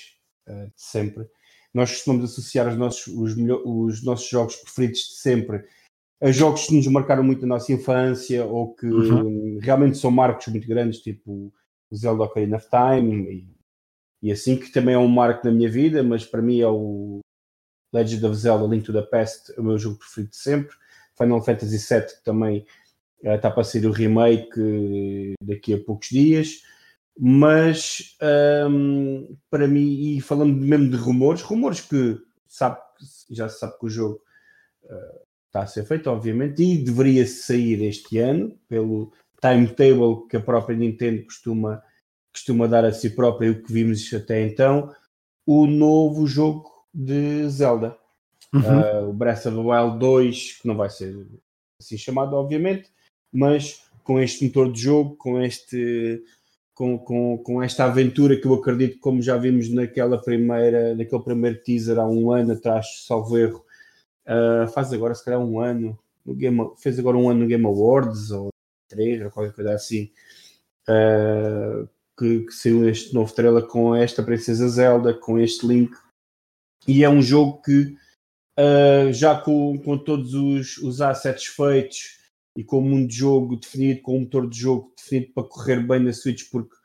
uh, 0.49 0.67
de 0.67 0.73
sempre. 0.77 1.27
Nós 1.73 1.91
costumamos 1.91 2.31
associar 2.31 2.69
os 2.69 2.77
nossos, 2.77 3.09
os, 3.09 3.35
melhor, 3.37 3.61
os 3.65 4.05
nossos 4.05 4.29
jogos 4.29 4.55
preferidos 4.57 5.01
de 5.01 5.17
sempre 5.17 5.65
jogos 6.33 6.67
que 6.67 6.75
nos 6.75 6.87
marcaram 6.87 7.23
muito 7.23 7.45
a 7.45 7.49
nossa 7.49 7.73
infância 7.73 8.45
ou 8.45 8.75
que 8.75 8.87
uhum. 8.87 9.59
realmente 9.61 9.99
são 9.99 10.11
marcos 10.11 10.47
muito 10.49 10.67
grandes, 10.67 11.01
tipo 11.01 11.53
Zelda 11.95 12.25
Ocarina 12.25 12.57
of 12.57 12.67
Time 12.69 13.33
e, 13.33 14.29
e, 14.29 14.33
assim, 14.33 14.57
que 14.57 14.71
também 14.73 14.94
é 14.94 14.98
um 14.98 15.09
marco 15.09 15.46
na 15.46 15.53
minha 15.53 15.71
vida, 15.71 16.03
mas 16.03 16.25
para 16.25 16.40
mim 16.40 16.61
é 16.61 16.69
o 16.69 17.21
Legend 17.92 18.27
of 18.27 18.37
Zelda 18.37 18.67
Link 18.67 18.85
to 18.85 18.92
the 18.92 19.03
Past, 19.03 19.53
o 19.59 19.63
meu 19.63 19.79
jogo 19.79 19.98
preferido 19.98 20.31
de 20.31 20.37
sempre. 20.37 20.75
Final 21.17 21.42
Fantasy 21.42 21.79
VII, 21.79 22.07
que 22.07 22.25
também 22.25 22.67
está 23.23 23.51
para 23.51 23.65
sair 23.65 23.87
o 23.87 23.92
remake 23.92 25.35
daqui 25.42 25.75
a 25.75 25.81
poucos 25.81 26.09
dias. 26.09 26.63
Mas 27.17 28.17
um, 28.69 29.37
para 29.48 29.69
mim, 29.69 30.17
e 30.17 30.21
falando 30.21 30.53
mesmo 30.53 30.90
de 30.90 30.96
rumores, 30.96 31.42
rumores 31.42 31.81
que 31.81 32.19
sabe, 32.48 32.81
já 33.31 33.48
se 33.48 33.61
sabe 33.61 33.79
que 33.79 33.87
o 33.87 33.90
jogo 33.90 34.21
uh, 34.85 35.23
está 35.55 35.63
a 35.63 35.67
ser 35.69 35.85
feito, 35.85 36.11
obviamente, 36.11 36.65
e 36.65 36.79
deveria 36.79 37.25
sair 37.25 37.81
este 37.85 38.19
ano, 38.19 38.59
pelo 38.69 39.13
timetable 39.40 40.27
que 40.29 40.37
a 40.37 40.40
própria 40.40 40.77
Nintendo 40.77 41.23
costuma, 41.23 41.81
costuma 42.33 42.67
dar 42.67 42.85
a 42.85 42.92
si 42.92 43.11
própria 43.11 43.46
e 43.46 43.50
o 43.50 43.63
que 43.63 43.73
vimos 43.73 44.13
até 44.13 44.44
então, 44.44 44.92
o 45.46 45.67
novo 45.67 46.27
jogo 46.27 46.69
de 46.92 47.48
Zelda. 47.48 47.96
Uhum. 48.52 48.61
Uh, 48.61 49.11
o 49.11 49.13
Breath 49.13 49.46
of 49.46 49.57
the 49.57 49.63
Wild 49.63 49.98
2, 50.00 50.59
que 50.61 50.67
não 50.67 50.77
vai 50.77 50.90
ser 50.90 51.15
assim 51.81 51.96
chamado, 51.96 52.35
obviamente, 52.35 52.90
mas 53.33 53.85
com 54.02 54.19
este 54.21 54.44
motor 54.44 54.73
de 54.73 54.81
jogo, 54.81 55.17
com 55.17 55.40
este 55.40 56.23
com, 56.75 56.98
com, 56.98 57.38
com 57.38 57.63
esta 57.63 57.85
aventura 57.85 58.37
que 58.37 58.46
eu 58.46 58.55
acredito, 58.55 58.98
como 58.98 59.23
já 59.23 59.37
vimos 59.37 59.73
naquela 59.73 60.21
primeira, 60.21 60.96
naquele 60.96 61.23
primeiro 61.23 61.63
teaser 61.63 62.00
há 62.00 62.09
um 62.09 62.33
ano 62.33 62.52
atrás, 62.52 63.05
salvo 63.07 63.38
erro, 63.38 63.65
uh, 64.27 64.68
faz 64.68 64.92
agora 64.92 65.14
se 65.14 65.25
calhar 65.25 65.40
um 65.40 65.60
ano, 65.60 65.98
no 66.25 66.35
Game, 66.35 66.58
fez 66.79 66.98
agora 66.98 67.16
um 67.16 67.29
ano 67.29 67.40
no 67.40 67.46
Game 67.46 67.64
Awards, 67.64 68.31
ou 68.31 68.48
três, 68.88 69.22
ou 69.22 69.31
qualquer 69.31 69.54
coisa 69.54 69.75
assim, 69.75 70.10
uh, 70.88 71.88
que, 72.18 72.40
que 72.40 72.52
saiu 72.52 72.88
este 72.88 73.12
novo 73.14 73.35
trailer 73.35 73.66
com 73.66 73.94
esta 73.94 74.22
Princesa 74.22 74.68
Zelda, 74.68 75.14
com 75.14 75.38
este 75.38 75.66
Link, 75.66 75.94
e 76.87 77.02
é 77.02 77.08
um 77.08 77.22
jogo 77.22 77.62
que 77.62 77.96
uh, 78.58 79.12
já 79.12 79.40
com, 79.40 79.79
com 79.79 79.98
todos 79.98 80.35
os, 80.35 80.79
os 80.79 81.00
assets 81.00 81.46
feitos 81.46 82.18
e 82.56 82.62
com 82.62 82.79
o 82.79 82.83
mundo 82.83 83.08
de 83.08 83.16
jogo 83.16 83.56
definido, 83.56 84.02
com 84.02 84.16
o 84.16 84.20
motor 84.20 84.48
de 84.48 84.58
jogo 84.58 84.92
definido 84.96 85.33
para 85.33 85.48
correr 85.48 85.81
bem 85.81 86.00
na 86.00 86.12
Switch, 86.12 86.48
porque 86.50 86.77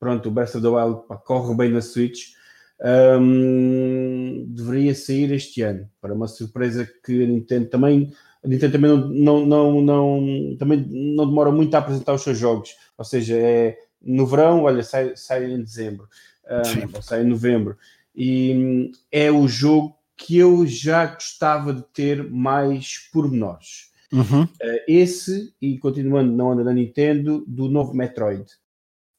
pronto, 0.00 0.28
o 0.28 0.32
Breath 0.32 0.54
of 0.54 0.62
the 0.62 0.68
Wild 0.68 1.06
pá, 1.06 1.16
corre 1.16 1.54
bem 1.54 1.70
na 1.70 1.80
Switch, 1.80 2.34
um, 2.82 4.44
deveria 4.48 4.94
sair 4.94 5.32
este 5.32 5.62
ano, 5.62 5.88
para 6.00 6.14
uma 6.14 6.28
surpresa 6.28 6.88
que 7.04 7.22
a 7.22 7.26
Nintendo 7.26 7.66
também 7.66 8.12
a 8.42 8.48
Nintendo 8.48 8.72
também 8.72 8.90
não, 8.90 9.44
não, 9.46 9.82
não, 9.82 10.56
também 10.58 10.86
não 10.88 11.26
demora 11.26 11.52
muito 11.52 11.74
a 11.74 11.78
apresentar 11.78 12.14
os 12.14 12.22
seus 12.22 12.38
jogos, 12.38 12.74
ou 12.96 13.04
seja, 13.04 13.36
é 13.36 13.76
no 14.00 14.26
verão, 14.26 14.62
olha, 14.62 14.82
sai, 14.82 15.14
sai 15.14 15.44
em 15.44 15.62
dezembro, 15.62 16.08
um, 16.48 17.02
sai 17.02 17.22
em 17.22 17.28
novembro, 17.28 17.76
e 18.16 18.54
hum, 18.54 18.92
é 19.12 19.30
o 19.30 19.46
jogo 19.46 19.94
que 20.16 20.38
eu 20.38 20.66
já 20.66 21.06
gostava 21.06 21.72
de 21.72 21.82
ter 21.92 22.28
mais 22.30 22.96
pormenores. 23.12 23.90
Uhum. 24.12 24.42
Uh, 24.42 24.80
esse, 24.88 25.54
e 25.60 25.78
continuando 25.78 26.32
na 26.32 26.44
onda 26.44 26.64
da 26.64 26.72
Nintendo, 26.72 27.44
do 27.46 27.68
novo 27.68 27.94
Metroid. 27.94 28.44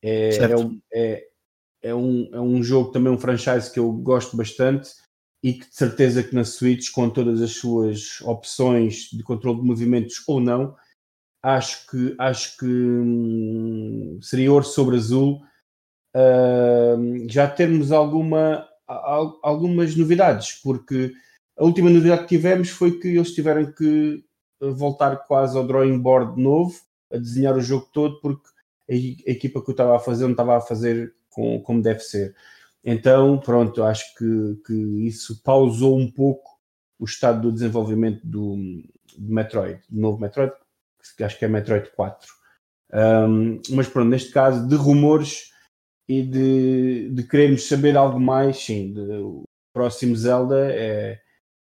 É, 0.04 0.30
é, 0.94 1.28
é, 1.82 1.94
um, 1.94 2.30
é 2.32 2.40
um 2.40 2.62
jogo 2.64 2.92
também, 2.92 3.12
um 3.12 3.18
franchise 3.18 3.72
que 3.72 3.80
eu 3.80 3.92
gosto 3.92 4.38
bastante 4.38 4.90
e 5.44 5.54
que 5.54 5.68
de 5.68 5.76
certeza 5.76 6.24
que 6.24 6.36
na 6.36 6.46
Switch, 6.46 6.92
com 6.92 7.10
todas 7.10 7.42
as 7.42 7.52
suas 7.52 8.22
opções 8.22 9.10
de 9.12 9.24
controle 9.24 9.60
de 9.60 9.66
movimentos 9.66 10.24
ou 10.28 10.40
não, 10.40 10.76
acho 11.42 11.88
que, 11.88 12.16
acho 12.20 12.58
que 12.58 12.66
hum, 12.66 14.20
seria 14.22 14.52
ouro 14.52 14.66
sobre 14.66 14.98
azul. 14.98 15.42
Uh, 16.16 17.26
já 17.30 17.48
termos 17.48 17.92
alguma, 17.92 18.68
algumas 19.42 19.96
novidades, 19.96 20.60
porque 20.62 21.14
a 21.58 21.64
última 21.64 21.90
novidade 21.90 22.24
que 22.24 22.36
tivemos 22.36 22.70
foi 22.70 23.00
que 23.00 23.08
eles 23.08 23.34
tiveram 23.34 23.72
que 23.72 24.24
voltar 24.60 25.16
quase 25.26 25.58
ao 25.58 25.66
drawing 25.66 25.98
board 25.98 26.40
novo, 26.40 26.76
a 27.12 27.18
desenhar 27.18 27.56
o 27.56 27.62
jogo 27.62 27.88
todo, 27.92 28.20
porque 28.20 28.48
a, 28.90 28.94
a 28.94 29.32
equipa 29.32 29.62
que 29.62 29.70
eu 29.70 29.74
estava 29.74 29.96
a 29.96 30.00
fazer 30.00 30.26
não 30.26 30.32
estava 30.32 30.58
a 30.58 30.62
fazer 30.62 31.14
com, 31.32 31.60
como 31.62 31.82
deve 31.82 32.00
ser. 32.02 32.36
Então, 32.84 33.40
pronto, 33.40 33.84
acho 33.84 34.16
que, 34.16 34.62
que 34.66 34.74
isso 35.08 35.42
pausou 35.44 35.98
um 35.98 36.10
pouco 36.10 36.60
o 37.00 37.06
estado 37.06 37.42
do 37.42 37.52
desenvolvimento 37.52 38.22
do, 38.24 38.56
do 39.18 39.34
Metroid, 39.34 39.82
do 39.90 40.00
novo 40.00 40.20
Metroid, 40.20 40.54
que 41.18 41.24
acho 41.24 41.40
que 41.40 41.46
é 41.46 41.48
Metroid 41.48 41.90
4. 41.96 42.28
Um, 42.94 43.60
mas 43.72 43.88
pronto, 43.88 44.10
neste 44.10 44.32
caso, 44.32 44.68
de 44.68 44.76
rumores 44.76 45.52
e 46.08 46.22
de, 46.22 47.10
de 47.10 47.24
querermos 47.24 47.68
saber 47.68 47.98
algo 47.98 48.20
mais, 48.20 48.58
sim, 48.58 48.94
de, 48.94 49.00
o 49.00 49.44
próximo 49.74 50.16
Zelda 50.16 50.72
é, 50.72 51.20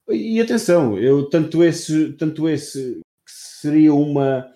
e 0.09 0.41
atenção, 0.41 0.99
eu 0.99 1.29
tanto 1.31 1.65
esse, 1.65 2.13
tanto 2.15 2.49
esse 2.49 3.01
que 3.25 3.33
seria 3.33 3.95
uma, 3.95 4.54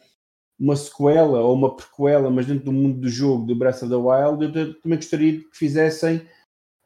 uma 0.58 0.74
sequela 0.74 1.40
ou 1.40 1.54
uma 1.54 1.76
prequela, 1.76 2.30
mas 2.30 2.46
dentro 2.46 2.64
do 2.64 2.72
mundo 2.72 3.00
do 3.00 3.08
jogo 3.08 3.46
de 3.46 3.54
Breath 3.54 3.82
of 3.82 3.88
the 3.88 3.94
Wild, 3.94 4.44
eu 4.44 4.80
também 4.80 4.98
gostaria 4.98 5.38
que 5.38 5.48
fizessem 5.52 6.22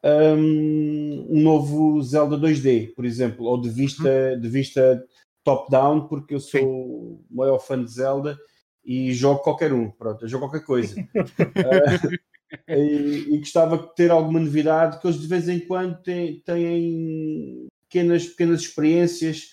um, 0.03 1.25
um 1.29 1.41
novo 1.41 2.01
Zelda 2.01 2.37
2D, 2.37 2.93
por 2.93 3.05
exemplo, 3.05 3.45
ou 3.45 3.59
de 3.59 3.69
vista, 3.69 4.33
uhum. 4.33 4.39
de 4.39 4.49
vista 4.49 5.03
top-down, 5.43 6.07
porque 6.07 6.35
eu 6.35 6.39
sou 6.39 6.59
Sim. 6.59 6.65
o 6.67 7.25
maior 7.31 7.59
fã 7.59 7.83
de 7.83 7.91
Zelda 7.91 8.37
e 8.85 9.13
jogo 9.13 9.41
qualquer 9.41 9.73
um, 9.73 9.89
pronto, 9.89 10.23
eu 10.23 10.29
jogo 10.29 10.49
qualquer 10.49 10.65
coisa. 10.65 10.99
uh, 10.99 12.17
e, 12.67 13.33
e, 13.33 13.37
gostava 13.39 13.77
de 13.77 13.95
ter 13.95 14.11
alguma 14.11 14.39
novidade, 14.39 14.99
que 14.99 15.07
eles 15.07 15.19
de 15.19 15.27
vez 15.27 15.47
em 15.47 15.59
quando 15.59 16.01
têm, 16.03 16.41
têm 16.41 17.67
pequenas, 17.89 18.27
pequenas 18.27 18.61
experiências, 18.61 19.51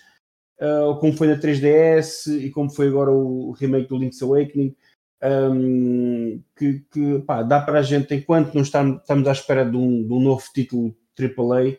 uh, 0.60 0.98
como 0.98 1.12
foi 1.16 1.28
na 1.28 1.36
3DS 1.36 2.32
e 2.32 2.50
como 2.50 2.70
foi 2.70 2.88
agora 2.88 3.10
o 3.10 3.52
remake 3.52 3.88
do 3.88 3.96
Link's 3.96 4.22
Awakening, 4.22 4.74
um, 5.22 6.42
que, 6.56 6.80
que 6.90 7.18
pá, 7.20 7.42
dá 7.42 7.60
para 7.60 7.80
a 7.80 7.82
gente, 7.82 8.14
enquanto 8.14 8.54
não 8.54 8.62
estamos, 8.62 9.00
estamos 9.00 9.28
à 9.28 9.32
espera 9.32 9.64
de 9.64 9.76
um, 9.76 10.06
de 10.06 10.12
um 10.12 10.20
novo 10.20 10.44
título 10.54 10.94
AAA, 11.18 11.76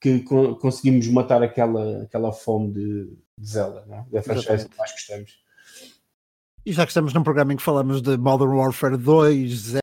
que 0.00 0.20
con 0.20 0.54
conseguimos 0.54 1.06
matar 1.08 1.42
aquela, 1.42 2.02
aquela 2.02 2.32
fome 2.32 2.72
de, 2.72 3.04
de 3.38 3.48
Zelda, 3.48 3.84
não 3.86 3.98
é? 3.98 4.06
da 4.10 4.22
franchise 4.22 4.68
que 4.68 4.78
mais 4.78 4.92
gostamos. 4.92 5.40
E 6.64 6.72
já 6.72 6.84
que 6.84 6.90
estamos 6.90 7.14
num 7.14 7.22
programa 7.22 7.52
em 7.52 7.56
que 7.56 7.62
falamos 7.62 8.02
de 8.02 8.16
Modern 8.16 8.52
Warfare 8.52 8.96
2, 8.96 9.50
Resident 9.50 9.80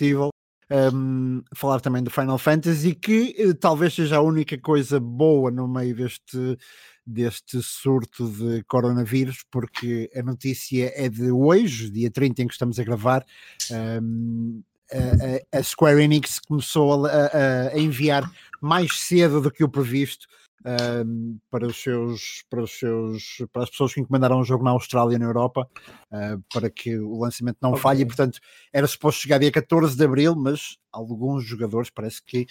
Evil, 0.00 0.30
um, 0.70 1.42
falar 1.54 1.80
também 1.80 2.02
do 2.02 2.10
Final 2.10 2.38
Fantasy, 2.38 2.94
que 2.94 3.34
uh, 3.44 3.54
talvez 3.54 3.94
seja 3.94 4.16
a 4.16 4.22
única 4.22 4.58
coisa 4.58 4.98
boa 4.98 5.50
no 5.50 5.68
meio 5.68 5.94
deste, 5.94 6.58
deste 7.06 7.62
surto 7.62 8.28
de 8.28 8.64
coronavírus, 8.64 9.44
porque 9.50 10.10
a 10.14 10.22
notícia 10.22 10.92
é 10.94 11.08
de 11.08 11.30
hoje, 11.30 11.90
dia 11.90 12.10
30 12.10 12.42
em 12.42 12.46
que 12.48 12.54
estamos 12.54 12.80
a 12.80 12.84
gravar. 12.84 13.24
Um, 13.70 14.62
a, 15.52 15.58
a, 15.58 15.62
Square 15.62 16.02
Enix 16.02 16.38
começou 16.40 17.06
a, 17.06 17.10
a, 17.72 17.78
enviar 17.78 18.30
mais 18.60 19.00
cedo 19.00 19.40
do 19.40 19.50
que 19.50 19.64
o 19.64 19.68
previsto 19.68 20.26
uh, 20.60 21.40
para 21.50 21.66
os 21.66 21.82
seus 21.82 22.44
para 22.48 22.62
os 22.62 22.78
seus 22.78 23.42
para 23.52 23.64
as 23.64 23.70
pessoas 23.70 23.94
que 23.94 24.00
encomendaram 24.00 24.40
o 24.40 24.44
jogo 24.44 24.64
na 24.64 24.70
Austrália 24.70 25.16
e 25.16 25.18
na 25.18 25.26
Europa 25.26 25.68
uh, 26.12 26.42
para 26.52 26.70
que 26.70 26.96
o 26.98 27.18
lançamento 27.18 27.58
não 27.60 27.70
okay. 27.70 27.82
falhe 27.82 28.02
e 28.02 28.06
portanto 28.06 28.38
era 28.72 28.86
suposto 28.86 29.22
chegar 29.22 29.38
dia 29.38 29.50
14 29.50 29.96
de 29.96 30.04
Abril 30.04 30.36
mas 30.36 30.76
alguns 30.92 31.44
jogadores 31.44 31.90
parece 31.90 32.22
que 32.22 32.42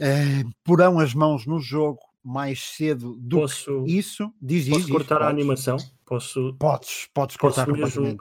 uh, 0.00 0.50
porão 0.62 1.00
as 1.00 1.12
mãos 1.12 1.44
no 1.44 1.58
jogo 1.58 2.00
mais 2.24 2.60
cedo 2.62 3.16
do 3.20 3.40
posso, 3.40 3.84
que 3.84 3.92
isso 3.92 4.32
diz 4.40 4.68
posso 4.68 4.80
isso, 4.80 4.90
cortar 4.90 5.22
a 5.22 5.28
animação 5.28 5.76
posso 6.06 6.54
podes 6.58 7.08
podes 7.12 7.36
cortar 7.36 7.66
posso 7.66 8.00
mesmo 8.00 8.18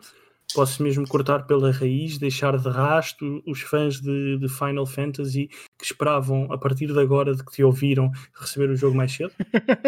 posso 0.53 0.83
mesmo 0.83 1.07
cortar 1.07 1.47
pela 1.47 1.71
raiz, 1.71 2.17
deixar 2.17 2.57
de 2.57 2.69
rasto 2.69 3.41
os 3.45 3.61
fãs 3.61 3.99
de, 3.99 4.37
de, 4.37 4.47
Final 4.47 4.85
Fantasy 4.85 5.47
que 5.77 5.85
esperavam 5.85 6.51
a 6.51 6.57
partir 6.57 6.87
de 6.87 6.99
agora 6.99 7.33
de 7.35 7.43
que 7.43 7.51
te 7.51 7.63
ouviram 7.63 8.11
receber 8.35 8.69
o 8.69 8.75
jogo 8.75 8.95
mais 8.95 9.11
cedo? 9.11 9.31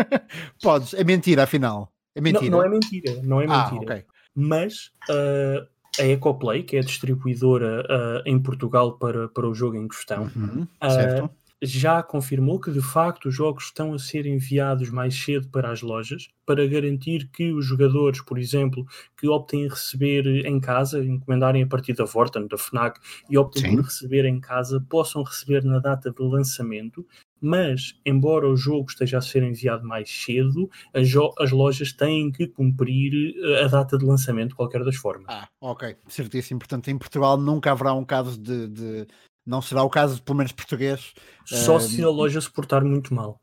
Podes, 0.62 0.94
é 0.94 1.04
mentira 1.04 1.44
afinal. 1.44 1.92
É 2.16 2.22
mentira. 2.22 2.50
Não, 2.50 2.60
não 2.60 2.66
é 2.66 2.70
mentira, 2.70 3.22
não 3.24 3.42
é 3.42 3.46
ah, 3.48 3.70
mentira. 3.70 3.94
Okay. 3.94 4.06
Mas 4.34 4.92
uh, 5.10 5.68
a 6.00 6.06
Ecoplay, 6.06 6.64
que 6.64 6.78
é 6.78 6.80
a 6.80 6.84
distribuidora 6.84 7.84
uh, 7.84 8.30
em 8.30 8.40
Portugal 8.40 8.98
para, 8.98 9.28
para 9.28 9.48
o 9.48 9.54
jogo 9.54 9.78
em 9.78 9.88
questão, 9.88 10.32
uhum, 10.36 10.64
uh, 10.82 11.30
já 11.66 12.02
confirmou 12.04 12.60
que 12.60 12.72
de 12.72 12.82
facto 12.82 13.28
os 13.28 13.36
jogos 13.36 13.66
estão 13.66 13.94
a 13.94 14.00
ser 14.00 14.26
enviados 14.26 14.90
mais 14.90 15.16
cedo 15.16 15.48
para 15.50 15.72
as 15.72 15.82
lojas 15.82 16.30
para 16.46 16.66
garantir 16.68 17.30
que 17.32 17.52
os 17.52 17.66
jogadores, 17.66 18.22
por 18.22 18.38
exemplo, 18.38 18.86
que 19.18 19.28
optem 19.28 19.64
em 19.64 19.68
receber 19.68 20.26
em 20.46 20.60
casa, 20.60 21.04
encomendarem 21.04 21.64
a 21.64 21.68
partir 21.68 21.94
da 21.94 22.06
Vorten, 22.06 22.48
da 22.48 22.58
FNAC 22.58 23.00
e 23.30 23.38
optem 23.38 23.64
Sim. 23.64 23.76
por 23.76 23.86
receber 23.86 24.26
em 24.26 24.40
casa, 24.40 24.86
possam 24.90 25.24
receber 25.24 25.64
na 25.64 25.80
data 25.80 26.12
de 26.12 26.22
lançamento. 26.22 27.06
Mas, 27.42 28.00
embora 28.06 28.50
o 28.50 28.56
jogo 28.56 28.90
esteja 28.90 29.18
a 29.18 29.22
ser 29.22 29.44
enviado 29.44 29.86
mais 29.88 30.10
cedo, 30.10 30.70
as, 30.94 31.08
as 31.40 31.52
lojas 31.52 31.92
têm 31.94 32.32
que 32.32 32.48
cumprir 32.48 33.36
eh, 33.38 33.64
a 33.64 33.68
data 33.68 33.98
de 33.98 34.06
lançamento 34.06 34.50
de 34.50 34.56
qualquer 34.56 34.84
das 34.84 34.96
formas. 34.96 35.28
Ah, 35.30 35.48
ok, 35.62 35.96
certíssimo. 36.08 36.60
Portanto, 36.60 36.90
em 36.90 36.98
Portugal 36.98 37.38
nunca 37.38 37.72
haverá 37.72 37.94
um 37.94 38.06
caso 38.06 38.40
de, 38.40 38.68
de 38.68 39.08
não 39.46 39.62
será 39.62 39.84
o 39.84 39.90
caso, 39.90 40.22
pelo 40.24 40.38
menos 40.38 40.52
português. 40.52 41.14
Só 41.46 41.78
uh, 41.78 41.82
se 41.82 42.04
a 42.04 42.10
loja 42.10 42.42
se 42.42 42.52
portar 42.52 42.84
muito 42.84 43.14
mal. 43.14 43.40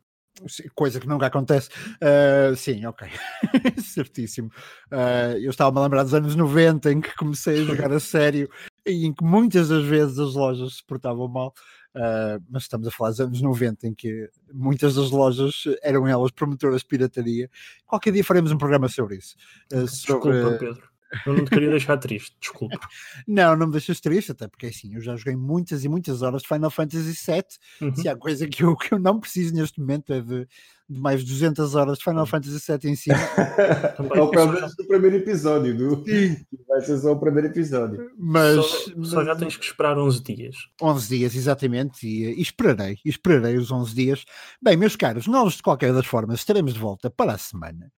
Coisa 0.74 0.98
que 0.98 1.06
nunca 1.06 1.26
acontece. 1.26 1.68
Uh, 2.00 2.56
sim, 2.56 2.84
ok. 2.86 3.06
Certíssimo. 3.82 4.48
Uh, 4.90 5.36
eu 5.40 5.50
estava-me 5.50 5.78
a 5.78 5.82
lembrar 5.82 6.02
dos 6.02 6.14
anos 6.14 6.34
90 6.34 6.92
em 6.92 7.00
que 7.00 7.14
comecei 7.14 7.60
a 7.60 7.64
jogar 7.64 7.92
a 7.92 8.00
sério 8.00 8.48
e 8.86 9.06
em 9.06 9.12
que 9.12 9.22
muitas 9.22 9.68
das 9.68 9.84
vezes 9.84 10.18
as 10.18 10.34
lojas 10.34 10.76
se 10.76 10.84
portavam 10.84 11.28
mal. 11.28 11.52
Uh, 11.94 12.42
mas 12.48 12.62
estamos 12.62 12.88
a 12.88 12.90
falar 12.90 13.10
dos 13.10 13.20
anos 13.20 13.42
90 13.42 13.86
em 13.86 13.94
que 13.94 14.30
muitas 14.52 14.94
das 14.94 15.10
lojas 15.10 15.64
eram 15.82 16.08
elas 16.08 16.30
promotoras 16.30 16.80
de 16.80 16.88
pirataria. 16.88 17.50
Qualquer 17.86 18.12
dia 18.12 18.24
faremos 18.24 18.50
um 18.50 18.58
programa 18.58 18.88
sobre 18.88 19.16
isso. 19.16 19.36
Uh, 19.70 19.86
sobre, 19.86 20.32
Desculpa, 20.32 20.58
Pedro. 20.58 20.91
Eu 21.26 21.34
não 21.34 21.44
te 21.44 21.50
queria 21.50 21.70
deixar 21.70 21.96
triste, 21.98 22.34
desculpa. 22.40 22.78
Não, 23.26 23.56
não 23.56 23.66
me 23.66 23.72
deixas 23.72 24.00
triste, 24.00 24.32
até 24.32 24.48
porque 24.48 24.66
assim, 24.66 24.94
eu 24.94 25.00
já 25.00 25.16
joguei 25.16 25.36
muitas 25.36 25.84
e 25.84 25.88
muitas 25.88 26.22
horas 26.22 26.42
de 26.42 26.48
Final 26.48 26.70
Fantasy 26.70 27.12
VII. 27.12 27.44
Uhum. 27.80 27.94
Se 27.94 28.08
há 28.08 28.16
coisa 28.16 28.46
que 28.48 28.64
eu, 28.64 28.76
que 28.76 28.92
eu 28.92 28.98
não 28.98 29.20
preciso 29.20 29.54
neste 29.54 29.80
momento 29.80 30.12
é 30.12 30.20
de, 30.20 30.48
de 30.88 31.00
mais 31.00 31.20
de 31.20 31.30
200 31.30 31.74
horas 31.74 31.98
de 31.98 32.04
Final 32.04 32.26
Fantasy 32.26 32.58
VII 32.58 32.90
em 32.90 32.96
cima. 32.96 33.16
é 34.14 34.20
o 34.20 34.30
pelo 34.30 34.52
menos 34.52 34.74
do 34.74 34.86
primeiro 34.86 35.16
episódio, 35.16 35.76
do... 35.76 36.04
vai 36.68 36.80
ser 36.80 36.98
só 36.98 37.12
o 37.12 37.20
primeiro 37.20 37.48
episódio. 37.48 38.10
Mas, 38.18 38.56
Só, 38.56 39.04
só 39.04 39.24
já 39.24 39.36
tens 39.36 39.56
que 39.56 39.64
esperar 39.64 39.98
11 39.98 40.22
dias. 40.22 40.56
11 40.80 41.08
dias, 41.08 41.34
exatamente, 41.34 42.06
e, 42.06 42.38
e 42.38 42.42
esperarei, 42.42 42.98
e 43.04 43.08
esperarei 43.08 43.56
os 43.56 43.70
11 43.70 43.94
dias. 43.94 44.24
Bem, 44.60 44.76
meus 44.76 44.96
caros, 44.96 45.26
nós 45.26 45.54
de 45.54 45.62
qualquer 45.62 45.92
das 45.92 46.06
formas 46.06 46.40
estaremos 46.40 46.74
de 46.74 46.80
volta 46.80 47.10
para 47.10 47.32
a 47.32 47.38
semana. 47.38 47.90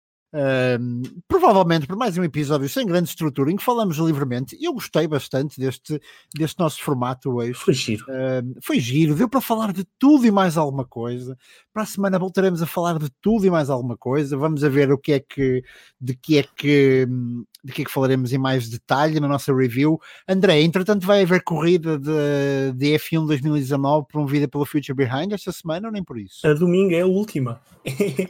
Provavelmente 1.29 1.87
por 1.87 1.97
mais 1.97 2.19
um 2.19 2.25
episódio 2.25 2.69
sem 2.69 2.87
grande 2.87 3.09
estrutura 3.09 3.53
em 3.53 3.57
que 3.57 3.63
falamos 3.63 3.97
livremente. 3.99 4.59
Eu 4.61 4.73
gostei 4.73 5.07
bastante 5.07 5.61
deste, 5.61 6.01
deste 6.35 6.59
nosso 6.59 6.83
formato 6.83 7.31
hoje. 7.37 7.55
Foi 7.55 7.75
giro. 7.75 8.05
Uh, 8.09 8.61
foi 8.63 8.81
giro, 8.81 9.15
deu 9.15 9.29
para 9.29 9.41
falar 9.41 9.73
de 9.73 9.85
tudo 9.99 10.27
e 10.27 10.31
mais 10.31 10.57
alguma 10.57 10.85
coisa. 10.85 11.37
Para 11.73 11.85
a 11.85 11.87
semana 11.87 12.19
voltaremos 12.19 12.63
a 12.63 12.67
falar 12.67 12.99
de 12.99 13.09
tudo 13.21 13.47
e 13.47 13.51
mais 13.51 13.71
alguma 13.71 13.97
coisa. 13.97 14.37
Vamos 14.37 14.65
a 14.65 14.69
ver 14.69 14.91
o 14.91 14.99
que 14.99 15.13
é 15.13 15.21
que 15.21 15.63
de 16.01 16.15
que 16.15 16.39
é 16.39 16.43
que 16.43 17.07
de 17.65 17.73
que 17.73 17.83
é 17.83 17.85
que 17.85 17.91
falaremos 17.91 18.33
em 18.33 18.39
mais 18.39 18.69
detalhe 18.69 19.19
na 19.19 19.27
nossa 19.27 19.55
review. 19.55 19.99
André, 20.29 20.61
entretanto 20.61 21.07
vai 21.07 21.23
haver 21.23 21.43
corrida 21.43 21.99
de, 21.99 22.73
de 22.75 22.87
F1 22.99 23.27
2019 23.27 24.07
promovida 24.07 24.47
pelo 24.47 24.67
Future 24.67 24.95
Behind 24.95 25.33
esta 25.33 25.51
semana 25.51 25.89
ou 25.89 25.93
nem 25.93 26.05
por 26.05 26.19
isso? 26.19 26.47
A 26.47 26.53
domingo 26.53 26.93
é 26.93 27.01
a 27.01 27.07
última. 27.07 27.61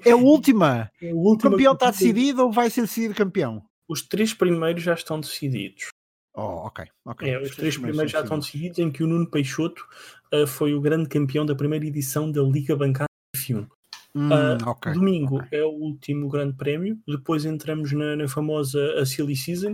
É 0.04 0.12
a 0.12 0.16
última. 0.16 0.90
É 1.00 1.10
a 1.10 1.14
O 1.14 1.18
última 1.18 1.50
campeão 1.50 1.72
está. 1.72 1.93
Decidido 1.98 2.42
ou 2.44 2.52
vai 2.52 2.70
ser 2.70 2.82
decidido 2.82 3.14
campeão? 3.14 3.62
Os 3.88 4.02
três 4.02 4.32
primeiros 4.34 4.82
já 4.82 4.94
estão 4.94 5.20
decididos. 5.20 5.88
Oh, 6.36 6.66
ok, 6.66 6.86
ok. 7.04 7.28
É, 7.28 7.40
os 7.40 7.54
três 7.54 7.76
primeiros 7.78 8.10
já 8.10 8.20
estão 8.22 8.38
decididos. 8.38 8.78
em 8.78 8.90
que 8.90 9.04
o 9.04 9.06
Nuno 9.06 9.30
Peixoto 9.30 9.86
ah, 10.32 10.46
foi 10.46 10.74
o 10.74 10.80
grande 10.80 11.08
campeão 11.08 11.46
da 11.46 11.54
primeira 11.54 11.86
edição 11.86 12.30
da 12.30 12.42
Liga 12.42 12.74
Bancária 12.74 13.06
F1. 13.36 13.68
Hum, 14.16 14.30
Ah, 14.32 14.58
ok. 14.70 14.92
Domingo 14.92 15.36
ok. 15.38 15.58
é 15.58 15.64
o 15.64 15.70
último 15.70 16.28
grande 16.28 16.56
prémio, 16.56 16.98
depois 17.06 17.44
entramos 17.44 17.92
na, 17.92 18.16
na 18.16 18.28
famosa 18.28 18.80
a 19.00 19.04
Silly 19.06 19.36
Season, 19.36 19.72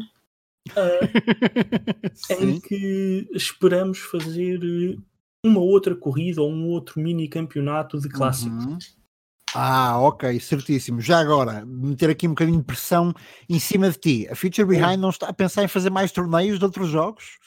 ah, 0.76 1.00
em 2.40 2.60
que 2.60 3.28
esperamos 3.32 3.98
fazer 3.98 4.60
eh, 4.62 4.98
uma 5.44 5.60
outra 5.60 5.94
corrida 5.94 6.42
ou 6.42 6.50
um 6.50 6.68
outro 6.68 7.00
mini 7.00 7.28
campeonato 7.28 7.98
de 7.98 8.08
clássicos. 8.08 8.64
Uhum. 8.66 8.78
Ah, 9.55 9.98
ok, 10.01 10.38
certíssimo. 10.38 11.01
Já 11.01 11.18
agora, 11.18 11.64
meter 11.66 12.11
aqui 12.11 12.26
um 12.26 12.30
bocadinho 12.30 12.59
de 12.59 12.64
pressão 12.64 13.12
em 13.48 13.59
cima 13.59 13.90
de 13.90 13.98
ti. 13.98 14.28
A 14.30 14.36
Future 14.36 14.66
Behind 14.66 14.98
não 14.98 15.11
está 15.11 15.28
a 15.28 15.32
pensar 15.32 15.64
em 15.64 15.68
fazer 15.68 15.90
mais 15.90 16.12
torneios 16.12 16.59
de 16.59 16.64
outros 16.64 16.88
jogos? 16.88 17.38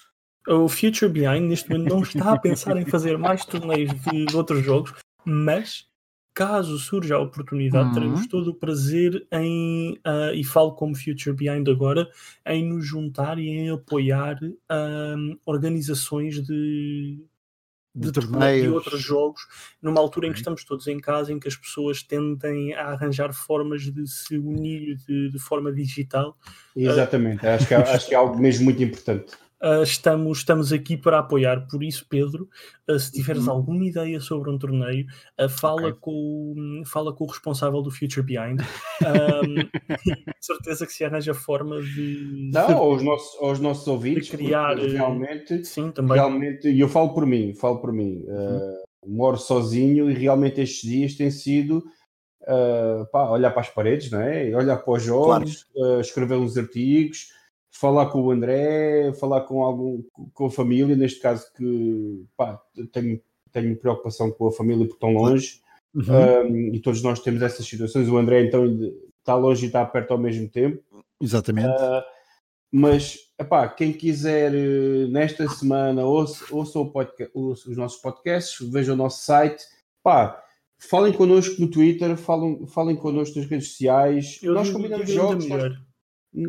O 0.48 0.68
Future 0.68 1.10
Behind 1.10 1.48
neste 1.48 1.70
momento 1.70 1.90
não 1.90 2.02
está 2.02 2.34
a 2.34 2.38
pensar 2.38 2.76
em 2.76 2.86
fazer 2.86 3.18
mais 3.18 3.46
torneios 3.46 3.94
de, 4.02 4.36
outros 4.36 4.64
jogos, 4.66 4.94
mas 5.26 5.86
caso 6.34 6.78
surja 6.78 7.16
a 7.16 7.20
oportunidade, 7.20 7.88
Uhum. 7.88 7.94
teremos 7.94 8.28
todo 8.28 8.50
o 8.50 8.56
prazer 8.56 9.26
em, 9.32 9.98
ah, 10.04 10.32
e 10.34 10.44
falo 10.44 10.74
como 10.74 10.96
Future 10.96 11.34
Behind 11.34 11.70
agora, 11.70 12.10
em 12.46 12.68
nos 12.68 12.86
juntar 12.86 13.40
e 13.40 13.48
em 13.48 13.70
apoiar 13.70 14.38
ahm, 14.70 15.38
organizações 15.46 16.42
de, 16.44 17.24
De, 17.96 18.08
de, 18.08 18.12
torneios. 18.12 18.64
de 18.64 18.70
outros 18.70 19.00
jogos, 19.02 19.42
numa 19.82 20.00
altura 20.02 20.28
em 20.28 20.32
que 20.32 20.40
estamos 20.40 20.64
todos 20.64 20.88
em 20.88 21.00
casa, 21.00 21.32
em 21.32 21.40
que 21.40 21.48
as 21.48 21.56
pessoas 21.56 22.02
tendem 22.02 22.74
a 22.74 22.88
arranjar 22.88 23.32
formas 23.34 23.84
de 23.84 24.08
se 24.08 24.36
unir 24.38 24.98
de, 25.08 25.30
de 25.30 25.40
forma 25.40 25.72
digital. 25.72 26.36
Exatamente, 26.76 27.46
acho 27.46 27.68
que, 27.68 27.74
é- 27.76 27.78
acho 27.78 28.08
que 28.08 28.16
é 28.16 28.18
algo 28.18 28.40
mesmo 28.40 28.66
muito 28.66 28.82
importante. 28.82 29.34
Uh, 29.64 29.82
estamos, 29.84 30.40
estamos 30.40 30.74
aqui 30.74 30.98
para 30.98 31.20
apoiar. 31.20 31.66
Por 31.70 31.82
isso, 31.84 32.06
Pedro, 32.10 32.50
uh, 32.90 33.00
se 33.00 33.12
tiveres 33.14 33.48
Uhum. 33.48 33.54
alguma 33.54 33.86
ideia 33.86 34.20
sobre 34.20 34.50
um 34.52 34.58
torneio, 34.58 35.06
uh, 35.40 35.48
fala, 35.48 35.88
Ok. 35.88 35.94
com, 36.02 36.12
o- 36.82 36.86
fala 36.86 37.14
com 37.14 37.24
o 37.24 37.28
responsável 37.28 37.82
do 37.82 37.90
Future 37.90 38.22
Behind. 38.26 38.60
Um, 39.44 39.70
certeza 40.40 40.86
que 40.86 40.94
se 40.94 41.04
arranja 41.06 41.34
forma 41.34 41.82
de. 41.82 42.50
Não, 42.54 42.78
aos 42.78 43.02
nossos, 43.04 43.42
aos 43.42 43.60
nossos 43.60 43.88
ouvintes, 43.88 44.30
criar, 44.30 44.78
eh, 44.80 44.88
realmente, 44.88 45.64
Sim, 45.66 45.92
também. 45.92 46.18
realmente, 46.18 46.70
e 46.70 46.80
eu 46.80 46.88
falo 46.90 47.14
por 47.14 47.26
mim, 47.26 47.54
falo 47.54 47.80
por 47.80 47.92
mim, 47.94 48.24
eh, 48.28 48.84
moro 49.06 49.38
sozinho 49.38 50.10
e 50.10 50.14
realmente 50.14 50.62
estes 50.62 50.90
dias 50.90 51.16
têm 51.16 51.32
sido 51.32 51.84
eh, 52.48 53.06
pá, 53.12 53.30
olhar 53.30 53.52
para 53.52 53.62
as 53.62 53.70
paredes, 53.70 54.12
não 54.12 54.20
é? 54.22 54.56
Olhar 54.56 54.78
para 54.78 54.94
os 54.94 55.04
jogos, 55.04 55.66
eh, 55.76 56.00
escrever 56.02 56.36
uns 56.38 56.58
artigos, 56.58 57.28
falar 57.74 58.06
com 58.08 58.22
o 58.22 58.32
André, 58.32 59.12
falar 59.14 59.42
com 59.42 59.64
algum 59.64 60.04
com 60.34 60.46
a 60.46 60.52
família, 60.52 60.96
neste 60.96 61.20
caso 61.20 61.52
que 61.58 62.24
pá, 62.38 62.62
tenho, 62.92 63.20
tenho 63.52 63.76
preocupação 63.76 64.32
com 64.32 64.48
a 64.48 64.52
família 64.52 64.86
porque 64.86 65.06
estão 65.06 65.14
longe. 65.14 65.62
Uhum. 65.94 66.48
Um, 66.48 66.74
e 66.74 66.80
todos 66.80 67.04
nós 67.04 67.20
temos 67.20 67.42
essas 67.42 67.66
situações. 67.66 68.08
O 68.10 68.18
André, 68.18 68.46
então, 68.46 68.66
está 69.20 69.36
longe 69.36 69.66
e 69.66 69.68
está 69.68 69.86
perto 69.86 70.12
ao 70.12 70.18
mesmo 70.18 70.48
tempo. 70.50 70.82
Exatamente. 71.22 71.68
Uh, 71.68 72.02
mas, 72.72 73.18
epá, 73.40 73.68
quem 73.68 73.94
quiser 73.94 74.52
uh, 74.54 75.08
nesta 75.10 75.48
semana, 75.48 76.04
ouça, 76.04 76.46
ouça, 76.50 76.80
o 76.80 76.92
podca- 76.92 77.30
ouça 77.34 77.70
os 77.70 77.78
nossos 77.78 78.02
podcasts, 78.02 78.68
veja 78.70 78.94
o 78.94 78.96
nosso 78.96 79.24
site. 79.24 79.64
Pá, 80.02 80.44
falem 80.80 81.14
connosco 81.14 81.62
no 81.62 81.70
Twitter, 81.70 82.18
falem, 82.18 82.66
falem 82.68 82.96
connosco 82.96 83.38
nas 83.38 83.48
redes 83.48 83.70
sociais. 83.70 84.40
Eu 84.42 84.54
nós 84.54 84.70
combinamos 84.70 85.10
jogos. 85.10 85.48
nós-. 85.48 85.93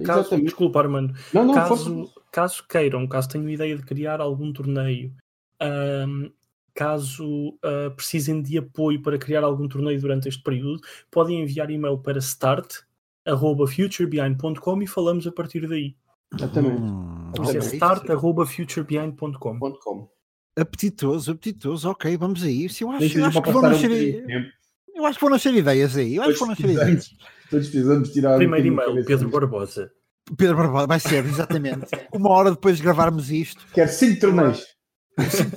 Caso, 0.03 0.21
Exatamente. 0.21 0.47
desculpa, 0.47 0.79
Armando. 0.81 1.15
Não, 1.33 1.45
não, 1.45 1.55
caso, 1.55 2.11
caso 2.33 2.65
queiram, 2.67 3.07
caso 3.07 3.29
tenham 3.29 3.49
ideia 3.51 3.77
de 3.77 3.83
criar 3.83 4.19
algum 4.21 4.51
torneio, 4.53 5.13
ahm, 5.61 6.31
caso 6.75 7.57
ah, 7.63 7.91
precisem 7.95 8.41
de 8.43 8.57
apoio 8.59 9.01
para 9.03 9.19
criar 9.19 9.45
algum 9.45 9.69
torneio 9.69 10.01
durante 10.01 10.29
este 10.29 10.43
período, 10.43 10.81
podem 11.11 11.43
enviar 11.43 11.71
e-mail 11.71 11.99
para 11.99 12.19
start.futurebehind.com 12.19 14.83
e 14.83 14.87
falamos 14.87 15.27
a 15.27 15.33
partir 15.33 15.69
daí. 15.69 15.95
Exatamente. 16.35 16.81
Hum, 16.81 17.31
Por 17.37 17.45
isso 17.45 17.57
é 17.57 17.61
ok. 17.61 17.73
start.futurebehind.com. 17.75 20.09
Apetitoso, 20.57 21.33
apetitoso, 21.33 21.91
ok, 21.91 22.17
vamos 22.17 22.43
a 22.43 22.51
isso. 22.51 22.85
Eu 22.85 22.91
acho, 22.91 23.19
eu 23.19 23.27
acho 23.27 23.43
que 23.43 23.51
vão 23.51 23.61
um 23.61 23.65
nascer, 23.69 23.89
bocadinho 23.89 24.21
de 24.21 24.27
tempo. 24.27 24.49
eu 24.95 25.05
acho 25.05 25.19
que 25.19 25.25
vão 25.25 25.31
nascer 25.31 25.55
ideias 25.55 25.95
aí. 25.97 26.15
Eu 26.17 26.23
acho 26.23 26.33
que 26.33 26.39
vão 26.39 26.49
nascer 26.49 26.71
ideias. 26.71 27.09
precisamos, 27.09 27.29
todos 27.51 27.69
precisamos 27.69 28.11
tirar 28.11 28.37
Primeiro 28.37 28.67
e-mail, 28.67 29.05
Pedro. 29.05 29.29
Barbosa. 29.29 29.91
Pedro 30.37 30.57
Barbosa, 30.57 30.87
vai 30.87 31.01
ser, 31.01 31.25
exatamente. 31.25 31.87
Uma 32.13 32.31
hora 32.31 32.51
depois 32.51 32.79
de 32.79 32.83
gravarmos 32.83 33.31
isto. 33.31 33.65
Quero 33.73 33.91
cinco 33.91 34.21
torneios. 34.21 34.75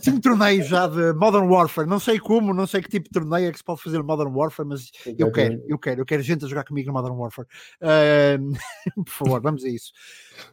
Cinco 0.04 0.22
torneios 0.22 0.68
já 0.68 0.86
de 0.86 1.14
Modern 1.14 1.48
Warfare. 1.48 1.88
Não 1.88 2.00
sei 2.00 2.20
como, 2.20 2.54
não 2.54 2.68
sei 2.68 2.82
que 2.82 2.90
tipo 2.90 3.06
de 3.06 3.12
torneio 3.12 3.50
é 3.50 3.52
que 3.52 3.58
se 3.58 3.64
pode 3.64 3.82
fazer 3.82 3.98
no 3.98 4.04
Modern 4.04 4.32
Warfare, 4.32 4.70
mas 4.70 4.92
eu 5.18 5.32
quero, 5.32 5.60
eu 5.68 5.80
quero, 5.80 6.02
eu 6.02 6.06
quero 6.06 6.22
gente 6.22 6.46
a 6.46 6.48
jogar 6.48 6.64
comigo 6.64 6.88
no 6.88 6.94
Modern 6.94 7.16
Warfare. 7.16 7.48
Ahm, 7.82 8.52
por 9.04 9.12
favor, 9.12 9.42
vamos 9.42 9.64
a 9.64 9.70
isso. 9.70 9.92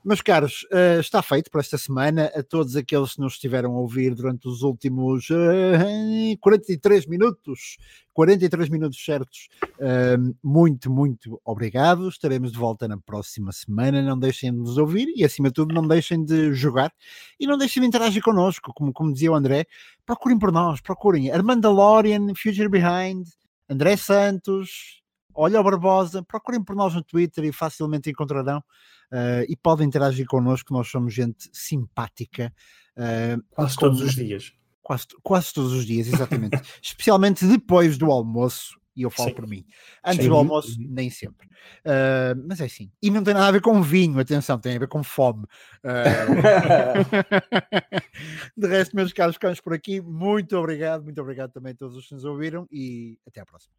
Meus 0.02 0.22
caros, 0.22 0.66
ah, 0.72 0.98
está 1.00 1.22
feito 1.22 1.50
por 1.50 1.60
esta 1.60 1.76
semana. 1.76 2.32
A 2.34 2.42
todos 2.42 2.76
aqueles 2.76 3.14
que 3.14 3.20
nos 3.20 3.34
estiveram 3.34 3.72
a 3.72 3.78
ouvir 3.78 4.14
durante 4.14 4.48
os 4.48 4.62
últimos 4.62 5.28
ah, 5.30 6.36
43 6.40 7.06
minutos, 7.06 7.76
43 8.14 8.68
minutos 8.70 9.04
certos, 9.04 9.48
ahm, 9.80 10.32
muito, 10.42 10.90
muito 10.90 11.40
obrigado. 11.44 12.08
Estaremos 12.08 12.52
de 12.52 12.58
volta 12.58 12.88
na 12.88 12.96
próxima 12.96 13.52
semana. 13.52 14.00
Não 14.00 14.18
deixem 14.18 14.52
de 14.52 14.58
nos 14.58 14.78
ouvir 14.78 15.12
e, 15.16 15.24
acima 15.24 15.48
de 15.48 15.54
tudo, 15.54 15.74
não 15.74 15.86
deixem 15.86 16.24
de 16.24 16.54
jogar 16.54 16.92
e 17.38 17.46
não 17.46 17.58
deixem 17.58 17.82
de 17.82 17.88
interagir 17.88 18.22
connosco, 18.22 18.72
como, 18.72 18.92
como 18.92 19.12
dizia 19.12 19.32
o 19.32 19.34
André. 19.34 19.66
Procurem 20.06 20.38
por 20.38 20.52
nós, 20.52 20.80
procurem 20.80 21.30
Armandalorian, 21.30 22.28
Future 22.34 22.68
Behind, 22.68 23.26
André 23.68 23.96
Santos, 23.96 25.02
Olha 25.34 25.60
o 25.60 25.64
Barbosa, 25.64 26.22
procurem 26.22 26.62
por 26.62 26.76
nós 26.76 26.94
no 26.94 27.02
Twitter 27.02 27.44
e 27.44 27.52
facilmente 27.52 28.08
encontrarão 28.08 28.58
uh, 28.58 29.44
e 29.48 29.56
podem 29.56 29.86
interagir 29.86 30.26
connosco, 30.26 30.72
nós 30.72 30.88
somos 30.88 31.12
gente 31.12 31.50
simpática. 31.52 32.54
Uh, 32.96 33.42
Quase 33.50 33.76
todos 33.76 34.00
os 34.00 34.14
dias. 34.14 34.52
Quase, 34.84 35.06
quase 35.22 35.52
todos 35.52 35.72
os 35.72 35.86
dias, 35.86 36.06
exatamente. 36.06 36.60
Especialmente 36.80 37.46
depois 37.46 37.96
do 37.96 38.10
almoço, 38.12 38.78
e 38.94 39.02
eu 39.02 39.10
falo 39.10 39.30
Sim. 39.30 39.34
por 39.34 39.46
mim. 39.48 39.64
Antes 40.04 40.22
Sim. 40.22 40.28
do 40.28 40.36
almoço, 40.36 40.76
nem 40.78 41.08
sempre. 41.10 41.48
Uh, 41.84 42.36
mas 42.46 42.60
é 42.60 42.66
assim. 42.66 42.92
E 43.02 43.10
não 43.10 43.24
tem 43.24 43.32
nada 43.34 43.48
a 43.48 43.50
ver 43.50 43.62
com 43.62 43.82
vinho, 43.82 44.20
atenção, 44.20 44.58
tem 44.58 44.76
a 44.76 44.78
ver 44.78 44.88
com 44.88 45.02
fome. 45.02 45.44
Uh, 45.82 47.08
de 48.56 48.68
resto, 48.68 48.94
meus 48.94 49.12
caros, 49.12 49.36
ficamos 49.36 49.58
por 49.60 49.72
aqui. 49.72 50.02
Muito 50.02 50.54
obrigado, 50.56 51.02
muito 51.02 51.20
obrigado 51.20 51.50
também 51.50 51.72
a 51.72 51.76
todos 51.76 51.96
os 51.96 52.06
que 52.06 52.14
nos 52.14 52.24
ouviram 52.24 52.68
e 52.70 53.18
até 53.26 53.40
à 53.40 53.46
próxima. 53.46 53.74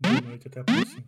Boa 0.00 0.20
noite, 0.20 0.48
até 0.48 0.60
a 0.60 0.64
próxima. 0.64 1.04